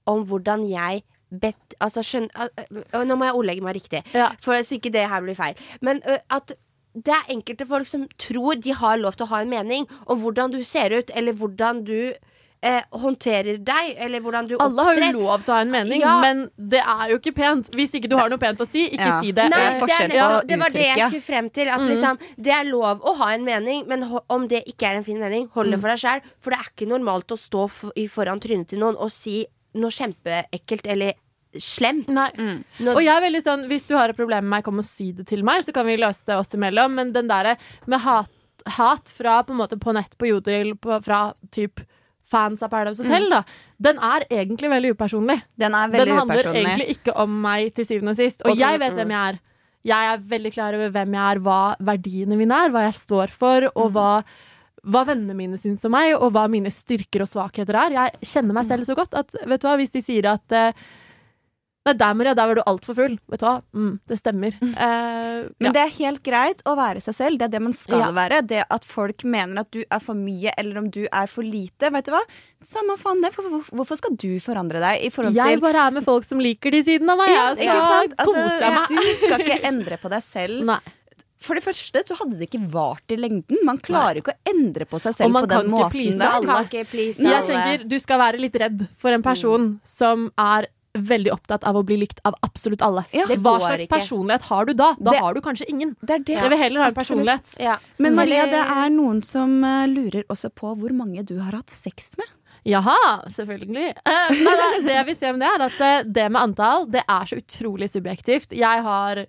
om 0.07 0.23
hvordan 0.27 0.65
jeg 0.71 1.03
bet, 1.27 1.59
Altså, 1.83 2.03
skjønn... 2.05 2.29
uh, 2.31 3.03
nå 3.03 3.19
må 3.19 3.27
jeg 3.27 3.35
ordlegge 3.35 3.65
meg 3.67 3.75
riktig, 3.81 4.03
Ja. 4.15 4.31
for 4.43 4.55
så 4.63 4.79
ikke 4.79 4.93
det 4.95 5.03
her 5.11 5.23
blir 5.25 5.35
feil. 5.35 5.59
Men 5.83 5.99
eh, 6.07 6.23
at 6.31 6.55
det 7.05 7.13
er 7.13 7.33
enkelte 7.35 7.67
folk 7.69 7.85
som 7.89 8.07
tror 8.17 8.59
de 8.63 8.73
har 8.73 8.97
lov 8.97 9.17
til 9.19 9.27
å 9.27 9.29
ha 9.35 9.43
en 9.43 9.49
mening 9.51 9.85
om 10.07 10.19
hvordan 10.23 10.51
du 10.55 10.63
ser 10.63 10.95
ut, 10.97 11.11
eller 11.13 11.33
hvordan 11.37 11.83
du 11.85 12.13
eh, 12.65 12.81
håndterer 12.89 13.59
deg, 13.61 13.91
eller 14.01 14.19
hvordan 14.25 14.47
du 14.49 14.55
Alle 14.59 14.81
har 14.87 14.95
jo 14.97 15.19
lov 15.19 15.43
til 15.45 15.53
å 15.53 15.57
ha 15.59 15.61
en 15.61 15.69
mening, 15.71 16.01
Ja. 16.01 16.15
men 16.23 16.39
det 16.57 16.79
er 16.81 17.11
jo 17.11 17.19
ikke 17.19 17.35
pent. 17.37 17.69
Hvis 17.77 17.93
ikke 17.93 18.09
du 18.09 18.15
har 18.17 18.31
noe 18.33 18.39
pent 18.41 18.57
å 18.59 18.65
si, 18.65 18.87
ikke 18.89 19.05
Ja. 19.11 19.19
si 19.21 19.27
det. 19.31 19.35
Det 19.35 19.43
er 19.45 19.49
Nei, 19.49 19.59
det, 19.59 20.15
er, 20.17 20.41
på 20.41 20.47
det 20.47 20.57
var 20.59 20.69
det 20.73 20.87
jeg 20.87 20.97
skulle 21.11 21.21
frem 21.27 21.49
til. 21.53 21.67
At 21.69 21.79
Mm. 21.79 21.87
liksom, 21.91 22.17
det 22.41 22.51
er 22.57 22.63
lov 22.65 23.01
å 23.05 23.15
ha 23.21 23.27
en 23.35 23.45
mening, 23.45 23.85
men 23.87 24.03
om 24.27 24.47
det 24.47 24.63
ikke 24.65 24.89
er 24.89 24.95
en 24.97 25.03
fin 25.03 25.19
mening, 25.19 25.47
hold 25.53 25.67
Mm. 25.67 25.71
det 25.71 25.79
for 25.81 25.87
deg 25.93 25.99
sjæl. 25.99 26.21
For 26.41 26.49
det 26.49 26.59
er 26.59 26.69
ikke 26.73 26.89
normalt 26.89 27.27
å 27.27 27.37
stå 27.37 27.91
i 27.95 28.07
foran 28.07 28.39
trynet 28.41 28.67
til 28.69 28.79
noen 28.79 28.97
og 28.97 29.11
si 29.11 29.45
noe 29.75 29.91
kjempeekkelt 29.91 30.87
eller 30.87 31.13
slemt. 31.63 32.07
Nei. 32.13 32.29
Når, 32.79 32.93
Og 32.95 33.01
jeg 33.03 33.13
er 33.15 33.21
veldig 33.25 33.43
sånn, 33.43 33.67
Hvis 33.69 33.87
du 33.89 33.95
har 33.97 34.09
et 34.09 34.17
problem 34.17 34.43
med 34.45 34.57
meg, 34.57 34.63
kom 34.67 34.79
og 34.79 34.85
si 34.87 35.11
det 35.11 35.27
til 35.27 35.43
meg, 35.43 35.63
så 35.65 35.73
kan 35.73 35.85
vi 35.85 35.97
løse 35.97 36.25
det 36.25 36.35
oss 36.37 36.53
imellom. 36.57 36.93
Men 36.95 37.11
den 37.13 37.27
derre 37.27 37.57
med 37.85 37.99
hat, 38.03 38.29
hat 38.77 39.07
fra 39.09 39.41
på 39.47 39.53
en 39.55 39.61
måte 39.61 39.77
på 39.79 39.93
nett 39.95 40.17
på 40.19 40.27
Jodel, 40.29 40.75
på, 40.75 40.97
fra 41.05 41.33
typ 41.51 41.81
fans 42.27 42.59
av 42.61 42.67
Paradise 42.73 42.99
Hotel, 43.05 43.29
da, 43.31 43.37
den 43.79 43.99
er 44.03 44.25
egentlig 44.29 44.67
veldig 44.69 44.89
upersonlig. 44.97 45.37
Den 45.55 45.73
er 45.79 45.87
veldig 45.93 46.05
Den 46.09 46.17
handler 46.17 46.41
upersonlig. 46.41 46.63
egentlig 46.65 46.97
ikke 46.97 47.13
om 47.23 47.37
meg 47.45 47.69
til 47.77 47.85
syvende 47.87 48.11
og 48.11 48.17
sist. 48.19 48.41
Og 48.43 48.51
Også, 48.51 48.59
jeg 48.59 48.79
vet 48.83 48.97
hvem 48.99 49.13
jeg 49.15 49.29
er. 49.33 49.39
Jeg 49.87 50.09
er 50.11 50.17
veldig 50.33 50.51
klar 50.51 50.75
over 50.75 50.89
hvem 50.91 51.13
jeg 51.15 51.23
er, 51.37 51.39
hva 51.45 51.59
verdiene 51.79 52.35
mine 52.35 52.51
er, 52.65 52.69
hva 52.75 52.81
jeg 52.89 52.97
står 52.99 53.31
for, 53.31 53.61
Mm. 53.61 53.71
og 53.79 53.91
hva, 53.95 54.09
hva 54.83 55.05
vennene 55.07 55.35
mine 55.35 55.55
syns 55.57 55.85
om 55.87 55.91
meg, 55.95 56.15
og 56.19 56.33
hva 56.35 56.49
mine 56.51 56.67
styrker 56.71 57.23
og 57.23 57.29
svakheter 57.31 57.75
er. 57.79 57.95
Jeg 57.95 58.19
kjenner 58.33 58.53
meg 58.59 58.67
selv 58.67 58.83
så 58.83 58.95
godt 58.99 59.13
at 59.15 59.31
vet 59.47 59.61
du 59.63 59.67
hva, 59.69 59.77
hvis 59.79 59.91
de 59.95 60.01
sier 60.03 60.27
at 60.33 60.51
eh, 60.51 60.73
Nei, 61.87 61.93
der, 61.95 62.13
Maria, 62.19 62.33
der 62.35 62.49
var 62.51 62.59
du 62.59 62.61
altfor 62.67 62.97
full. 62.97 63.15
Vet 63.31 63.39
du 63.41 63.45
hva? 63.47 63.55
Mm, 63.73 63.93
det 64.11 64.17
stemmer. 64.19 64.57
Eh, 64.59 65.47
Men 65.57 65.69
ja. 65.69 65.71
det 65.77 65.81
er 65.85 65.93
helt 66.01 66.21
greit 66.25 66.61
å 66.67 66.75
være 66.77 67.01
seg 67.05 67.15
selv. 67.15 67.39
Det 67.39 67.47
er 67.47 67.53
det 67.55 67.61
man 67.63 67.73
skal 67.77 67.99
Ja. 68.03 68.11
være. 68.11 68.41
Det 68.45 68.65
at 68.69 68.83
folk 68.85 69.23
mener 69.23 69.61
at 69.63 69.71
du 69.71 69.83
er 69.89 69.99
for 70.03 70.13
mye, 70.19 70.51
eller 70.57 70.77
om 70.83 70.89
du 70.91 71.05
er 71.07 71.27
for 71.31 71.43
lite. 71.47 71.89
Vet 71.95 72.05
du 72.09 72.11
hva? 72.11 72.21
Samme 72.65 72.97
faen 72.99 73.21
det. 73.23 73.31
Hvorfor 73.37 73.97
skal 74.01 74.15
du 74.19 74.39
forandre 74.43 74.81
deg 74.83 75.05
i 75.07 75.09
forhold 75.13 75.35
Jeg 75.37 75.57
til 75.57 75.61
bare 75.63 75.87
er 75.87 75.91
med 75.91 76.03
folk 76.03 76.25
som 76.25 76.39
liker 76.43 76.71
de 76.71 76.83
sidene 76.83 77.11
av 77.15 77.17
meg. 77.23 77.29
ja, 77.31 77.47
jeg 77.55 77.67
ikke 77.67 77.79
skal 77.79 77.97
sant? 77.97 78.17
kose 78.27 78.59
meg. 78.59 78.77
Altså, 78.77 78.87
du 78.89 79.25
skal 79.25 79.39
ikke 79.47 79.63
endre 79.71 79.97
på 80.03 80.09
deg 80.09 80.23
selv. 80.23 80.63
Nei. 80.65 80.79
For 81.39 81.53
det 81.53 81.61
første 81.63 82.01
så 82.09 82.15
hadde 82.17 82.39
det 82.39 82.47
ikke 82.49 82.63
vart 82.73 83.13
i 83.13 83.15
lengden. 83.15 83.59
Man 83.63 83.77
klarer 83.77 84.17
ikke 84.23 84.33
å 84.33 84.49
endre 84.49 84.87
på 84.89 84.97
seg 84.99 85.13
selv 85.19 85.35
på 85.37 85.43
den 85.45 85.49
kan 85.51 85.67
ikke 85.67 85.69
måten 85.69 85.91
please 85.93 86.17
man 86.17 86.33
alle. 86.33 86.47
kan 86.47 86.65
ikke 86.65 86.89
please 86.89 87.19
alle. 87.21 87.29
jeg 87.29 87.45
tenker 87.51 87.83
du 87.93 87.99
skal 88.01 88.17
være 88.23 88.39
litt 88.41 88.55
redd 88.57 88.87
for 88.97 89.13
en 89.13 89.21
person 89.21 89.67
som 89.85 90.31
er 90.35 90.65
veldig 90.97 91.31
opptatt 91.33 91.63
av 91.63 91.75
å 91.75 91.83
bli 91.85 91.97
likt 91.97 92.19
av 92.25 92.35
absolutt 92.43 92.81
alle. 92.81 93.05
Ja. 93.13 93.25
Det 93.27 93.37
Hva 93.39 93.57
slags 93.61 93.83
ikke. 93.85 93.95
personlighet 93.95 94.41
har 94.49 94.65
du 94.65 94.73
da? 94.73 94.95
Da 94.99 95.11
Det- 95.11 95.19
har 95.19 95.33
du 95.33 95.41
kanskje 95.41 95.65
ingen. 95.69 95.95
Det 96.01 96.09
er 96.15 96.19
det. 96.19 96.35
Jeg 96.41 96.49
vil 96.49 96.57
heller 96.57 96.81
ha 96.81 96.87
en 96.87 96.93
personlighet. 96.95 97.55
ja. 97.59 97.77
Men 97.97 98.15
Maria, 98.15 98.45
det 98.45 98.63
er 98.65 98.89
noen 98.89 99.21
som 99.23 99.63
eh, 99.63 99.87
lurer 99.87 100.23
også 100.29 100.49
på 100.53 100.75
hvor 100.77 100.91
mange 100.91 101.25
du 101.25 101.39
har 101.39 101.51
hatt 101.51 101.69
sex 101.69 102.15
med. 102.17 102.27
Jaha, 102.65 103.23
selvfølgelig. 103.31 103.93
Eh, 104.05 104.29
nei, 104.43 104.55
nei, 104.59 104.79
det 104.83 104.95
jeg 104.97 105.05
vil 105.05 105.15
si 105.15 105.25
om 105.29 105.39
det, 105.39 105.47
er 105.47 105.61
at 105.69 105.79
eh, 105.81 106.03
det 106.03 106.31
med 106.31 106.41
antall, 106.41 106.85
det 106.91 107.03
er 107.07 107.23
så 107.25 107.37
utrolig 107.39 107.87
subjektivt. 107.89 108.51
Jeg 108.51 108.83
har 108.83 109.25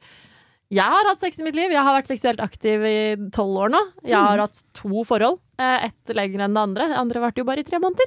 jeg 0.70 0.84
har 0.84 1.06
hatt 1.08 1.20
sex 1.22 1.38
i 1.40 1.44
mitt 1.46 1.56
liv. 1.56 1.70
Jeg 1.72 1.82
har 1.84 1.96
vært 1.96 2.10
seksuelt 2.10 2.40
aktiv 2.44 2.82
i 2.84 2.96
tolv 3.34 3.56
år 3.66 3.70
nå. 3.72 3.80
Jeg 4.04 4.18
har 4.20 4.38
hatt 4.44 4.62
to 4.76 5.04
forhold. 5.08 5.38
eh, 5.58 5.86
Ett 5.88 6.14
lenger 6.14 6.44
enn 6.44 6.54
det 6.54 6.60
andre. 6.62 6.88
Det 6.88 6.98
andre 7.00 7.20
varte 7.24 7.38
jo 7.40 7.44
bare 7.48 7.60
i 7.60 7.68
tre 7.68 7.78
måneder. 7.78 8.06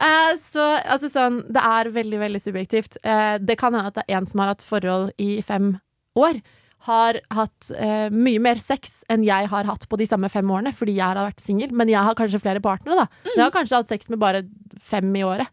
Eh, 0.00 0.32
Så 0.42 0.64
altså 0.84 1.08
sånn, 1.10 1.44
det 1.52 1.62
er 1.62 1.90
veldig, 1.94 2.18
veldig 2.18 2.40
subjektivt. 2.42 2.96
Eh, 3.04 3.38
Det 3.38 3.56
kan 3.58 3.72
hende 3.74 3.86
at 3.88 3.94
det 3.94 4.04
er 4.08 4.16
en 4.18 4.26
som 4.26 4.40
har 4.40 4.48
hatt 4.54 4.62
forhold 4.66 5.12
i 5.18 5.40
fem 5.42 5.78
år. 6.18 6.42
Har 6.88 7.20
hatt 7.30 7.70
eh, 7.76 8.08
mye 8.08 8.40
mer 8.40 8.56
sex 8.56 9.04
enn 9.10 9.22
jeg 9.22 9.46
har 9.52 9.64
hatt 9.64 9.86
på 9.88 9.98
de 10.00 10.06
samme 10.06 10.30
fem 10.32 10.48
årene, 10.50 10.72
fordi 10.72 10.94
jeg 10.96 11.04
har 11.04 11.16
vært 11.30 11.40
singel. 11.44 11.70
Men 11.72 11.88
jeg 11.88 12.00
har 12.02 12.14
kanskje 12.14 12.40
flere 12.40 12.60
partnere, 12.64 13.04
da. 13.04 13.06
Jeg 13.36 13.44
har 13.44 13.50
kanskje 13.52 13.76
hatt 13.76 13.88
sex 13.88 14.08
med 14.08 14.18
bare 14.18 14.42
fem 14.80 15.14
i 15.14 15.20
året. 15.22 15.46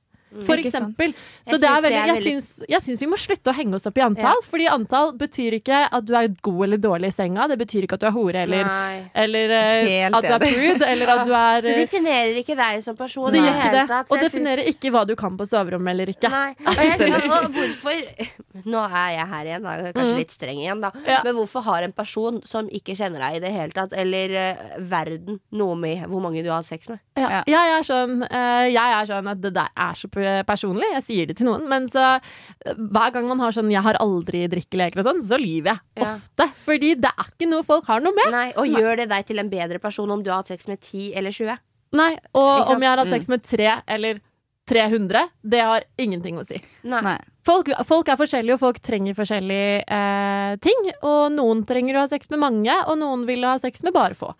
For 0.43 0.59
eksempel. 0.59 1.13
Så 1.47 1.55
Jeg 1.55 1.61
det 1.63 1.67
er 1.69 1.81
veldig, 1.85 1.99
jeg, 2.09 2.23
syns, 2.25 2.47
jeg 2.67 2.81
syns 2.83 2.99
vi 3.01 3.07
må 3.07 3.15
slutte 3.17 3.51
å 3.51 3.55
henge 3.55 3.77
oss 3.79 3.85
opp 3.87 3.97
i 3.97 4.03
antall. 4.03 4.39
Ja. 4.41 4.47
Fordi 4.51 4.65
antall 4.67 5.13
betyr 5.17 5.55
ikke 5.59 5.79
at 5.87 6.05
du 6.05 6.13
er 6.19 6.27
god 6.43 6.63
eller 6.67 6.81
dårlig 6.83 7.11
i 7.13 7.15
senga. 7.15 7.47
Det 7.47 7.57
betyr 7.61 7.87
ikke 7.87 7.95
at 7.95 8.03
du 8.03 8.07
er 8.09 8.15
hore 8.17 8.41
eller, 8.43 8.71
eller 9.15 9.53
eh, 9.55 10.07
at 10.11 10.27
du 10.27 10.33
er 10.35 10.43
prude, 10.43 10.85
eller 10.91 11.13
at 11.15 11.23
du 11.25 11.33
er 11.37 11.61
Det 11.63 11.73
eh, 11.77 11.79
definerer 11.85 12.41
ikke 12.43 12.57
deg 12.59 12.83
som 12.83 12.97
person. 12.99 13.31
Det 13.31 13.39
gjør 13.45 13.55
ikke 13.61 13.71
det. 13.77 13.85
tatt, 13.93 14.11
Og 14.11 14.19
definerer 14.25 14.63
syns- 14.65 14.75
ikke 14.75 14.91
hva 14.97 15.05
du 15.07 15.15
kan 15.19 15.37
på 15.39 15.47
soverommet 15.47 15.95
eller 15.95 16.11
ikke. 16.11 16.29
Nei. 16.33 16.51
Og, 16.67 16.83
jeg, 16.83 17.23
og 17.31 17.49
hvorfor 17.55 18.03
Nå 18.73 18.83
er 18.89 19.09
jeg 19.13 19.27
her 19.31 19.49
igjen, 19.51 19.63
da. 19.67 19.77
Kanskje 19.93 20.05
Mm. 20.07 20.17
litt 20.17 20.31
streng 20.33 20.59
igjen, 20.61 20.79
da. 20.81 20.89
Ja. 21.05 21.19
Men 21.25 21.35
hvorfor 21.35 21.61
har 21.65 21.83
en 21.85 21.91
person 21.93 22.39
som 22.47 22.67
ikke 22.73 22.95
kjenner 22.97 23.21
deg 23.21 23.37
i 23.37 23.41
det 23.43 23.51
hele 23.53 23.73
tatt, 23.75 23.93
eller 23.93 24.31
uh, 24.33 24.77
verden, 24.89 25.39
noe 25.51 25.75
med 25.77 26.05
hvor 26.09 26.21
mange 26.23 26.41
du 26.45 26.49
har 26.49 26.63
sex 26.65 26.89
med? 26.89 26.99
Ja. 27.17 27.43
Jeg, 27.45 27.73
er 27.77 27.85
sånn, 27.85 28.21
uh, 28.25 28.65
jeg 28.69 28.95
er 28.97 29.09
sånn 29.09 29.29
at 29.29 29.41
det 29.43 29.51
der 29.55 29.69
er 29.75 29.93
så 29.99 30.09
personlig. 30.47 30.89
Jeg 30.93 31.03
sier 31.03 31.27
det 31.27 31.37
til 31.37 31.47
noen. 31.47 31.67
Men 31.69 31.87
så 31.89 32.05
eh, 32.17 32.73
hver 32.73 33.13
gang 33.13 33.27
man 33.27 33.39
har 33.39 33.51
sånn 33.51 33.71
'jeg 33.71 33.83
har 33.83 33.95
aldri 33.99 34.47
drikkeleker' 34.47 34.99
og 34.99 35.05
sånn, 35.05 35.21
så 35.27 35.37
lyver 35.37 35.77
jeg 35.77 35.79
Ja. 36.03 36.15
ofte. 36.15 36.51
Fordi 36.65 36.95
det 36.95 37.11
er 37.17 37.25
ikke 37.31 37.49
noe 37.49 37.63
folk 37.63 37.85
har 37.85 37.99
noe 38.01 38.13
med. 38.13 38.31
Nei, 38.31 38.53
Og 38.57 38.65
gjør 38.67 38.97
det 38.97 39.09
deg 39.09 39.25
til 39.25 39.39
en 39.39 39.49
bedre 39.49 39.79
person 39.79 40.09
om 40.11 40.23
du 40.23 40.29
har 40.29 40.37
hatt 40.37 40.47
sex 40.47 40.67
med 40.67 40.79
10 40.81 41.13
eller 41.15 41.31
20? 41.31 41.57
Nei, 41.93 42.17
Og 42.33 42.69
om 42.69 42.81
jeg 42.81 42.89
har 42.89 42.97
hatt 42.97 43.09
sex 43.09 43.27
med 43.27 43.43
3 43.43 43.83
eller 43.87 44.19
300, 44.67 45.29
det 45.47 45.61
har 45.61 45.83
ingenting 45.97 46.37
å 46.37 46.45
si. 46.45 46.61
Nei. 46.83 46.99
Nei. 47.01 47.17
Folk, 47.47 47.69
folk 47.87 48.09
er 48.09 48.17
forskjellige, 48.19 48.53
og 48.57 48.59
folk 48.59 48.79
trenger 48.83 49.15
forskjellige 49.15 49.83
eh, 49.87 50.55
ting. 50.57 50.91
Og 51.07 51.31
noen 51.31 51.65
trenger 51.65 51.95
å 51.95 52.03
ha 52.03 52.07
sex 52.11 52.29
med 52.33 52.39
mange, 52.43 52.75
og 52.85 52.97
noen 52.99 53.25
vil 53.25 53.45
ha 53.47 53.57
sex 53.63 53.81
med 53.83 53.93
bare 53.95 54.17
få. 54.19 54.33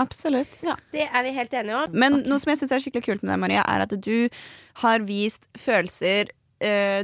Absolutt. 0.00 0.60
Det 0.94 1.06
er 1.06 1.24
vi 1.26 1.32
helt 1.36 1.54
enige 1.54 1.78
om. 1.82 1.96
Men 1.96 2.20
noe 2.26 2.40
som 2.42 2.52
jeg 2.52 2.62
syns 2.62 2.74
er 2.76 2.84
skikkelig 2.84 3.06
kult 3.06 3.24
med 3.24 3.34
deg, 3.34 3.40
Maria, 3.42 3.64
er 3.68 3.84
at 3.86 3.94
du 3.94 4.28
har 4.82 5.06
vist 5.08 5.48
følelser 5.58 6.32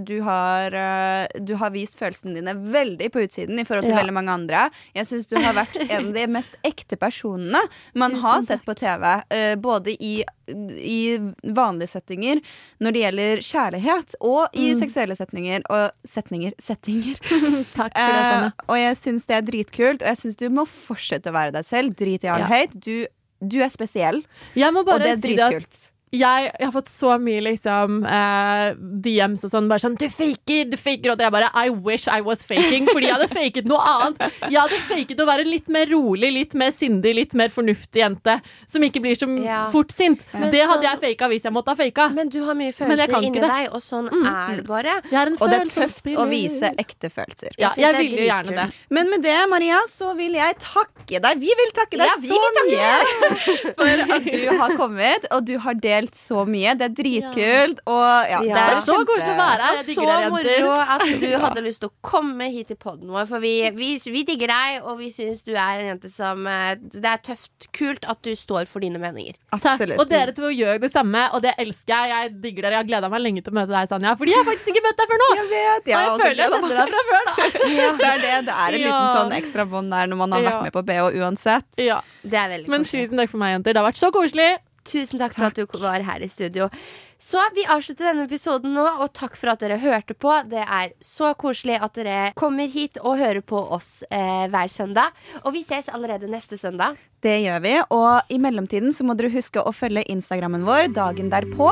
du, 0.04 0.20
har, 0.22 0.74
eh, 0.74 1.26
du 1.40 1.54
har 1.56 1.70
vist 1.70 1.96
følelsene 1.98 2.34
dine 2.36 2.52
veldig 2.54 3.08
på 3.14 3.22
utsiden 3.24 3.58
i 3.58 3.64
forhold 3.64 3.84
til 3.86 3.94
Ja. 3.96 4.02
veldig 4.02 4.12
mange 4.12 4.30
andre. 4.34 4.70
Jeg 4.94 5.06
syns 5.08 5.26
du 5.30 5.36
har 5.40 5.54
vært 5.56 5.76
en 5.90 6.08
av 6.08 6.12
de 6.14 6.26
mest 6.26 6.54
ekte 6.62 6.96
personene 7.00 7.62
man 7.94 8.14
har 8.20 8.42
sett 8.42 8.64
på 8.66 8.74
TV. 8.76 9.22
eh, 9.30 9.54
både 9.56 9.96
i, 10.00 10.22
i 10.48 11.18
vanlige 11.42 11.88
settinger 11.96 12.40
når 12.80 12.92
det 12.92 13.02
gjelder 13.06 13.42
kjærlighet, 13.48 14.14
og 14.20 14.48
i 14.54 14.72
Mm. 14.74 14.78
seksuelle 14.80 15.16
setninger. 15.16 15.62
Og 15.70 15.90
setninger 16.06 16.52
settinger. 16.60 17.16
Takk 17.74 17.92
for 17.96 18.12
det, 18.12 18.22
Eh, 18.22 18.30
Sanne. 18.30 18.52
og 18.68 18.76
jeg 18.76 18.96
syns 18.96 19.26
det 19.26 19.36
er 19.36 19.42
dritkult, 19.42 20.02
og 20.02 20.08
jeg 20.12 20.16
syns 20.16 20.36
du 20.36 20.48
må 20.50 20.66
fortsette 20.66 21.30
å 21.30 21.32
være 21.32 21.52
deg 21.52 21.64
selv. 21.64 21.94
Drit 21.96 22.24
i 22.24 22.28
all 22.28 22.40
Ja. 22.40 22.46
hate. 22.46 22.78
Du, 22.78 23.06
du 23.42 23.60
er 23.62 23.68
spesiell, 23.70 24.22
og 24.56 24.98
det 25.00 25.06
er 25.06 25.16
si 25.16 25.34
dritkult. 25.36 25.90
Jeg, 26.18 26.50
jeg 26.58 26.66
har 26.66 26.72
fått 26.74 26.88
så 26.90 27.14
mye 27.22 27.40
liksom 27.44 28.00
eh, 28.06 28.74
DMs 29.04 29.44
og 29.46 29.50
sånn. 29.52 29.68
Bare 29.70 29.82
sånn 29.82 29.96
'Du 29.98 30.06
faker, 30.08 30.70
du 30.70 30.76
faker.' 30.76 31.12
Og 31.12 31.18
det 31.18 31.26
er 31.26 31.30
bare 31.34 31.50
I 31.54 31.68
wish 31.70 32.06
I 32.08 32.20
was 32.20 32.42
faking. 32.42 32.86
Fordi 32.90 33.06
jeg 33.06 33.14
hadde 33.16 33.28
faket 33.32 33.64
noe 33.70 33.80
annet. 33.80 34.20
Jeg 34.50 34.60
hadde 34.60 34.80
faket 34.88 35.20
å 35.22 35.26
være 35.28 35.44
litt 35.46 35.68
mer 35.68 35.86
rolig, 35.90 36.32
litt 36.32 36.54
mer 36.54 36.70
sindig, 36.74 37.14
litt 37.14 37.34
mer 37.34 37.48
fornuftig 37.54 38.02
jente. 38.02 38.40
Som 38.66 38.82
ikke 38.82 39.00
blir 39.04 39.14
så 39.16 39.26
Ja. 39.44 39.70
fort 39.70 39.90
sint. 39.92 40.24
Ja. 40.32 40.50
Det 40.50 40.62
så- 40.64 40.70
hadde 40.72 40.82
jeg 40.90 41.00
faka 41.04 41.28
hvis 41.28 41.42
jeg 41.44 41.52
måtte 41.52 41.68
ha 41.68 41.74
faka. 41.74 42.08
Men 42.14 42.28
du 42.28 42.42
har 42.44 42.54
mye 42.54 42.72
følelser 42.72 43.22
inni 43.22 43.40
deg, 43.40 43.68
og 43.72 43.80
sånn 43.82 44.08
er 44.12 44.56
det 44.56 44.66
bare. 44.66 45.00
Jeg 45.10 45.20
er 45.22 45.26
en 45.26 45.36
Og 45.40 45.50
det 45.50 45.60
er 45.60 45.64
tøft 45.86 46.06
å 46.16 46.28
vise 46.28 46.70
ekte 46.78 47.10
følelser. 47.10 47.50
Ja, 47.58 47.70
Jeg 47.76 47.84
jeg 47.84 47.92
det 47.92 48.00
er 48.00 48.02
vil 48.02 48.18
jo 48.18 48.26
gjerne 48.32 48.54
det. 48.56 48.74
Men 48.90 49.10
med 49.10 49.22
det, 49.22 49.48
Maria, 49.48 49.80
så 49.88 50.14
vil 50.16 50.32
jeg 50.32 50.54
takke 50.58 51.20
deg. 51.20 51.38
Vi 51.40 51.46
vil 51.60 51.70
takke 51.74 51.96
deg 51.98 52.06
Ja, 52.06 52.16
vi 52.20 52.28
så 52.28 52.40
mye 52.66 52.96
for 53.76 54.14
at 54.14 54.24
du 54.24 54.58
har 54.58 54.70
kommet, 54.76 55.26
og 55.30 55.44
du 55.44 55.58
har 55.58 55.74
delt 55.74 56.05
delt 56.06 56.14
så 56.18 56.44
mye. 56.48 56.74
Det 56.78 56.86
er 56.86 56.94
dritkult. 56.96 57.80
Og 57.86 58.30
ja, 58.30 58.40
Ja. 58.40 58.54
det 58.54 58.62
er 58.76 58.80
Så 58.86 58.96
koselig 59.04 59.34
å 59.34 59.38
være 59.38 59.60
her. 59.66 59.76
Jeg 59.76 59.84
så 59.84 59.88
digger 59.90 60.30
moro 60.30 60.46
jenter. 60.46 60.92
at 60.96 61.20
du 61.20 61.38
hadde 61.44 61.62
lyst 61.66 61.80
til 61.82 61.88
å 61.90 61.92
komme 62.02 62.48
hit 62.52 62.68
til 62.68 62.76
poden 62.76 63.08
vår. 63.10 63.26
For 63.26 63.40
vi, 63.40 63.70
vi, 63.76 63.90
vi 63.98 64.22
digger 64.24 64.48
deg, 64.52 64.82
og 64.84 64.98
vi 64.98 65.10
syns 65.10 65.42
du 65.46 65.52
er 65.52 65.82
en 65.82 65.88
jente 65.94 66.10
som 66.14 66.46
eh, 66.46 66.76
Det 66.80 67.04
er 67.04 67.18
tøft, 67.26 67.68
kult 67.76 68.04
at 68.08 68.22
du 68.22 68.32
står 68.36 68.66
for 68.70 68.80
dine 68.80 68.98
meninger. 69.02 69.34
Takk. 69.52 69.66
Absolutt. 69.76 69.98
Og 70.00 70.08
dere 70.10 70.32
to 70.36 70.48
gjør 70.52 70.80
det 70.80 70.92
samme, 70.92 71.26
og 71.34 71.42
det 71.42 71.54
elsker 71.58 71.92
jeg. 71.94 72.14
Jeg 72.16 72.34
digger 72.42 72.62
dere. 72.66 72.76
Jeg 72.76 72.84
har 72.84 72.90
gleda 72.90 73.08
meg 73.12 73.20
lenge 73.24 73.42
til 73.44 73.52
å 73.52 73.58
møte 73.60 73.72
deg, 73.74 73.88
Sanja. 73.90 74.14
Fordi 74.16 74.32
jeg 74.34 74.42
har 74.42 74.48
faktisk 74.52 74.72
ikke 74.72 74.84
møtt 74.86 75.00
deg 75.02 75.10
før 75.12 75.22
nå. 75.22 75.28
Jeg 75.36 75.48
vet, 75.52 75.82
Og 75.82 75.92
jeg 75.92 76.20
føler 76.22 76.42
jeg 76.42 76.50
kjenner 76.52 76.76
deg 76.76 76.92
fra 76.92 77.02
før, 77.10 77.24
da. 77.26 77.34
Det 78.00 78.08
er 78.10 78.20
det. 78.22 78.34
Det 78.46 78.54
er 78.54 78.76
en 78.76 78.80
Ja. 78.80 78.86
liten 78.86 79.16
sånn 79.16 79.34
ekstra 79.40 79.64
bånd 79.68 79.90
der 79.92 80.06
når 80.12 80.16
man 80.22 80.32
har 80.36 80.42
Ja. 80.42 80.50
vært 80.50 80.62
med 80.68 80.72
på 80.76 80.82
BH 80.86 81.10
uansett. 81.20 81.68
Ja. 81.80 82.00
Det 82.22 82.34
er 82.38 82.48
veldig 82.52 82.68
Men 82.68 82.84
koselig. 82.84 83.06
tusen 83.08 83.16
takk 83.22 83.30
for 83.30 83.38
meg, 83.42 83.54
jenter. 83.56 83.72
Det 83.74 83.82
har 83.82 83.88
vært 83.90 84.00
så 84.02 84.10
koselig. 84.14 84.50
Tusen 84.86 85.20
takk 85.20 85.34
for 85.36 85.50
at 85.50 85.58
du 85.58 85.66
var 85.82 86.04
her 86.06 86.24
i 86.24 86.30
studio. 86.30 86.70
Så 87.18 87.40
vi 87.56 87.64
avslutter 87.64 88.10
denne 88.10 88.26
episoden 88.26 88.74
nå, 88.76 88.84
og 89.00 89.08
takk 89.16 89.38
for 89.40 89.54
at 89.54 89.62
dere 89.64 89.78
hørte 89.80 90.12
på. 90.12 90.34
Det 90.50 90.60
er 90.60 90.92
så 91.00 91.32
koselig 91.38 91.78
at 91.80 91.96
dere 91.96 92.18
kommer 92.36 92.68
hit 92.68 93.00
og 93.00 93.16
hører 93.16 93.40
på 93.40 93.56
oss 93.56 94.02
eh, 94.10 94.44
hver 94.52 94.68
søndag. 94.72 95.16
Og 95.42 95.54
vi 95.56 95.64
ses 95.64 95.88
allerede 95.88 96.28
neste 96.28 96.60
søndag. 96.60 97.00
Det 97.24 97.38
gjør 97.46 97.62
vi. 97.64 97.72
Og 97.96 98.28
i 98.28 98.38
mellomtiden 98.42 98.92
så 98.92 99.06
må 99.08 99.16
dere 99.16 99.32
huske 99.32 99.64
å 99.64 99.72
følge 99.74 100.04
Instagrammen 100.12 100.68
vår 100.68 100.92
dagen 100.96 101.32
derpå 101.32 101.70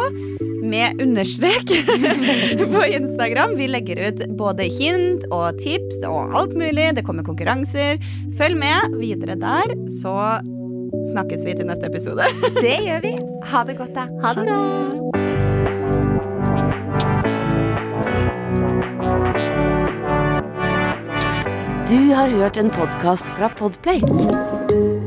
med 0.65 1.05
understrek 1.05 1.69
på 2.75 2.89
Instagram. 2.89 3.55
Vi 3.61 3.69
legger 3.69 4.01
ut 4.09 4.25
både 4.41 4.71
hint 4.81 5.29
og 5.29 5.61
tips 5.61 6.07
og 6.09 6.35
alt 6.41 6.57
mulig. 6.57 6.95
Det 6.97 7.05
kommer 7.05 7.27
konkurranser. 7.27 8.01
Følg 8.41 8.59
med 8.65 8.97
videre 8.97 9.37
der, 9.37 9.77
så 10.01 10.17
snakkes 11.11 11.45
vi 11.47 11.57
til 11.59 11.69
neste 11.71 11.91
episode. 11.91 12.29
Det 12.65 12.79
gjør 12.87 13.05
vi. 13.05 13.15
Ha 13.53 13.65
det 13.69 13.79
godt, 13.81 13.95
da. 13.97 14.09
Ha 14.25 14.35
det 14.37 14.47
bra. 14.49 14.61
Du 21.89 22.15
har 22.15 22.29
hørt 22.29 22.57
en 22.57 22.71
podkast 22.71 23.27
fra 23.37 23.49
Podplay. 23.59 24.01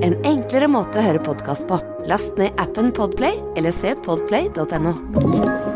En 0.06 0.14
enklere 0.24 0.70
måte 0.72 1.02
å 1.02 1.08
høre 1.08 1.24
podkast 1.26 1.68
på. 1.68 1.80
Last 2.08 2.38
ned 2.40 2.56
appen 2.62 2.94
Podplay 2.96 3.42
eller 3.58 3.76
se 3.76 3.96
podplay.no. 4.06 5.67